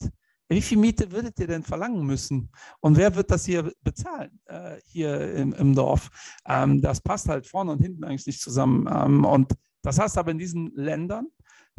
wie 0.49 0.61
viel 0.61 0.77
Miete 0.77 1.11
würdet 1.11 1.39
ihr 1.39 1.47
denn 1.47 1.63
verlangen 1.63 2.05
müssen? 2.05 2.51
Und 2.79 2.97
wer 2.97 3.15
wird 3.15 3.31
das 3.31 3.45
hier 3.45 3.71
bezahlen, 3.81 4.39
äh, 4.45 4.77
hier 4.85 5.33
im, 5.33 5.53
im 5.53 5.75
Dorf? 5.75 6.09
Ähm, 6.47 6.81
das 6.81 7.01
passt 7.01 7.29
halt 7.29 7.47
vorne 7.47 7.71
und 7.71 7.79
hinten 7.79 8.03
eigentlich 8.03 8.27
nicht 8.27 8.41
zusammen. 8.41 8.87
Ähm, 8.91 9.25
und 9.25 9.53
das 9.81 9.99
heißt 9.99 10.17
aber 10.17 10.31
in 10.31 10.37
diesen 10.37 10.71
Ländern 10.75 11.27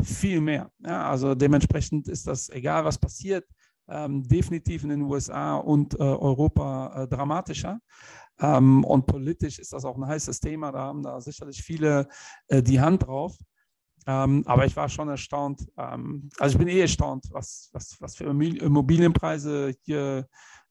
viel 0.03 0.41
mehr. 0.41 0.71
Ja, 0.85 1.09
also 1.09 1.35
dementsprechend 1.35 2.09
ist 2.09 2.27
das, 2.27 2.49
egal 2.49 2.85
was 2.85 2.99
passiert, 2.99 3.45
ähm, 3.89 4.23
definitiv 4.23 4.83
in 4.83 4.91
den 4.91 5.03
USA 5.03 5.57
und 5.57 5.95
äh, 5.95 6.03
Europa 6.03 7.03
äh, 7.03 7.09
dramatischer. 7.09 7.81
Ähm, 8.41 8.85
und 8.85 9.07
politisch 9.07 9.59
ist 9.59 9.73
das 9.73 9.85
auch 9.85 9.97
ein 9.97 10.07
heißes 10.07 10.41
Thema. 10.41 10.73
Da 10.73 10.81
haben 10.81 11.03
da 11.03 11.21
sicherlich 11.21 11.63
viele 11.63 12.09
äh, 12.49 12.63
die 12.63 12.81
Hand 12.81 13.07
drauf. 13.07 13.37
Ähm, 14.07 14.43
aber 14.47 14.67
ich 14.67 14.77
war 14.77 14.89
schon 14.89 15.09
erstaunt. 15.09 15.67
Ähm, 15.79 16.29
also 16.39 16.55
ich 16.55 16.59
bin 16.59 16.69
eh 16.69 16.81
erstaunt, 16.81 17.27
was, 17.31 17.71
was, 17.73 17.97
was 18.01 18.17
für 18.17 18.25
Immobilienpreise 18.25 19.75
hier 19.85 20.29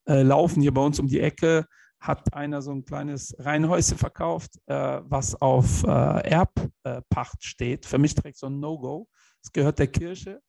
äh, 0.07 0.21
laufen. 0.21 0.61
Hier 0.61 0.73
bei 0.73 0.81
uns 0.81 0.99
um 0.99 1.07
die 1.07 1.19
Ecke 1.19 1.65
hat 1.99 2.33
einer 2.33 2.61
so 2.61 2.71
ein 2.71 2.85
kleines 2.85 3.35
Reihenhäuschen 3.39 3.97
verkauft, 3.97 4.59
äh, 4.65 5.01
was 5.03 5.41
auf 5.41 5.83
äh, 5.83 5.87
Erbpacht 6.29 7.43
steht. 7.43 7.85
Für 7.85 7.97
mich 7.97 8.13
direkt 8.13 8.37
so 8.37 8.47
ein 8.47 8.59
No-Go. 8.59 9.07
Es 9.41 9.51
gehört 9.51 9.79
der 9.79 9.87
Kirche. 9.87 10.41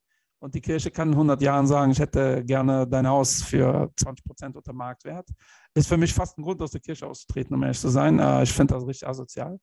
Und 0.45 0.53
die 0.53 0.61
Kirche 0.61 0.91
kann 0.91 1.07
in 1.07 1.15
100 1.15 1.41
Jahren 1.41 1.65
sagen, 1.65 1.91
ich 1.91 1.97
hätte 1.97 2.45
gerne 2.45 2.85
dein 2.85 3.07
Haus 3.07 3.41
für 3.41 3.91
20 3.97 4.23
Prozent 4.23 4.55
unter 4.55 4.73
Marktwert. 4.73 5.27
Ist 5.73 5.87
für 5.87 5.97
mich 5.97 6.13
fast 6.13 6.37
ein 6.37 6.43
Grund, 6.43 6.61
aus 6.61 6.69
der 6.69 6.81
Kirche 6.81 7.07
auszutreten, 7.07 7.55
um 7.55 7.63
ehrlich 7.63 7.79
zu 7.79 7.89
sein. 7.89 8.19
Äh, 8.19 8.43
ich 8.43 8.53
finde 8.53 8.75
das 8.75 8.85
richtig 8.85 9.07
asozial. 9.07 9.59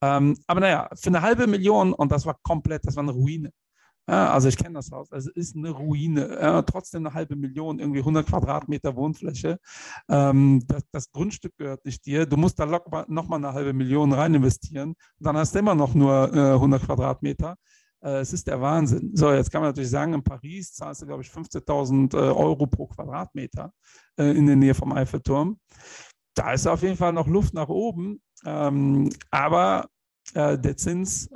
Ähm, 0.00 0.34
aber 0.46 0.60
naja, 0.60 0.88
für 0.94 1.08
eine 1.08 1.20
halbe 1.20 1.46
Million, 1.46 1.92
und 1.92 2.10
das 2.10 2.24
war 2.24 2.38
komplett, 2.42 2.86
das 2.86 2.96
war 2.96 3.02
eine 3.02 3.12
Ruine. 3.12 3.52
Also 4.06 4.48
ich 4.48 4.56
kenne 4.56 4.74
das 4.76 4.90
Haus, 4.90 5.12
es 5.12 5.26
ist 5.26 5.54
eine 5.54 5.70
Ruine. 5.70 6.64
Trotzdem 6.66 7.06
eine 7.06 7.14
halbe 7.14 7.36
Million, 7.36 7.78
irgendwie 7.78 8.00
100 8.00 8.26
Quadratmeter 8.26 8.96
Wohnfläche. 8.96 9.58
Ähm, 10.08 10.64
das, 10.66 10.82
das, 10.90 11.12
Grundstück 11.12 11.56
gehört 11.58 11.84
nicht 11.84 12.04
dir. 12.06 12.24
Du 12.26 12.36
musst 12.38 12.58
da 12.58 12.64
nochmal 13.06 13.38
eine 13.38 13.52
halbe 13.52 13.74
Million 13.74 14.12
rein 14.12 14.34
investieren. 14.34 14.94
Dann 15.20 15.36
hast 15.36 15.54
du 15.54 15.58
immer 15.58 15.74
noch 15.74 15.94
nur 15.94 16.34
äh, 16.34 16.52
100 16.54 16.82
Quadratmeter. 16.82 17.56
Äh, 18.02 18.20
es 18.20 18.32
ist 18.32 18.46
der 18.46 18.60
Wahnsinn. 18.60 19.12
So, 19.14 19.32
jetzt 19.32 19.50
kann 19.50 19.62
man 19.62 19.70
natürlich 19.70 19.90
sagen, 19.90 20.14
in 20.14 20.22
Paris 20.22 20.72
zahlst 20.72 21.02
du, 21.02 21.06
glaube 21.06 21.22
ich, 21.22 21.28
15.000 21.28 22.14
äh, 22.14 22.16
Euro 22.16 22.66
pro 22.66 22.86
Quadratmeter 22.86 23.72
äh, 24.18 24.36
in 24.36 24.46
der 24.46 24.56
Nähe 24.56 24.74
vom 24.74 24.92
Eiffelturm. 24.92 25.58
Da 26.34 26.52
ist 26.52 26.66
auf 26.66 26.82
jeden 26.82 26.96
Fall 26.96 27.12
noch 27.12 27.26
Luft 27.26 27.54
nach 27.54 27.68
oben. 27.68 28.20
Ähm, 28.44 29.10
aber 29.30 29.86
der 30.34 30.76
Zins 30.76 31.28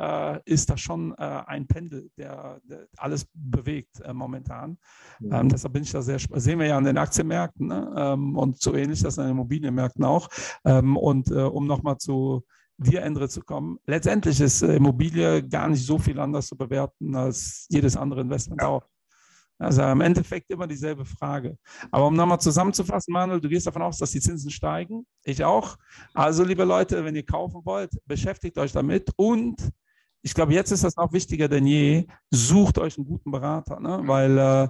ist 0.44 0.70
da 0.70 0.76
schon 0.76 1.12
ein 1.16 1.66
Pendel, 1.66 2.08
der, 2.16 2.60
alles 2.96 3.26
bewegt 3.34 4.00
momentan. 4.10 4.78
Mhm. 5.18 5.32
Ähm, 5.32 5.48
deshalb 5.48 5.74
bin 5.74 5.82
ich 5.82 5.90
da 5.90 6.00
sehr, 6.00 6.18
sehen 6.18 6.60
wir 6.60 6.66
ja 6.66 6.78
an 6.78 6.84
den 6.84 6.96
Aktienmärkten 6.96 7.66
ne? 7.66 7.92
ähm, 7.94 8.38
und 8.38 8.62
so 8.62 8.74
ähnlich 8.74 9.02
das 9.02 9.18
an 9.18 9.26
den 9.26 9.32
Immobilienmärkten 9.32 10.04
auch. 10.04 10.28
Und 10.62 11.30
um 11.30 11.66
nochmal 11.66 11.98
zu 11.98 12.44
dir, 12.78 13.02
Endre, 13.02 13.28
zu 13.28 13.40
kommen, 13.42 13.78
letztendlich 13.86 14.40
ist 14.40 14.62
äh, 14.62 14.76
Immobilie 14.76 15.46
gar 15.46 15.68
nicht 15.68 15.84
so 15.84 15.98
viel 15.98 16.18
anders 16.18 16.46
zu 16.46 16.56
bewerten 16.56 17.14
als 17.14 17.66
jedes 17.70 17.96
andere 17.96 18.20
Investment 18.20 18.60
ja. 18.60 18.68
auch. 18.68 18.82
Also 19.58 19.82
im 19.82 20.02
Endeffekt 20.02 20.50
immer 20.50 20.66
dieselbe 20.66 21.04
Frage. 21.04 21.56
Aber 21.90 22.08
um 22.08 22.14
nochmal 22.14 22.40
zusammenzufassen, 22.40 23.12
Manuel, 23.12 23.40
du 23.40 23.48
gehst 23.48 23.66
davon 23.66 23.82
aus, 23.82 23.98
dass 23.98 24.10
die 24.10 24.20
Zinsen 24.20 24.50
steigen. 24.50 25.06
Ich 25.24 25.42
auch. 25.42 25.76
Also, 26.12 26.44
liebe 26.44 26.64
Leute, 26.64 27.02
wenn 27.04 27.16
ihr 27.16 27.24
kaufen 27.24 27.62
wollt, 27.64 27.90
beschäftigt 28.04 28.58
euch 28.58 28.72
damit. 28.72 29.10
Und 29.16 29.56
ich 30.22 30.34
glaube, 30.34 30.52
jetzt 30.52 30.72
ist 30.72 30.84
das 30.84 30.96
noch 30.96 31.12
wichtiger 31.12 31.48
denn 31.48 31.66
je. 31.66 32.06
Sucht 32.30 32.78
euch 32.78 32.98
einen 32.98 33.06
guten 33.06 33.30
Berater, 33.30 33.80
ne? 33.80 34.02
weil 34.04 34.36
äh, 34.36 34.68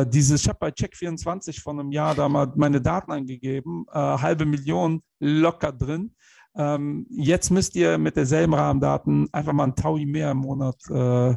äh 0.00 0.06
dieses, 0.06 0.40
ich 0.40 0.48
habe 0.48 0.58
bei 0.58 0.68
Check24 0.70 1.60
vor 1.60 1.74
einem 1.74 1.92
Jahr 1.92 2.14
da 2.14 2.28
mal 2.28 2.50
meine 2.56 2.80
Daten 2.80 3.12
eingegeben, 3.12 3.84
äh, 3.92 3.98
halbe 3.98 4.46
Million 4.46 5.02
locker 5.20 5.70
drin. 5.70 6.14
Ähm, 6.56 7.06
jetzt 7.10 7.50
müsst 7.50 7.76
ihr 7.76 7.98
mit 7.98 8.16
derselben 8.16 8.54
Rahmendaten 8.54 9.28
einfach 9.32 9.52
mal 9.52 9.64
ein 9.64 9.76
Taui 9.76 10.06
mehr 10.06 10.30
im 10.30 10.38
Monat 10.38 10.76
äh, 10.90 11.30
äh 11.30 11.36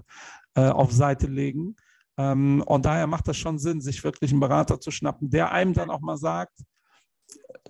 auf 0.55 0.91
Seite 0.91 1.27
legen. 1.27 1.75
Ähm, 2.17 2.63
und 2.65 2.85
daher 2.85 3.07
macht 3.07 3.27
das 3.27 3.37
schon 3.37 3.59
Sinn, 3.59 3.81
sich 3.81 4.03
wirklich 4.03 4.31
einen 4.31 4.39
Berater 4.39 4.79
zu 4.79 4.91
schnappen, 4.91 5.29
der 5.29 5.51
einem 5.51 5.73
dann 5.73 5.89
auch 5.89 6.01
mal 6.01 6.17
sagt, 6.17 6.53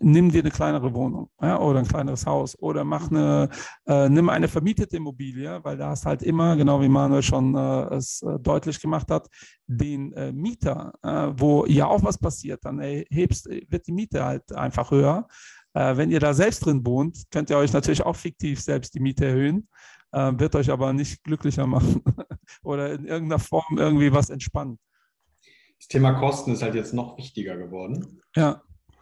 nimm 0.01 0.31
dir 0.31 0.41
eine 0.41 0.51
kleinere 0.51 0.93
Wohnung 0.93 1.29
ja, 1.41 1.59
oder 1.59 1.79
ein 1.79 1.87
kleineres 1.87 2.25
Haus 2.25 2.57
oder 2.59 2.83
mach 2.83 3.09
eine, 3.09 3.49
äh, 3.85 4.09
nimm 4.09 4.29
eine 4.29 4.47
vermietete 4.47 4.97
Immobilie, 4.97 5.59
weil 5.63 5.77
da 5.77 5.89
hast 5.89 6.05
halt 6.05 6.23
immer, 6.23 6.55
genau 6.55 6.81
wie 6.81 6.89
Manuel 6.89 7.23
schon 7.23 7.55
äh, 7.55 7.95
es 7.95 8.21
äh, 8.21 8.39
deutlich 8.39 8.79
gemacht 8.79 9.11
hat, 9.11 9.27
den 9.67 10.13
äh, 10.13 10.31
Mieter, 10.31 10.93
äh, 11.03 11.31
wo 11.35 11.65
ja 11.65 11.87
auch 11.87 12.03
was 12.03 12.17
passiert, 12.17 12.63
dann 12.63 12.79
erhebst, 12.79 13.47
wird 13.47 13.87
die 13.87 13.91
Miete 13.91 14.23
halt 14.23 14.51
einfach 14.53 14.91
höher. 14.91 15.27
Äh, 15.73 15.97
wenn 15.97 16.11
ihr 16.11 16.19
da 16.19 16.33
selbst 16.33 16.65
drin 16.65 16.85
wohnt, 16.85 17.23
könnt 17.31 17.49
ihr 17.49 17.57
euch 17.57 17.73
natürlich 17.73 18.03
auch 18.03 18.15
fiktiv 18.15 18.59
selbst 18.59 18.93
die 18.95 18.99
Miete 18.99 19.25
erhöhen 19.25 19.67
äh, 20.11 20.31
wird 20.35 20.55
euch 20.55 20.69
aber 20.69 20.93
nicht 20.93 21.23
glücklicher 21.23 21.67
machen 21.67 22.03
oder 22.63 22.93
in 22.93 23.05
irgendeiner 23.05 23.39
Form 23.39 23.77
irgendwie 23.77 24.11
was 24.11 24.29
entspannen. 24.29 24.79
Das 25.77 25.87
Thema 25.87 26.13
Kosten 26.13 26.51
ist 26.51 26.61
halt 26.61 26.75
jetzt 26.75 26.93
noch 26.93 27.17
wichtiger 27.17 27.57
geworden. 27.57 28.21
Ja. 28.35 28.61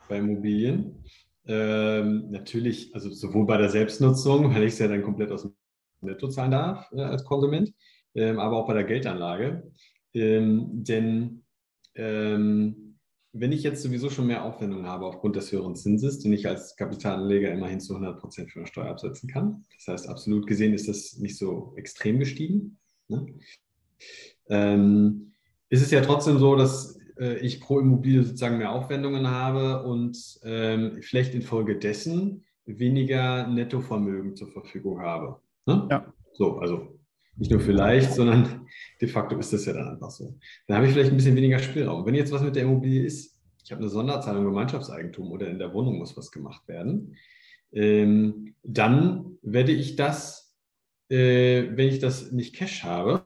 Bei 0.09 0.17
Immobilien. 0.17 1.03
Ähm, 1.45 2.29
natürlich, 2.29 2.93
also 2.93 3.09
sowohl 3.09 3.45
bei 3.45 3.57
der 3.57 3.69
Selbstnutzung, 3.69 4.53
weil 4.53 4.63
ich 4.63 4.73
es 4.73 4.79
ja 4.79 4.87
dann 4.87 5.01
komplett 5.01 5.31
aus 5.31 5.43
dem 5.43 5.55
Netto 6.01 6.27
zahlen 6.27 6.51
darf 6.51 6.91
äh, 6.91 7.01
als 7.01 7.23
Konsument, 7.23 7.73
ähm, 8.13 8.37
aber 8.37 8.57
auch 8.57 8.67
bei 8.67 8.73
der 8.73 8.83
Geldanlage. 8.83 9.71
Ähm, 10.13 10.83
denn 10.83 11.43
ähm, 11.95 12.86
wenn 13.33 13.51
ich 13.51 13.63
jetzt 13.63 13.83
sowieso 13.83 14.09
schon 14.09 14.27
mehr 14.27 14.43
Aufwendungen 14.43 14.87
habe 14.87 15.05
aufgrund 15.05 15.35
des 15.35 15.51
höheren 15.51 15.75
Zinses, 15.75 16.19
den 16.19 16.33
ich 16.33 16.47
als 16.47 16.75
Kapitalanleger 16.75 17.51
immerhin 17.51 17.79
zu 17.79 17.93
100 17.93 18.19
Prozent 18.19 18.51
für 18.51 18.59
eine 18.59 18.67
Steuer 18.67 18.89
absetzen 18.89 19.29
kann, 19.29 19.65
das 19.75 19.87
heißt, 19.87 20.09
absolut 20.09 20.47
gesehen 20.47 20.73
ist 20.73 20.87
das 20.87 21.17
nicht 21.17 21.37
so 21.37 21.73
extrem 21.75 22.19
gestiegen, 22.19 22.79
ne? 23.07 23.25
ähm, 24.49 25.33
ist 25.69 25.81
es 25.81 25.91
ja 25.91 26.01
trotzdem 26.01 26.39
so, 26.39 26.55
dass 26.55 26.97
äh, 27.19 27.37
ich 27.39 27.59
pro 27.59 27.79
Immobilie 27.79 28.23
sozusagen 28.23 28.57
mehr 28.57 28.71
Aufwendungen 28.71 29.29
habe 29.29 29.83
und 29.83 30.39
ähm, 30.43 30.99
vielleicht 31.01 31.33
infolgedessen 31.35 32.45
weniger 32.65 33.47
Nettovermögen 33.47 34.35
zur 34.35 34.49
Verfügung 34.49 35.01
habe. 35.01 35.39
Ne? 35.65 35.87
Ja. 35.89 36.13
So, 36.33 36.59
also 36.59 36.96
nicht 37.37 37.51
nur 37.51 37.59
vielleicht, 37.59 38.13
sondern 38.13 38.67
de 38.99 39.07
facto 39.07 39.37
ist 39.37 39.53
das 39.53 39.65
ja 39.65 39.73
dann 39.73 39.89
einfach 39.89 40.11
so. 40.11 40.37
Dann 40.67 40.77
habe 40.77 40.87
ich 40.87 40.93
vielleicht 40.93 41.11
ein 41.11 41.17
bisschen 41.17 41.35
weniger 41.35 41.59
Spielraum. 41.59 42.05
Wenn 42.05 42.15
jetzt 42.15 42.31
was 42.31 42.41
mit 42.41 42.55
der 42.55 42.63
Immobilie 42.63 43.03
ist, 43.03 43.37
ich 43.63 43.71
habe 43.71 43.81
eine 43.81 43.89
Sonderzahlung 43.89 44.45
Gemeinschaftseigentum 44.45 45.31
oder 45.31 45.47
in 45.47 45.59
der 45.59 45.73
Wohnung 45.73 45.97
muss 45.97 46.15
was 46.17 46.31
gemacht 46.31 46.67
werden, 46.67 47.15
ähm, 47.73 48.55
dann 48.63 49.37
werde 49.41 49.71
ich 49.71 49.95
das, 49.95 50.55
äh, 51.09 51.65
wenn 51.71 51.89
ich 51.89 51.99
das 51.99 52.31
nicht 52.31 52.55
Cash 52.55 52.83
habe, 52.83 53.25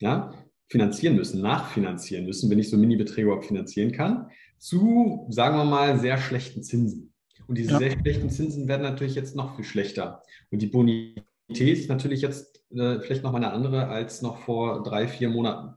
ja, 0.00 0.32
finanzieren 0.68 1.16
müssen, 1.16 1.42
nachfinanzieren 1.42 2.26
müssen, 2.26 2.48
wenn 2.48 2.58
ich 2.58 2.70
so 2.70 2.76
Mini-Beträge 2.76 3.26
überhaupt 3.26 3.46
finanzieren 3.46 3.92
kann, 3.92 4.30
zu, 4.56 5.26
sagen 5.30 5.56
wir 5.56 5.64
mal, 5.64 5.98
sehr 5.98 6.16
schlechten 6.18 6.62
Zinsen. 6.62 7.12
Und 7.48 7.58
diese 7.58 7.72
ja. 7.72 7.78
sehr 7.78 7.90
schlechten 7.98 8.30
Zinsen 8.30 8.68
werden 8.68 8.82
natürlich 8.82 9.16
jetzt 9.16 9.34
noch 9.34 9.56
viel 9.56 9.64
schlechter. 9.64 10.22
Und 10.50 10.62
die 10.62 10.68
Bonität 10.68 11.24
ist 11.48 11.88
natürlich 11.88 12.22
jetzt 12.22 12.59
äh, 12.72 13.00
vielleicht 13.00 13.22
noch 13.22 13.32
mal 13.32 13.38
eine 13.38 13.52
andere 13.52 13.88
als 13.88 14.22
noch 14.22 14.38
vor 14.38 14.82
drei, 14.82 15.08
vier 15.08 15.28
Monaten. 15.28 15.76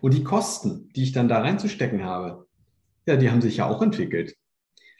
Und 0.00 0.14
die 0.14 0.24
Kosten, 0.24 0.88
die 0.94 1.02
ich 1.02 1.12
dann 1.12 1.28
da 1.28 1.40
reinzustecken 1.40 2.04
habe, 2.04 2.46
ja, 3.06 3.16
die 3.16 3.30
haben 3.30 3.42
sich 3.42 3.58
ja 3.58 3.66
auch 3.66 3.82
entwickelt. 3.82 4.34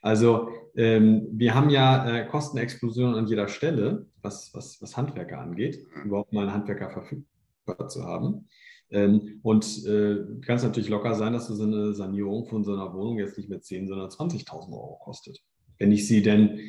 Also 0.03 0.49
ähm, 0.77 1.29
wir 1.33 1.55
haben 1.55 1.71
ja 1.71 2.07
äh, 2.07 2.27
Kostenexplosionen 2.27 3.15
an 3.15 3.27
jeder 3.27 3.49
Stelle, 3.49 4.07
was, 4.21 4.53
was, 4.55 4.81
was 4.83 4.97
Handwerker 4.97 5.39
angeht, 5.39 5.87
überhaupt 6.05 6.33
mal 6.33 6.43
einen 6.43 6.53
Handwerker 6.53 6.91
verfügbar 6.91 7.89
zu 7.89 8.05
haben. 8.05 8.49
Ähm, 8.91 9.41
und 9.43 9.65
äh, 9.87 10.17
kann 10.43 10.57
es 10.57 10.63
natürlich 10.63 10.91
locker 10.91 11.15
sein, 11.15 11.33
dass 11.33 11.47
so 11.47 11.63
eine 11.63 11.95
Sanierung 11.95 12.47
von 12.47 12.65
so 12.65 12.75
einer 12.75 12.93
Wohnung 12.93 13.19
jetzt 13.19 13.39
nicht 13.39 13.49
mehr 13.49 13.61
10, 13.61 13.89
sondern 13.89 14.11
20.000 14.11 14.73
Euro 14.73 14.99
kostet. 15.03 15.43
Wenn 15.79 15.91
ich 15.91 16.07
sie 16.07 16.23
denn 16.23 16.61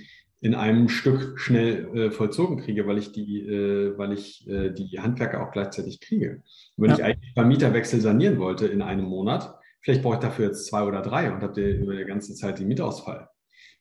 in 0.41 0.53
einem 0.53 0.89
Stück 0.89 1.39
schnell 1.39 1.95
äh, 1.95 2.11
vollzogen 2.11 2.57
kriege, 2.57 2.85
weil 2.87 2.97
ich 2.97 3.11
die, 3.11 3.41
äh, 3.41 3.97
weil 3.97 4.13
ich 4.13 4.47
äh, 4.47 4.71
die 4.71 4.99
Handwerker 4.99 5.41
auch 5.41 5.51
gleichzeitig 5.51 6.01
kriege. 6.01 6.43
Und 6.75 6.83
wenn 6.83 6.89
ja. 6.91 6.97
ich 6.97 7.03
eigentlich 7.03 7.33
beim 7.33 7.47
Mieterwechsel 7.47 8.01
sanieren 8.01 8.39
wollte 8.39 8.67
in 8.67 8.81
einem 8.81 9.05
Monat, 9.05 9.57
vielleicht 9.81 10.03
brauche 10.03 10.15
ich 10.15 10.21
dafür 10.21 10.47
jetzt 10.47 10.67
zwei 10.67 10.83
oder 10.83 11.01
drei 11.01 11.31
und 11.31 11.41
habe 11.41 11.61
über 11.61 11.95
die 11.95 12.05
ganze 12.05 12.35
Zeit 12.35 12.59
den 12.59 12.67
Mietausfall, 12.67 13.29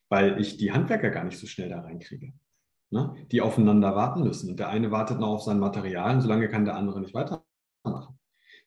weil 0.09 0.39
ich 0.39 0.57
die 0.57 0.71
Handwerker 0.71 1.09
gar 1.09 1.23
nicht 1.23 1.37
so 1.37 1.47
schnell 1.47 1.69
da 1.69 1.81
reinkriege. 1.81 2.33
Ne? 2.91 3.13
Die 3.31 3.41
aufeinander 3.41 3.95
warten 3.95 4.23
müssen. 4.23 4.49
Und 4.49 4.59
der 4.59 4.69
eine 4.69 4.91
wartet 4.91 5.19
noch 5.19 5.29
auf 5.29 5.43
sein 5.43 5.59
Material 5.59 6.15
und 6.15 6.21
solange 6.21 6.47
kann 6.47 6.65
der 6.65 6.75
andere 6.75 7.01
nicht 7.01 7.13
weitermachen. 7.13 8.17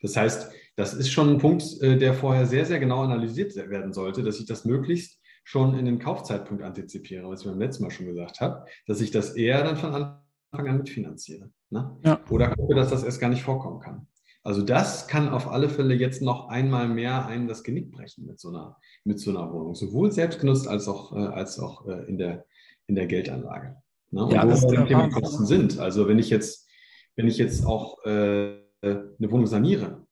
Das 0.01 0.16
heißt, 0.16 0.53
das 0.76 0.95
ist 0.95 1.11
schon 1.11 1.28
ein 1.30 1.39
Punkt, 1.39 1.64
äh, 1.80 1.97
der 1.97 2.14
vorher 2.14 2.47
sehr, 2.47 2.64
sehr 2.64 2.78
genau 2.78 3.03
analysiert 3.03 3.57
werden 3.57 3.93
sollte, 3.93 4.22
dass 4.22 4.39
ich 4.39 4.47
das 4.47 4.64
möglichst 4.64 5.18
schon 5.49 5.78
in 5.78 5.86
den 5.86 5.99
Kaufzeitpunkt 5.99 6.62
antizipiere, 6.62 7.26
was 7.26 7.40
ich 7.40 7.46
beim 7.46 7.59
letzten 7.59 7.82
Mal 7.82 7.90
schon 7.90 8.05
gesagt 8.05 8.42
habe, 8.42 8.66
dass 8.86 9.01
ich 9.01 9.11
das 9.11 9.30
eher 9.30 9.64
dann 9.64 9.78
von 9.78 9.94
Anfang 9.94 10.68
an 10.68 10.76
mitfinanziere. 10.76 11.51
Ne? 11.70 11.96
Ja. 12.05 12.20
Oder 12.28 12.55
gucke, 12.55 12.74
dass 12.74 12.90
das 12.90 13.03
erst 13.03 13.18
gar 13.18 13.30
nicht 13.30 13.42
vorkommen 13.42 13.80
kann. 13.80 14.07
Also 14.42 14.61
das 14.61 15.09
kann 15.09 15.30
auf 15.30 15.49
alle 15.51 15.70
Fälle 15.70 15.94
jetzt 15.94 16.20
noch 16.20 16.49
einmal 16.49 16.86
mehr 16.86 17.24
einen 17.24 17.49
das 17.49 17.64
Genick 17.64 17.90
brechen 17.90 18.26
mit 18.26 18.38
so 18.38 18.51
einer, 18.51 18.76
mit 19.05 19.20
so 19.20 19.30
einer 19.30 19.51
Wohnung. 19.51 19.74
Sowohl 19.74 20.12
selbstgenutzt 20.12 20.68
als 20.68 20.86
auch, 20.86 21.16
äh, 21.16 21.20
als 21.20 21.59
auch 21.59 21.88
äh, 21.88 22.05
in, 22.05 22.18
der, 22.18 22.44
in 22.86 22.94
der 22.94 23.07
Geldanlage. 23.07 23.76
Ne? 24.11 24.24
Und 24.24 24.34
ja, 24.34 24.44
wo 24.44 24.51
das 24.51 24.66
die 24.66 24.76
Thema 24.76 25.09
Kosten 25.09 25.46
sind. 25.46 25.78
Also 25.78 26.09
wenn 26.09 26.18
ich 26.18 26.28
jetzt, 26.28 26.68
wenn 27.16 27.26
ich 27.26 27.38
jetzt 27.38 27.64
auch 27.64 28.05
äh, 28.05 28.59
eine 28.82 29.30
Wohnung 29.30 29.46
saniere, 29.46 30.07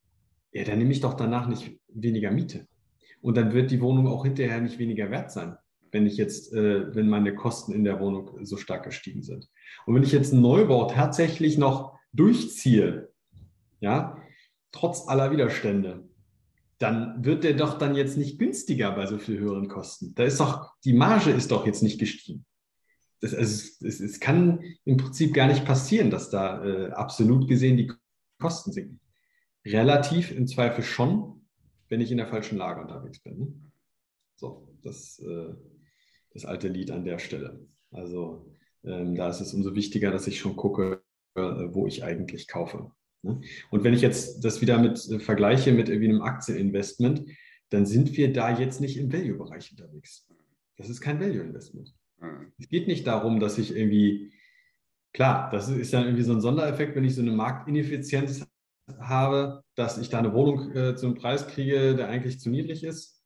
ja, 0.51 0.63
dann 0.63 0.79
nehme 0.79 0.91
ich 0.91 1.01
doch 1.01 1.13
danach 1.13 1.47
nicht 1.47 1.79
weniger 1.89 2.31
Miete. 2.31 2.66
Und 3.21 3.35
dann 3.37 3.53
wird 3.53 3.71
die 3.71 3.81
Wohnung 3.81 4.07
auch 4.07 4.25
hinterher 4.25 4.61
nicht 4.61 4.79
weniger 4.79 5.09
wert 5.11 5.31
sein, 5.31 5.57
wenn 5.91 6.05
ich 6.05 6.17
jetzt, 6.17 6.53
äh, 6.53 6.95
wenn 6.95 7.09
meine 7.09 7.35
Kosten 7.35 7.73
in 7.73 7.83
der 7.83 7.99
Wohnung 7.99 8.45
so 8.45 8.57
stark 8.57 8.83
gestiegen 8.83 9.23
sind. 9.23 9.49
Und 9.85 9.95
wenn 9.95 10.03
ich 10.03 10.11
jetzt 10.11 10.33
einen 10.33 10.41
Neubau 10.41 10.87
tatsächlich 10.87 11.57
noch 11.57 11.97
durchziehe, 12.13 13.11
ja, 13.79 14.17
trotz 14.71 15.07
aller 15.07 15.31
Widerstände, 15.31 16.07
dann 16.79 17.25
wird 17.25 17.43
der 17.43 17.53
doch 17.53 17.77
dann 17.77 17.95
jetzt 17.95 18.17
nicht 18.17 18.37
günstiger 18.37 18.91
bei 18.91 19.07
so 19.07 19.17
viel 19.17 19.39
höheren 19.39 19.67
Kosten. 19.67 20.13
Da 20.13 20.23
ist 20.23 20.39
doch, 20.39 20.73
die 20.83 20.93
Marge 20.93 21.31
ist 21.31 21.51
doch 21.51 21.65
jetzt 21.65 21.81
nicht 21.81 21.99
gestiegen. 21.99 22.45
Das, 23.19 23.33
also, 23.33 23.85
es, 23.85 23.99
es 23.99 24.19
kann 24.19 24.61
im 24.85 24.97
Prinzip 24.97 25.33
gar 25.33 25.47
nicht 25.47 25.65
passieren, 25.65 26.11
dass 26.11 26.29
da 26.29 26.63
äh, 26.63 26.91
absolut 26.91 27.47
gesehen 27.47 27.77
die 27.77 27.91
Kosten 28.39 28.71
sinken. 28.71 28.99
Relativ 29.65 30.31
im 30.31 30.45
Zweifel 30.45 30.83
schon, 30.83 31.36
wenn 31.89 32.01
ich 32.01 32.11
in 32.11 32.17
der 32.17 32.27
falschen 32.27 32.57
Lage 32.57 32.81
unterwegs 32.81 33.19
bin. 33.19 33.37
Ne? 33.37 33.53
So, 34.35 34.67
das, 34.83 35.19
äh, 35.19 35.53
das 36.33 36.45
alte 36.45 36.67
Lied 36.67 36.91
an 36.91 37.05
der 37.05 37.19
Stelle. 37.19 37.59
Also 37.91 38.51
ähm, 38.83 39.15
da 39.15 39.29
ist 39.29 39.41
es 39.41 39.53
umso 39.53 39.75
wichtiger, 39.75 40.11
dass 40.11 40.27
ich 40.27 40.39
schon 40.39 40.55
gucke, 40.55 41.01
äh, 41.35 41.41
wo 41.41 41.87
ich 41.87 42.03
eigentlich 42.03 42.47
kaufe. 42.47 42.91
Ne? 43.23 43.41
Und 43.71 43.83
wenn 43.83 43.93
ich 43.93 44.01
jetzt 44.01 44.43
das 44.43 44.61
wieder 44.61 44.79
mit 44.79 45.09
äh, 45.09 45.19
vergleiche 45.19 45.71
mit 45.71 45.89
irgendwie 45.89 46.09
einem 46.09 46.21
Aktieninvestment, 46.21 47.25
dann 47.69 47.85
sind 47.85 48.15
wir 48.15 48.31
da 48.31 48.57
jetzt 48.57 48.79
nicht 48.79 48.97
im 48.97 49.11
Value-Bereich 49.11 49.71
unterwegs. 49.71 50.27
Das 50.77 50.89
ist 50.89 51.01
kein 51.01 51.19
Value-Investment. 51.19 51.93
Mhm. 52.19 52.53
Es 52.59 52.69
geht 52.69 52.87
nicht 52.87 53.05
darum, 53.07 53.39
dass 53.39 53.57
ich 53.57 53.75
irgendwie, 53.75 54.31
klar, 55.13 55.49
das 55.51 55.69
ist 55.69 55.91
ja 55.91 56.03
irgendwie 56.03 56.23
so 56.23 56.33
ein 56.33 56.41
Sondereffekt, 56.41 56.95
wenn 56.95 57.05
ich 57.05 57.15
so 57.15 57.21
eine 57.21 57.31
Marktineffizienz 57.31 58.47
habe, 58.99 59.63
dass 59.75 59.97
ich 59.97 60.09
da 60.09 60.19
eine 60.19 60.33
Wohnung 60.33 60.71
äh, 60.75 60.95
zum 60.95 61.15
Preis 61.15 61.47
kriege, 61.47 61.95
der 61.95 62.07
eigentlich 62.09 62.39
zu 62.39 62.49
niedrig 62.49 62.83
ist, 62.83 63.23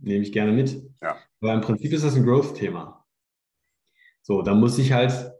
nehme 0.00 0.22
ich 0.22 0.32
gerne 0.32 0.52
mit. 0.52 0.82
Ja. 1.02 1.16
Aber 1.40 1.54
im 1.54 1.60
Prinzip 1.60 1.92
ist 1.92 2.04
das 2.04 2.16
ein 2.16 2.24
Growth-Thema. 2.24 3.04
So, 4.22 4.42
da 4.42 4.54
muss 4.54 4.78
ich 4.78 4.92
halt 4.92 5.32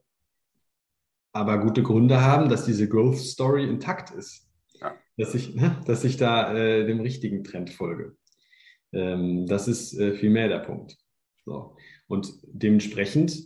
aber 1.32 1.58
gute 1.58 1.82
Gründe 1.82 2.20
haben, 2.20 2.48
dass 2.48 2.64
diese 2.64 2.88
Growth 2.88 3.18
Story 3.18 3.64
intakt 3.64 4.10
ist. 4.10 4.48
Ja. 4.80 4.94
Dass, 5.16 5.34
ich, 5.34 5.54
ne, 5.54 5.80
dass 5.86 6.04
ich 6.04 6.16
da 6.16 6.54
äh, 6.54 6.86
dem 6.86 7.00
richtigen 7.00 7.42
Trend 7.42 7.70
folge. 7.70 8.16
Ähm, 8.92 9.46
das 9.46 9.66
ist 9.66 9.98
äh, 9.98 10.14
vielmehr 10.14 10.48
der 10.48 10.60
Punkt. 10.60 10.96
So. 11.44 11.76
Und 12.06 12.34
dementsprechend, 12.44 13.36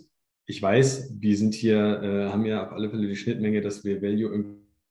ich 0.46 0.60
weiß, 0.60 1.14
wir 1.18 1.36
sind 1.36 1.54
hier, 1.54 2.02
äh, 2.02 2.28
haben 2.30 2.44
ja 2.44 2.66
auf 2.66 2.72
alle 2.72 2.90
Fälle 2.90 3.08
die 3.08 3.16
Schnittmenge, 3.16 3.60
dass 3.60 3.84
wir 3.84 4.02
Value 4.02 4.30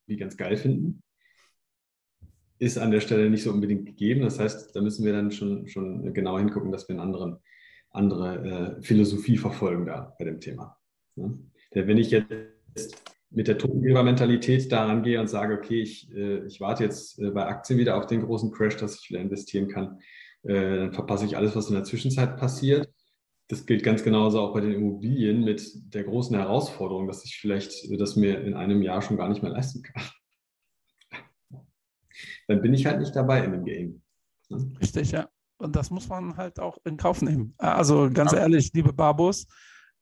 irgendwie 0.08 0.20
ganz 0.20 0.38
geil 0.38 0.58
finden. 0.58 1.04
Ist 2.60 2.78
an 2.78 2.92
der 2.92 3.02
Stelle 3.02 3.30
nicht 3.30 3.44
so 3.44 3.52
unbedingt 3.52 3.86
gegeben. 3.86 4.22
Das 4.22 4.40
heißt, 4.40 4.76
da 4.76 4.82
müssen 4.82 5.06
wir 5.06 5.14
dann 5.14 5.32
schon, 5.32 5.68
schon 5.68 6.14
genau 6.14 6.40
hingucken, 6.40 6.72
dass 6.72 6.88
wir 6.90 7.00
eine 7.00 7.40
andere 7.92 8.78
äh, 8.80 8.82
Philosophie 8.82 9.38
verfolgen 9.38 9.86
da 9.86 10.16
bei 10.18 10.26
dem 10.26 10.40
Thema. 10.40 10.78
Ne? 11.16 11.38
Denn 11.76 11.88
wenn 11.88 11.98
ich 11.98 12.10
jetzt 12.12 13.04
mit 13.30 13.48
der 13.48 13.58
Totengeber-Mentalität 13.58 14.72
daran 14.72 15.04
gehe 15.04 15.20
und 15.20 15.28
sage, 15.28 15.56
okay, 15.56 15.82
ich, 15.82 16.12
äh, 16.16 16.46
ich 16.46 16.60
warte 16.62 16.84
jetzt 16.84 17.20
äh, 17.20 17.30
bei 17.32 17.46
Aktien 17.46 17.78
wieder 17.78 17.98
auf 17.98 18.08
den 18.08 18.22
großen 18.22 18.52
Crash, 18.52 18.78
dass 18.78 19.00
ich 19.00 19.10
wieder 19.10 19.20
investieren 19.20 19.68
kann, 19.68 20.00
äh, 20.44 20.78
dann 20.78 20.94
verpasse 20.94 21.26
ich 21.26 21.36
alles, 21.36 21.56
was 21.56 21.68
in 21.68 21.76
der 21.76 21.84
Zwischenzeit 21.84 22.38
passiert. 22.38 22.90
Das 23.50 23.66
gilt 23.66 23.84
ganz 23.84 24.04
genauso 24.04 24.42
auch 24.42 24.54
bei 24.54 24.60
den 24.60 24.74
Immobilien 24.74 25.44
mit 25.44 25.94
der 25.94 26.04
großen 26.04 26.36
Herausforderung, 26.36 27.08
dass 27.08 27.24
ich 27.24 27.38
vielleicht 27.40 27.90
das 28.00 28.16
mir 28.16 28.42
in 28.42 28.54
einem 28.54 28.82
Jahr 28.82 29.02
schon 29.02 29.18
gar 29.18 29.30
nicht 29.30 29.42
mehr 29.42 29.52
leisten 29.52 29.84
kann. 29.84 30.04
Dann 32.48 32.62
bin 32.62 32.74
ich 32.74 32.86
halt 32.86 33.00
nicht 33.00 33.16
dabei 33.16 33.44
in 33.44 33.52
dem 33.52 33.66
Game. 33.66 34.02
Ne? 34.50 34.72
Richtig, 34.82 35.12
ja. 35.12 35.30
Und 35.58 35.76
das 35.76 35.90
muss 35.90 36.08
man 36.08 36.38
halt 36.38 36.60
auch 36.60 36.78
in 36.86 36.98
Kauf 36.98 37.22
nehmen. 37.22 37.54
Also 37.58 38.10
ganz 38.12 38.32
ja. 38.32 38.40
ehrlich, 38.40 38.72
liebe 38.74 38.94
Babos, 38.94 39.48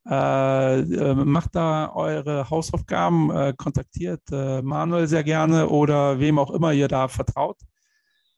äh, 0.08 0.80
äh, 0.80 1.16
macht 1.16 1.56
da 1.56 1.92
eure 1.94 2.50
Hausaufgaben, 2.50 3.32
äh, 3.32 3.54
kontaktiert 3.58 4.22
äh, 4.32 4.62
Manuel 4.62 5.08
sehr 5.08 5.24
gerne 5.24 5.70
oder 5.70 6.20
wem 6.20 6.38
auch 6.38 6.52
immer 6.52 6.74
ihr 6.74 6.88
da 6.88 7.08
vertraut. 7.08 7.58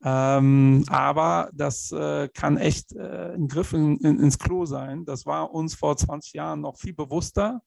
Ähm, 0.03 0.83
aber 0.89 1.49
das 1.53 1.91
äh, 1.91 2.29
kann 2.29 2.57
echt 2.57 2.93
äh, 2.93 3.33
ein 3.33 3.47
Griff 3.47 3.73
in, 3.73 3.97
in, 3.97 4.19
ins 4.19 4.37
Klo 4.37 4.65
sein. 4.65 5.05
Das 5.05 5.25
war 5.25 5.51
uns 5.51 5.75
vor 5.75 5.97
20 5.97 6.33
Jahren 6.33 6.61
noch 6.61 6.77
viel 6.77 6.93
bewusster. 6.93 7.61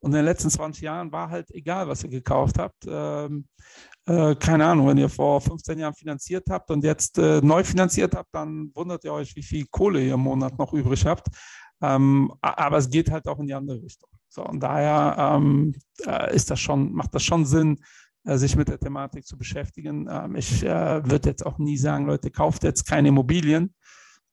Und 0.00 0.12
in 0.12 0.16
den 0.16 0.24
letzten 0.24 0.50
20 0.50 0.82
Jahren 0.82 1.12
war 1.12 1.28
halt 1.30 1.50
egal, 1.50 1.88
was 1.88 2.04
ihr 2.04 2.10
gekauft 2.10 2.58
habt. 2.58 2.84
Ähm, 2.86 3.48
keine 4.06 4.64
Ahnung, 4.64 4.86
wenn 4.86 4.96
ihr 4.96 5.08
vor 5.08 5.40
15 5.40 5.80
Jahren 5.80 5.92
finanziert 5.92 6.44
habt 6.48 6.70
und 6.70 6.82
jetzt 6.82 7.18
neu 7.18 7.62
finanziert 7.62 8.14
habt, 8.14 8.32
dann 8.32 8.70
wundert 8.74 9.04
ihr 9.04 9.12
euch, 9.12 9.36
wie 9.36 9.42
viel 9.42 9.66
Kohle 9.70 10.00
ihr 10.00 10.14
im 10.14 10.20
Monat 10.20 10.56
noch 10.56 10.72
übrig 10.72 11.04
habt. 11.04 11.26
Ähm, 11.82 12.32
aber 12.40 12.78
es 12.78 12.88
geht 12.88 13.10
halt 13.10 13.28
auch 13.28 13.38
in 13.38 13.48
die 13.48 13.54
andere 13.54 13.82
Richtung. 13.82 14.08
So, 14.28 14.44
und 14.44 14.60
daher 14.60 15.16
ähm, 15.36 15.74
äh, 16.06 16.34
ist 16.34 16.50
das 16.50 16.60
schon, 16.60 16.92
macht 16.92 17.14
das 17.14 17.22
schon 17.22 17.44
Sinn, 17.44 17.74
äh, 17.74 17.82
sich 18.36 18.56
mit 18.56 18.68
der 18.68 18.78
Thematik 18.78 19.26
zu 19.26 19.38
beschäftigen. 19.38 20.08
Ähm, 20.10 20.36
ich 20.36 20.62
äh, 20.62 21.08
würde 21.08 21.30
jetzt 21.30 21.46
auch 21.46 21.58
nie 21.58 21.78
sagen, 21.78 22.06
Leute, 22.06 22.30
kauft 22.30 22.64
jetzt 22.64 22.86
keine 22.86 23.08
Immobilien, 23.08 23.74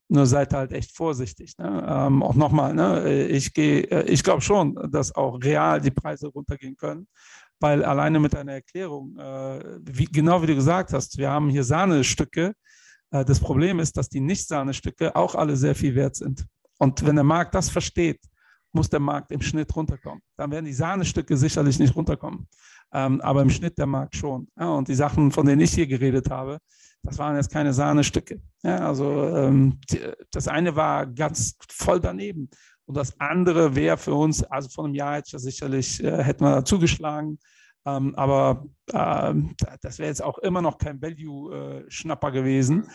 nur 0.07 0.25
seid 0.25 0.53
halt 0.53 0.73
echt 0.73 0.95
vorsichtig. 0.95 1.57
Ne? 1.57 1.85
Ähm, 1.87 2.23
auch 2.23 2.35
nochmal, 2.35 2.73
ne? 2.73 3.27
ich 3.27 3.57
äh, 3.57 4.03
ich 4.03 4.23
glaube 4.23 4.41
schon, 4.41 4.75
dass 4.91 5.15
auch 5.15 5.39
real 5.41 5.79
die 5.79 5.91
Preise 5.91 6.27
runtergehen 6.27 6.75
können, 6.75 7.07
weil 7.59 7.83
alleine 7.83 8.19
mit 8.19 8.35
einer 8.35 8.53
Erklärung, 8.53 9.17
äh, 9.17 9.79
wie, 9.81 10.05
genau 10.05 10.41
wie 10.41 10.47
du 10.47 10.55
gesagt 10.55 10.93
hast, 10.93 11.17
wir 11.17 11.29
haben 11.29 11.49
hier 11.49 11.63
Sahnestücke. 11.63 12.53
Äh, 13.11 13.25
das 13.25 13.39
Problem 13.39 13.79
ist, 13.79 13.97
dass 13.97 14.09
die 14.09 14.19
Nicht-Sahnestücke 14.19 15.15
auch 15.15 15.35
alle 15.35 15.55
sehr 15.55 15.75
viel 15.75 15.95
wert 15.95 16.15
sind. 16.15 16.45
Und 16.77 17.05
wenn 17.05 17.15
der 17.15 17.23
Markt 17.23 17.55
das 17.55 17.69
versteht, 17.69 18.19
muss 18.73 18.89
der 18.89 18.99
Markt 18.99 19.31
im 19.31 19.41
Schnitt 19.41 19.73
runterkommen. 19.75 20.21
Dann 20.35 20.51
werden 20.51 20.65
die 20.65 20.73
Sahnestücke 20.73 21.37
sicherlich 21.37 21.79
nicht 21.79 21.95
runterkommen, 21.95 22.47
ähm, 22.95 23.19
aber 23.19 23.41
im 23.41 23.49
Schnitt 23.49 23.77
der 23.77 23.87
Markt 23.87 24.15
schon. 24.15 24.47
Ja, 24.57 24.69
und 24.69 24.87
die 24.87 24.95
Sachen, 24.95 25.29
von 25.31 25.45
denen 25.45 25.61
ich 25.61 25.73
hier 25.73 25.85
geredet 25.85 26.29
habe, 26.29 26.59
das 27.03 27.17
waren 27.19 27.35
jetzt 27.35 27.51
keine 27.51 27.73
Sahnestücke. 27.73 28.39
Ja, 28.63 28.87
also 28.87 29.35
ähm, 29.35 29.79
die, 29.91 29.99
das 30.31 30.47
eine 30.47 30.75
war 30.77 31.05
ganz 31.05 31.57
voll 31.69 31.99
daneben 31.99 32.49
und 32.85 32.95
das 32.95 33.19
andere 33.19 33.75
wäre 33.75 33.97
für 33.97 34.13
uns, 34.13 34.43
also 34.43 34.69
vor 34.69 34.85
einem 34.85 34.95
Jahr 34.95 35.15
hätte 35.15 35.35
ich 35.35 35.43
sicherlich, 35.43 36.01
äh, 36.01 36.23
hätten 36.23 36.45
wir 36.45 36.63
zugeschlagen, 36.63 37.37
ähm, 37.85 38.15
aber 38.15 38.65
ähm, 38.93 39.55
das 39.81 39.99
wäre 39.99 40.09
jetzt 40.09 40.23
auch 40.23 40.37
immer 40.39 40.61
noch 40.61 40.77
kein 40.77 41.01
Value-Schnapper 41.01 42.31
gewesen. 42.31 42.87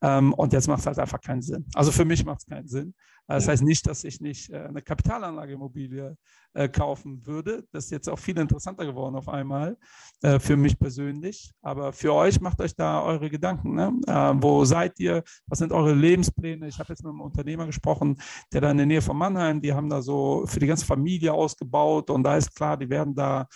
Ähm, 0.00 0.32
und 0.34 0.52
jetzt 0.52 0.68
macht 0.68 0.80
es 0.80 0.86
halt 0.86 0.98
einfach 0.98 1.20
keinen 1.20 1.42
Sinn. 1.42 1.66
Also 1.74 1.92
für 1.92 2.04
mich 2.04 2.24
macht 2.24 2.40
es 2.40 2.46
keinen 2.46 2.68
Sinn. 2.68 2.94
Das 3.28 3.46
heißt 3.46 3.62
nicht, 3.62 3.86
dass 3.86 4.04
ich 4.04 4.22
nicht 4.22 4.50
äh, 4.50 4.56
eine 4.56 4.80
Kapitalanlageimmobilie 4.80 6.16
äh, 6.54 6.68
kaufen 6.68 7.26
würde. 7.26 7.64
Das 7.72 7.84
ist 7.84 7.90
jetzt 7.90 8.08
auch 8.08 8.18
viel 8.18 8.38
interessanter 8.38 8.86
geworden 8.86 9.16
auf 9.16 9.28
einmal 9.28 9.76
äh, 10.22 10.38
für 10.38 10.56
mich 10.56 10.78
persönlich. 10.78 11.52
Aber 11.60 11.92
für 11.92 12.14
euch 12.14 12.40
macht 12.40 12.58
euch 12.62 12.74
da 12.74 13.02
eure 13.02 13.28
Gedanken. 13.28 13.74
Ne? 13.74 13.92
wo 14.40 14.64
seid 14.64 14.98
ihr? 14.98 15.22
Was 15.46 15.58
sind 15.58 15.72
eure 15.72 15.94
Lebenspläne? 15.94 16.68
Ich 16.68 16.78
habe 16.78 16.88
jetzt 16.88 17.04
mit 17.04 17.10
einem 17.10 17.20
Unternehmer 17.20 17.66
gesprochen, 17.66 18.18
der 18.52 18.62
da 18.62 18.70
in 18.70 18.78
der 18.78 18.86
Nähe 18.86 19.02
von 19.02 19.16
Mannheim, 19.16 19.60
die 19.60 19.72
haben 19.72 19.90
da 19.90 20.00
so 20.00 20.44
für 20.46 20.60
die 20.60 20.66
ganze 20.66 20.86
Familie 20.86 21.32
ausgebaut 21.32 22.08
und 22.10 22.22
da 22.22 22.36
ist 22.36 22.54
klar, 22.54 22.76
die 22.76 22.88
werden 22.88 23.14
da 23.14 23.46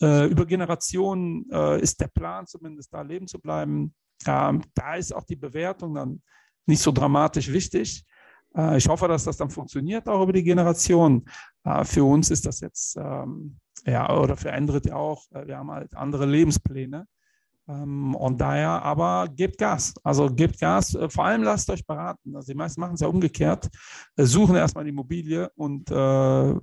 über 0.00 0.46
Generationen 0.46 1.44
ist 1.80 2.00
der 2.00 2.08
Plan 2.08 2.46
zumindest 2.46 2.92
da 2.92 3.02
leben 3.02 3.26
zu 3.26 3.38
bleiben. 3.38 3.94
Ähm, 4.26 4.62
da 4.74 4.94
ist 4.94 5.14
auch 5.14 5.24
die 5.24 5.36
Bewertung 5.36 5.94
dann 5.94 6.22
nicht 6.66 6.80
so 6.80 6.92
dramatisch 6.92 7.52
wichtig. 7.52 8.04
Äh, 8.56 8.78
ich 8.78 8.88
hoffe, 8.88 9.08
dass 9.08 9.24
das 9.24 9.36
dann 9.36 9.50
funktioniert, 9.50 10.08
auch 10.08 10.22
über 10.22 10.32
die 10.32 10.42
Generation. 10.42 11.24
Äh, 11.64 11.84
für 11.84 12.04
uns 12.04 12.30
ist 12.30 12.46
das 12.46 12.60
jetzt, 12.60 12.96
ähm, 12.96 13.58
ja, 13.86 14.16
oder 14.16 14.36
für 14.36 14.52
andere 14.52 14.80
auch, 14.94 15.24
äh, 15.32 15.46
wir 15.46 15.58
haben 15.58 15.70
halt 15.70 15.94
andere 15.96 16.26
Lebenspläne. 16.26 17.06
Ähm, 17.70 18.14
und 18.14 18.40
daher 18.40 18.82
aber 18.82 19.28
gebt 19.28 19.58
Gas. 19.58 19.94
Also 20.02 20.28
gebt 20.28 20.58
Gas. 20.58 20.96
Vor 21.08 21.24
allem 21.24 21.42
lasst 21.42 21.70
euch 21.70 21.86
beraten. 21.86 22.34
Also 22.34 22.52
die 22.52 22.56
meisten 22.56 22.80
machen 22.80 22.94
es 22.94 23.00
ja 23.00 23.06
umgekehrt. 23.06 23.68
Suchen 24.16 24.56
erstmal 24.56 24.84
die 24.84 24.90
Immobilie 24.90 25.50
und 25.54 25.90
äh, 25.90 26.54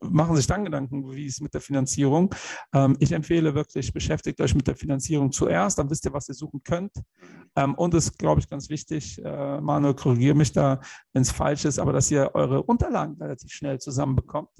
machen 0.00 0.36
sich 0.36 0.46
dann 0.46 0.64
Gedanken, 0.64 1.10
wie 1.12 1.26
es 1.26 1.40
mit 1.40 1.54
der 1.54 1.60
Finanzierung. 1.60 2.34
Ähm, 2.72 2.96
ich 2.98 3.12
empfehle 3.12 3.54
wirklich, 3.54 3.92
beschäftigt 3.92 4.40
euch 4.40 4.54
mit 4.54 4.66
der 4.66 4.76
Finanzierung 4.76 5.30
zuerst, 5.30 5.78
dann 5.78 5.90
wisst 5.90 6.04
ihr, 6.04 6.12
was 6.12 6.28
ihr 6.28 6.34
suchen 6.34 6.62
könnt. 6.64 6.92
Ähm, 7.54 7.74
und 7.74 7.94
es 7.94 8.06
ist, 8.06 8.18
glaube 8.18 8.40
ich, 8.40 8.48
ganz 8.48 8.68
wichtig, 8.68 9.22
äh, 9.24 9.60
Manuel, 9.60 9.94
korrigiere 9.94 10.34
mich 10.34 10.52
da, 10.52 10.80
wenn 11.12 11.22
es 11.22 11.30
falsch 11.30 11.64
ist, 11.64 11.78
aber 11.78 11.92
dass 11.92 12.10
ihr 12.10 12.30
eure 12.34 12.62
Unterlagen 12.62 13.16
relativ 13.20 13.50
schnell 13.52 13.78
zusammenbekommt. 13.78 14.50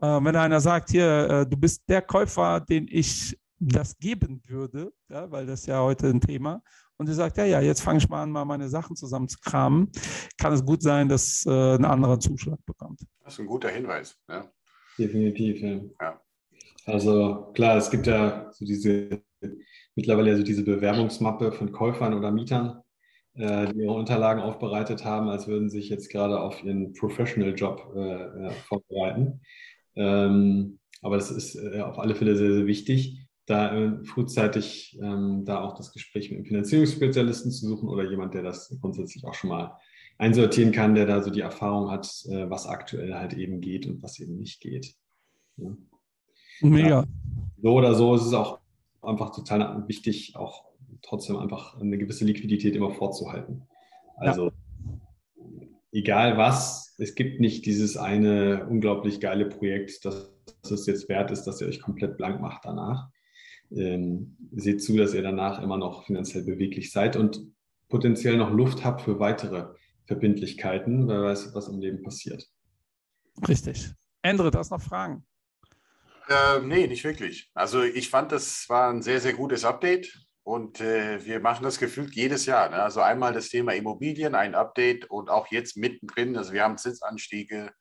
Äh, 0.00 0.06
wenn 0.22 0.36
einer 0.36 0.60
sagt, 0.60 0.90
hier, 0.90 1.30
äh, 1.30 1.46
du 1.46 1.56
bist 1.56 1.82
der 1.88 2.02
Käufer, 2.02 2.60
den 2.60 2.86
ich 2.88 3.38
das 3.60 3.98
geben 3.98 4.42
würde, 4.46 4.92
ja, 5.08 5.30
weil 5.30 5.46
das 5.46 5.66
ja 5.66 5.80
heute 5.80 6.08
ein 6.08 6.20
Thema. 6.20 6.62
Und 6.96 7.06
sie 7.06 7.14
sagt, 7.14 7.36
ja, 7.36 7.44
ja, 7.44 7.60
jetzt 7.60 7.82
fange 7.82 7.98
ich 7.98 8.08
mal 8.08 8.22
an, 8.22 8.30
mal 8.30 8.44
meine 8.44 8.68
Sachen 8.68 8.96
zusammen 8.96 9.28
zu 9.28 9.38
kramen. 9.40 9.90
Kann 10.38 10.52
es 10.52 10.64
gut 10.64 10.82
sein, 10.82 11.08
dass 11.08 11.44
äh, 11.46 11.74
ein 11.76 11.84
anderer 11.84 12.18
Zuschlag 12.18 12.58
bekommt. 12.66 13.00
Das 13.24 13.34
ist 13.34 13.40
ein 13.40 13.46
guter 13.46 13.68
Hinweis. 13.68 14.18
Ja. 14.28 14.50
Definitiv, 14.98 15.60
ja. 15.60 15.80
ja. 16.00 16.20
Also 16.86 17.52
klar, 17.54 17.76
es 17.76 17.90
gibt 17.90 18.06
ja 18.06 18.50
so 18.52 18.64
diese 18.64 19.22
mittlerweile 19.94 20.36
so 20.36 20.42
diese 20.42 20.64
Bewerbungsmappe 20.64 21.52
von 21.52 21.72
Käufern 21.72 22.14
oder 22.14 22.30
Mietern, 22.30 22.82
äh, 23.34 23.72
die 23.72 23.80
ihre 23.80 23.92
Unterlagen 23.92 24.42
aufbereitet 24.42 25.04
haben, 25.04 25.28
als 25.28 25.46
würden 25.46 25.68
sie 25.68 25.78
sich 25.80 25.88
jetzt 25.88 26.10
gerade 26.10 26.40
auf 26.40 26.62
ihren 26.64 26.92
Professional-Job 26.94 27.92
äh, 27.94 28.46
äh, 28.46 28.50
vorbereiten. 28.66 29.40
Ähm, 29.96 30.78
aber 31.02 31.16
das 31.16 31.30
ist 31.30 31.56
äh, 31.56 31.80
auf 31.80 31.98
alle 31.98 32.14
Fälle 32.14 32.36
sehr, 32.36 32.52
sehr 32.52 32.66
wichtig, 32.66 33.26
da 33.50 33.74
äh, 33.74 34.04
frühzeitig 34.04 34.98
ähm, 35.02 35.44
da 35.44 35.62
auch 35.62 35.74
das 35.74 35.92
Gespräch 35.92 36.30
mit 36.30 36.38
einem 36.38 36.46
Finanzierungsspezialisten 36.46 37.50
zu 37.50 37.66
suchen 37.66 37.88
oder 37.88 38.08
jemand, 38.08 38.34
der 38.34 38.42
das 38.42 38.76
grundsätzlich 38.80 39.24
auch 39.24 39.34
schon 39.34 39.50
mal 39.50 39.76
einsortieren 40.18 40.72
kann, 40.72 40.94
der 40.94 41.06
da 41.06 41.22
so 41.22 41.30
die 41.30 41.40
Erfahrung 41.40 41.90
hat, 41.90 42.06
äh, 42.28 42.48
was 42.48 42.66
aktuell 42.66 43.14
halt 43.14 43.32
eben 43.32 43.60
geht 43.60 43.86
und 43.86 44.02
was 44.02 44.20
eben 44.20 44.36
nicht 44.36 44.60
geht. 44.60 44.94
Ja. 45.56 45.76
Mega. 46.60 46.88
Ja, 46.88 47.04
so 47.62 47.72
oder 47.72 47.94
so 47.94 48.14
ist 48.14 48.26
es 48.26 48.34
auch 48.34 48.60
einfach 49.02 49.34
total 49.34 49.88
wichtig, 49.88 50.36
auch 50.36 50.66
trotzdem 51.02 51.36
einfach 51.36 51.80
eine 51.80 51.98
gewisse 51.98 52.24
Liquidität 52.24 52.76
immer 52.76 52.90
vorzuhalten. 52.90 53.62
Also 54.16 54.46
ja. 54.46 54.52
egal 55.92 56.36
was, 56.36 56.94
es 56.98 57.14
gibt 57.14 57.40
nicht 57.40 57.64
dieses 57.64 57.96
eine 57.96 58.66
unglaublich 58.68 59.20
geile 59.20 59.46
Projekt, 59.46 60.04
das, 60.04 60.30
das 60.62 60.70
es 60.70 60.86
jetzt 60.86 61.08
wert 61.08 61.30
ist, 61.30 61.44
dass 61.44 61.60
ihr 61.60 61.66
euch 61.66 61.80
komplett 61.80 62.18
blank 62.18 62.40
macht 62.40 62.64
danach. 62.64 63.08
Ähm, 63.72 64.36
seht 64.52 64.82
zu, 64.82 64.96
dass 64.96 65.14
ihr 65.14 65.22
danach 65.22 65.62
immer 65.62 65.78
noch 65.78 66.06
finanziell 66.06 66.44
beweglich 66.44 66.90
seid 66.90 67.16
und 67.16 67.40
potenziell 67.88 68.36
noch 68.36 68.50
Luft 68.50 68.84
habt 68.84 69.02
für 69.02 69.20
weitere 69.20 69.74
Verbindlichkeiten, 70.06 71.06
wer 71.08 71.22
weiß, 71.22 71.54
was 71.54 71.68
im 71.68 71.80
Leben 71.80 72.02
passiert. 72.02 72.44
Richtig. 73.48 73.90
Andre, 74.22 74.50
du 74.50 74.58
hast 74.58 74.70
noch 74.70 74.82
Fragen? 74.82 75.24
Äh, 76.28 76.60
nee, 76.60 76.86
nicht 76.86 77.04
wirklich. 77.04 77.50
Also 77.54 77.82
ich 77.82 78.10
fand, 78.10 78.32
das 78.32 78.68
war 78.68 78.90
ein 78.90 79.02
sehr, 79.02 79.20
sehr 79.20 79.34
gutes 79.34 79.64
Update. 79.64 80.12
Und 80.42 80.80
äh, 80.80 81.24
wir 81.24 81.40
machen 81.40 81.64
das 81.64 81.78
gefühlt 81.78 82.14
jedes 82.14 82.46
Jahr. 82.46 82.70
Ne? 82.70 82.82
Also 82.82 83.00
einmal 83.00 83.32
das 83.32 83.50
Thema 83.50 83.72
Immobilien, 83.72 84.34
ein 84.34 84.54
Update 84.54 85.10
und 85.10 85.28
auch 85.30 85.48
jetzt 85.50 85.76
mittendrin. 85.76 86.36
Also 86.36 86.52
wir 86.52 86.64
haben 86.64 86.78
Zinsanstiege. 86.78 87.72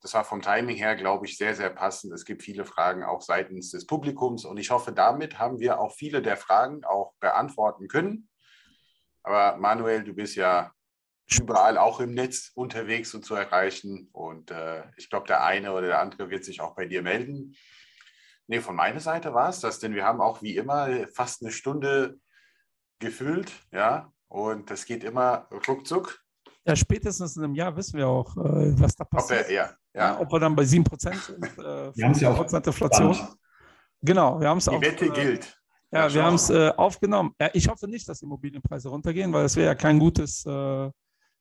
Das 0.00 0.14
war 0.14 0.24
vom 0.24 0.40
Timing 0.40 0.76
her, 0.76 0.96
glaube 0.96 1.26
ich, 1.26 1.36
sehr, 1.36 1.54
sehr 1.54 1.70
passend. 1.70 2.12
Es 2.12 2.24
gibt 2.24 2.42
viele 2.42 2.64
Fragen 2.64 3.04
auch 3.04 3.20
seitens 3.20 3.70
des 3.70 3.86
Publikums. 3.86 4.44
Und 4.44 4.56
ich 4.56 4.70
hoffe, 4.70 4.92
damit 4.92 5.38
haben 5.38 5.58
wir 5.58 5.78
auch 5.78 5.92
viele 5.92 6.22
der 6.22 6.36
Fragen 6.36 6.84
auch 6.84 7.14
beantworten 7.20 7.88
können. 7.88 8.28
Aber 9.22 9.58
Manuel, 9.58 10.04
du 10.04 10.14
bist 10.14 10.36
ja 10.36 10.72
überall 11.38 11.78
auch 11.78 12.00
im 12.00 12.14
Netz 12.14 12.50
unterwegs 12.54 13.14
und 13.14 13.24
zu 13.24 13.34
erreichen. 13.34 14.08
Und 14.12 14.50
äh, 14.50 14.84
ich 14.96 15.10
glaube, 15.10 15.26
der 15.26 15.44
eine 15.44 15.72
oder 15.72 15.88
der 15.88 16.00
andere 16.00 16.30
wird 16.30 16.44
sich 16.44 16.60
auch 16.60 16.74
bei 16.74 16.86
dir 16.86 17.02
melden. 17.02 17.54
Nee, 18.46 18.60
von 18.60 18.74
meiner 18.74 19.00
Seite 19.00 19.32
war 19.32 19.48
es 19.48 19.60
das, 19.60 19.78
denn 19.78 19.94
wir 19.94 20.04
haben 20.04 20.20
auch 20.20 20.42
wie 20.42 20.56
immer 20.56 21.06
fast 21.14 21.42
eine 21.42 21.52
Stunde 21.52 22.18
gefüllt, 22.98 23.52
ja, 23.72 24.12
und 24.28 24.70
das 24.70 24.86
geht 24.86 25.04
immer 25.04 25.48
ruckzuck. 25.68 26.20
Ja, 26.70 26.76
spätestens 26.76 27.36
in 27.36 27.42
einem 27.42 27.56
Jahr 27.56 27.76
wissen 27.76 27.98
wir 27.98 28.06
auch, 28.06 28.36
äh, 28.36 28.78
was 28.80 28.94
da 28.94 29.02
passiert. 29.02 29.46
Ob, 29.46 29.50
er, 29.50 29.52
ja, 29.52 29.70
ja. 29.92 30.20
ob 30.20 30.30
wir 30.30 30.38
dann 30.38 30.54
bei 30.54 30.62
7% 30.62 30.98
sind. 30.98 31.44
Äh, 31.58 31.96
wir 31.96 32.04
haben 32.04 32.12
es 32.12 32.20
ja 32.20 32.30
auch 32.30 32.52
Inflation. 32.52 33.16
Genau, 34.02 34.40
wir 34.40 34.48
haben 34.48 34.58
es 34.58 34.68
auch. 34.68 34.78
Die 34.78 34.86
Wette 34.86 35.06
äh, 35.06 35.10
gilt. 35.10 35.58
Ja, 35.90 36.06
ja 36.06 36.14
wir 36.14 36.24
haben 36.24 36.36
es 36.36 36.48
äh, 36.48 36.68
aufgenommen. 36.76 37.34
Ja, 37.40 37.50
ich 37.54 37.68
hoffe 37.68 37.88
nicht, 37.88 38.08
dass 38.08 38.22
Immobilienpreise 38.22 38.88
runtergehen, 38.88 39.32
weil 39.32 39.42
das 39.42 39.56
wäre 39.56 39.66
ja 39.66 39.74
kein 39.74 39.98
gutes 39.98 40.46
äh, 40.46 40.90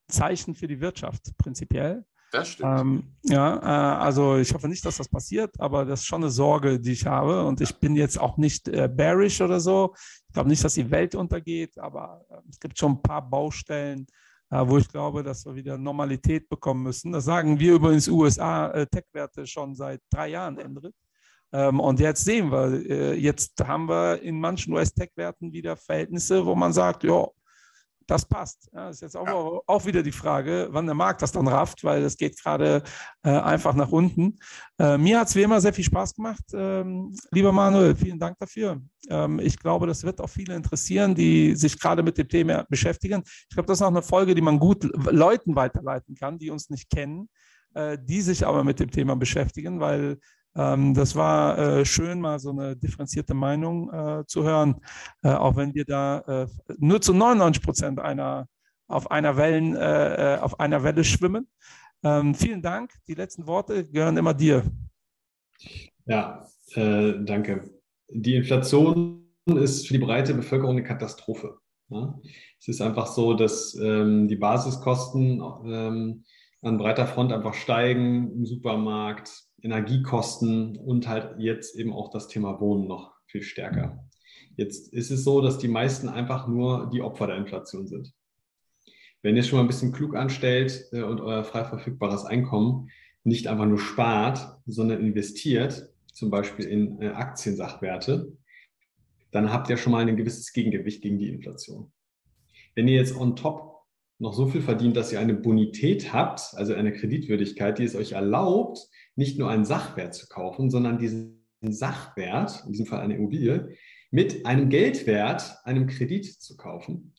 Zeichen 0.08 0.56
für 0.56 0.68
die 0.68 0.82
Wirtschaft 0.82 1.22
prinzipiell. 1.38 2.04
Das 2.32 2.50
stimmt. 2.50 2.80
Ähm, 2.80 3.04
ja, 3.22 3.58
äh, 3.58 4.04
also 4.04 4.38
ich 4.38 4.52
hoffe 4.52 4.68
nicht, 4.68 4.84
dass 4.84 4.98
das 4.98 5.10
passiert, 5.10 5.60
aber 5.60 5.86
das 5.86 6.00
ist 6.00 6.08
schon 6.08 6.24
eine 6.24 6.32
Sorge, 6.32 6.80
die 6.80 6.94
ich 6.94 7.06
habe. 7.06 7.46
Und 7.46 7.62
ich 7.62 7.76
bin 7.76 7.96
jetzt 7.96 8.20
auch 8.20 8.38
nicht 8.38 8.68
äh, 8.68 8.90
bearish 8.92 9.42
oder 9.42 9.60
so. 9.60 9.94
Ich 10.28 10.34
glaube 10.34 10.50
nicht, 10.50 10.64
dass 10.64 10.74
die 10.74 10.90
Welt 10.90 11.14
untergeht, 11.14 11.78
aber 11.78 12.26
äh, 12.32 12.38
es 12.50 12.60
gibt 12.60 12.80
schon 12.80 12.94
ein 12.94 13.02
paar 13.04 13.22
Baustellen, 13.22 14.08
äh, 14.08 14.29
wo 14.50 14.78
ich 14.78 14.88
glaube, 14.88 15.24
dass 15.24 15.46
wir 15.46 15.56
wieder 15.56 15.78
Normalität 15.78 16.50
bekommen 16.50 16.84
müssen. 16.84 17.12
Das 17.12 17.26
sagen 17.26 17.60
wir 17.60 17.76
übrigens 17.76 18.08
USA 18.08 18.72
äh, 18.72 18.88
schon 19.46 19.76
seit 19.76 20.02
drei 20.10 20.30
Jahren, 20.30 20.58
Endrit. 20.58 20.96
Ähm, 21.52 21.80
und 21.80 22.00
jetzt 22.00 22.26
sehen 22.26 22.52
wir, 22.52 22.90
äh, 22.90 23.14
jetzt 23.16 23.60
haben 23.66 23.88
wir 23.88 24.22
in 24.22 24.40
manchen 24.40 24.74
US-Tech-Werten 24.74 25.52
wieder 25.52 25.76
Verhältnisse, 25.78 26.46
wo 26.46 26.56
man 26.56 26.74
sagt, 26.74 27.04
ja, 27.04 27.28
das 28.10 28.26
passt. 28.26 28.70
Ja, 28.74 28.90
ist 28.90 29.02
jetzt 29.02 29.16
auch, 29.16 29.28
ja. 29.28 29.62
auch 29.66 29.86
wieder 29.86 30.04
die 30.04 30.12
Frage, 30.12 30.68
wann 30.72 30.86
der 30.86 30.96
Markt 30.96 31.22
das 31.22 31.32
dann 31.32 31.48
rafft, 31.48 31.84
weil 31.84 32.04
es 32.04 32.18
geht 32.18 32.42
gerade 32.42 32.84
äh, 33.24 33.30
einfach 33.30 33.74
nach 33.74 33.92
unten. 33.92 34.38
Äh, 34.80 34.98
mir 34.98 35.20
hat 35.20 35.28
es 35.28 35.36
wie 35.36 35.44
immer 35.44 35.62
sehr 35.62 35.74
viel 35.74 35.84
Spaß 35.84 36.16
gemacht. 36.16 36.44
Ähm, 36.54 37.16
lieber 37.32 37.52
Manuel, 37.52 37.96
vielen 37.96 38.20
Dank 38.20 38.38
dafür. 38.40 38.82
Ähm, 39.10 39.40
ich 39.40 39.60
glaube, 39.60 39.88
das 39.88 40.04
wird 40.04 40.22
auch 40.22 40.30
viele 40.30 40.56
interessieren, 40.56 41.16
die 41.16 41.56
sich 41.56 41.80
gerade 41.80 42.04
mit 42.04 42.18
dem 42.18 42.28
Thema 42.28 42.66
beschäftigen. 42.70 43.22
Ich 43.26 43.56
glaube, 43.56 43.68
das 43.68 43.80
ist 43.80 43.82
auch 43.82 43.88
eine 43.88 44.02
Folge, 44.02 44.36
die 44.36 44.42
man 44.42 44.60
gut 44.60 44.84
Leuten 45.12 45.56
weiterleiten 45.56 46.16
kann, 46.16 46.40
die 46.40 46.50
uns 46.50 46.70
nicht 46.70 46.90
kennen, 46.90 47.30
äh, 47.74 47.98
die 48.02 48.22
sich 48.22 48.46
aber 48.46 48.64
mit 48.64 48.80
dem 48.80 48.92
Thema 48.92 49.16
beschäftigen, 49.16 49.80
weil 49.80 50.18
ähm, 50.56 50.94
das 50.94 51.16
war 51.16 51.58
äh, 51.58 51.86
schön, 51.86 52.20
mal 52.20 52.40
so 52.40 52.52
eine 52.52 52.76
differenzierte 52.76 53.34
Meinung 53.34 53.92
äh, 53.92 54.26
zu 54.26 54.44
hören, 54.44 54.82
äh, 55.24 55.30
auch 55.30 55.56
wenn 55.56 55.74
wir 55.74 55.86
da 55.86 56.20
äh, 56.20 56.48
nur 56.78 57.02
zu 57.02 57.14
99 57.14 57.64
Prozent 57.64 58.00
einer, 58.00 58.48
auf, 58.88 59.12
einer 59.12 59.38
Wellen, 59.38 59.76
äh, 59.76 60.36
äh, 60.36 60.40
auf 60.40 60.60
einer 60.60 60.84
Welle 60.84 61.04
schwimmen. 61.04 61.48
Ähm, 62.04 62.34
vielen 62.34 62.62
Dank. 62.62 62.92
Die 63.08 63.14
letzten 63.14 63.46
Worte 63.46 63.86
gehören 63.90 64.18
immer 64.18 64.34
dir. 64.34 64.64
Ja, 66.06 66.46
danke. 66.76 67.70
Die 68.10 68.36
Inflation 68.36 69.28
ist 69.46 69.88
für 69.88 69.94
die 69.94 70.00
breite 70.00 70.34
Bevölkerung 70.34 70.78
eine 70.78 70.84
Katastrophe. 70.84 71.58
Ja? 71.90 72.18
Es 72.60 72.68
ist 72.68 72.82
einfach 72.82 73.08
so, 73.08 73.34
dass 73.34 73.76
ähm, 73.76 74.28
die 74.28 74.36
Basiskosten 74.36 75.42
ähm, 75.66 76.24
an 76.62 76.78
breiter 76.78 77.08
Front 77.08 77.32
einfach 77.32 77.54
steigen 77.54 78.32
im 78.32 78.46
Supermarkt, 78.46 79.49
Energiekosten 79.64 80.78
und 80.78 81.08
halt 81.08 81.36
jetzt 81.40 81.76
eben 81.76 81.94
auch 81.94 82.10
das 82.10 82.28
Thema 82.28 82.60
Wohnen 82.60 82.88
noch 82.88 83.14
viel 83.26 83.44
stärker. 83.44 84.04
Jetzt 84.56 84.94
ist 84.94 85.12
es 85.12 85.24
so, 85.24 85.42
dass 85.42 85.58
die 85.58 85.68
meisten 85.68 86.10
einfach 86.10 86.48
nur 86.48 86.90
die 86.92 87.02
Opfer 87.02 87.28
der 87.28 87.38
Inflation 87.38 87.88
sind. 87.88 88.14
Wenn 89.22 89.36
ihr 89.36 89.44
schon 89.44 89.58
mal 89.58 89.64
ein 89.64 89.68
bisschen 89.68 89.92
klug 89.92 90.16
anstellt 90.16 90.86
äh, 90.92 91.02
und 91.02 91.22
euer 91.22 91.44
frei 91.44 91.66
verfügbares 91.66 92.26
Einkommen 92.26 92.90
nicht 93.24 93.48
einfach 93.48 93.66
nur 93.66 93.80
spart, 93.80 94.58
sondern 94.66 95.02
investiert, 95.02 95.90
zum 96.14 96.30
Beispiel 96.30 96.66
in 96.66 97.02
äh, 97.02 97.10
Aktiensachwerte, 97.10 98.32
dann 99.32 99.52
habt 99.52 99.70
ihr 99.70 99.78
schon 99.78 99.92
mal 99.92 100.08
ein 100.08 100.18
gewisses 100.18 100.52
Gegengewicht 100.54 101.02
gegen 101.02 101.20
die 101.20 101.30
Inflation. 101.30 101.92
Wenn 102.76 102.88
ihr 102.88 102.96
jetzt 102.96 103.16
on 103.16 103.36
top 103.36 103.70
noch 104.20 104.34
so 104.34 104.48
viel 104.48 104.62
verdient, 104.62 104.98
dass 104.98 105.12
ihr 105.12 105.20
eine 105.20 105.34
Bonität 105.34 106.12
habt, 106.14 106.42
also 106.56 106.74
eine 106.74 106.92
Kreditwürdigkeit, 106.92 107.78
die 107.78 107.84
es 107.84 107.96
euch 107.96 108.14
erlaubt, 108.14 108.80
nicht 109.20 109.38
nur 109.38 109.50
einen 109.50 109.66
Sachwert 109.66 110.16
zu 110.16 110.28
kaufen, 110.28 110.72
sondern 110.72 110.98
diesen 110.98 111.46
Sachwert, 111.62 112.64
in 112.66 112.72
diesem 112.72 112.86
Fall 112.86 113.02
eine 113.02 113.16
Immobilie, 113.16 113.76
mit 114.12 114.46
einem 114.46 114.70
Geldwert, 114.70 115.58
einem 115.66 115.88
Kredit 115.88 116.26
zu 116.26 116.56
kaufen, 116.56 117.14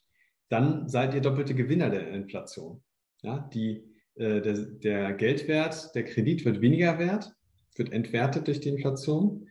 dann 0.48 0.88
seid 0.88 1.14
ihr 1.14 1.20
doppelte 1.20 1.54
Gewinner 1.54 1.90
der 1.90 2.08
Inflation. 2.08 2.82
Ja, 3.20 3.50
die, 3.52 3.84
äh, 4.14 4.40
der, 4.40 4.54
der 4.54 5.12
Geldwert, 5.12 5.94
der 5.94 6.04
Kredit 6.04 6.46
wird 6.46 6.62
weniger 6.62 6.98
wert, 6.98 7.32
wird 7.76 7.92
entwertet 7.92 8.48
durch 8.48 8.60
die 8.60 8.70
Inflation 8.70 9.46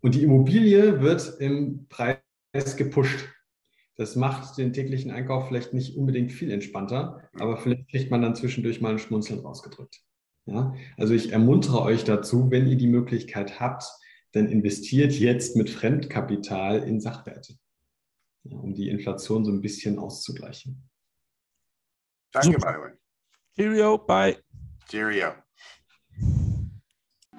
und 0.00 0.16
die 0.16 0.24
Immobilie 0.24 1.00
wird 1.00 1.36
im 1.38 1.86
Preis 1.88 2.18
gepusht. 2.76 3.28
Das 3.96 4.16
macht 4.16 4.58
den 4.58 4.72
täglichen 4.72 5.12
Einkauf 5.12 5.46
vielleicht 5.46 5.72
nicht 5.72 5.96
unbedingt 5.96 6.32
viel 6.32 6.50
entspannter, 6.50 7.22
aber 7.34 7.56
vielleicht 7.56 7.88
kriegt 7.88 8.10
man 8.10 8.20
dann 8.20 8.34
zwischendurch 8.34 8.80
mal 8.80 8.90
ein 8.90 8.98
Schmunzeln 8.98 9.38
rausgedrückt. 9.38 10.02
Ja? 10.46 10.74
Also 10.96 11.14
ich 11.14 11.32
ermuntere 11.32 11.82
euch 11.82 12.04
dazu, 12.04 12.50
wenn 12.50 12.66
ihr 12.66 12.76
die 12.76 12.86
Möglichkeit 12.86 13.60
habt, 13.60 13.84
dann 14.32 14.48
investiert 14.48 15.12
jetzt 15.12 15.56
mit 15.56 15.70
Fremdkapital 15.70 16.82
in 16.82 17.00
Sachwerte, 17.00 17.54
ja, 18.42 18.56
um 18.56 18.74
die 18.74 18.88
Inflation 18.88 19.44
so 19.44 19.52
ein 19.52 19.60
bisschen 19.60 19.98
auszugleichen. 19.98 20.88
Danke, 22.32 22.58
Manuel. 22.58 22.98
Cheerio, 23.54 23.96
bye. 23.98 24.36
Cheerio. 24.88 25.43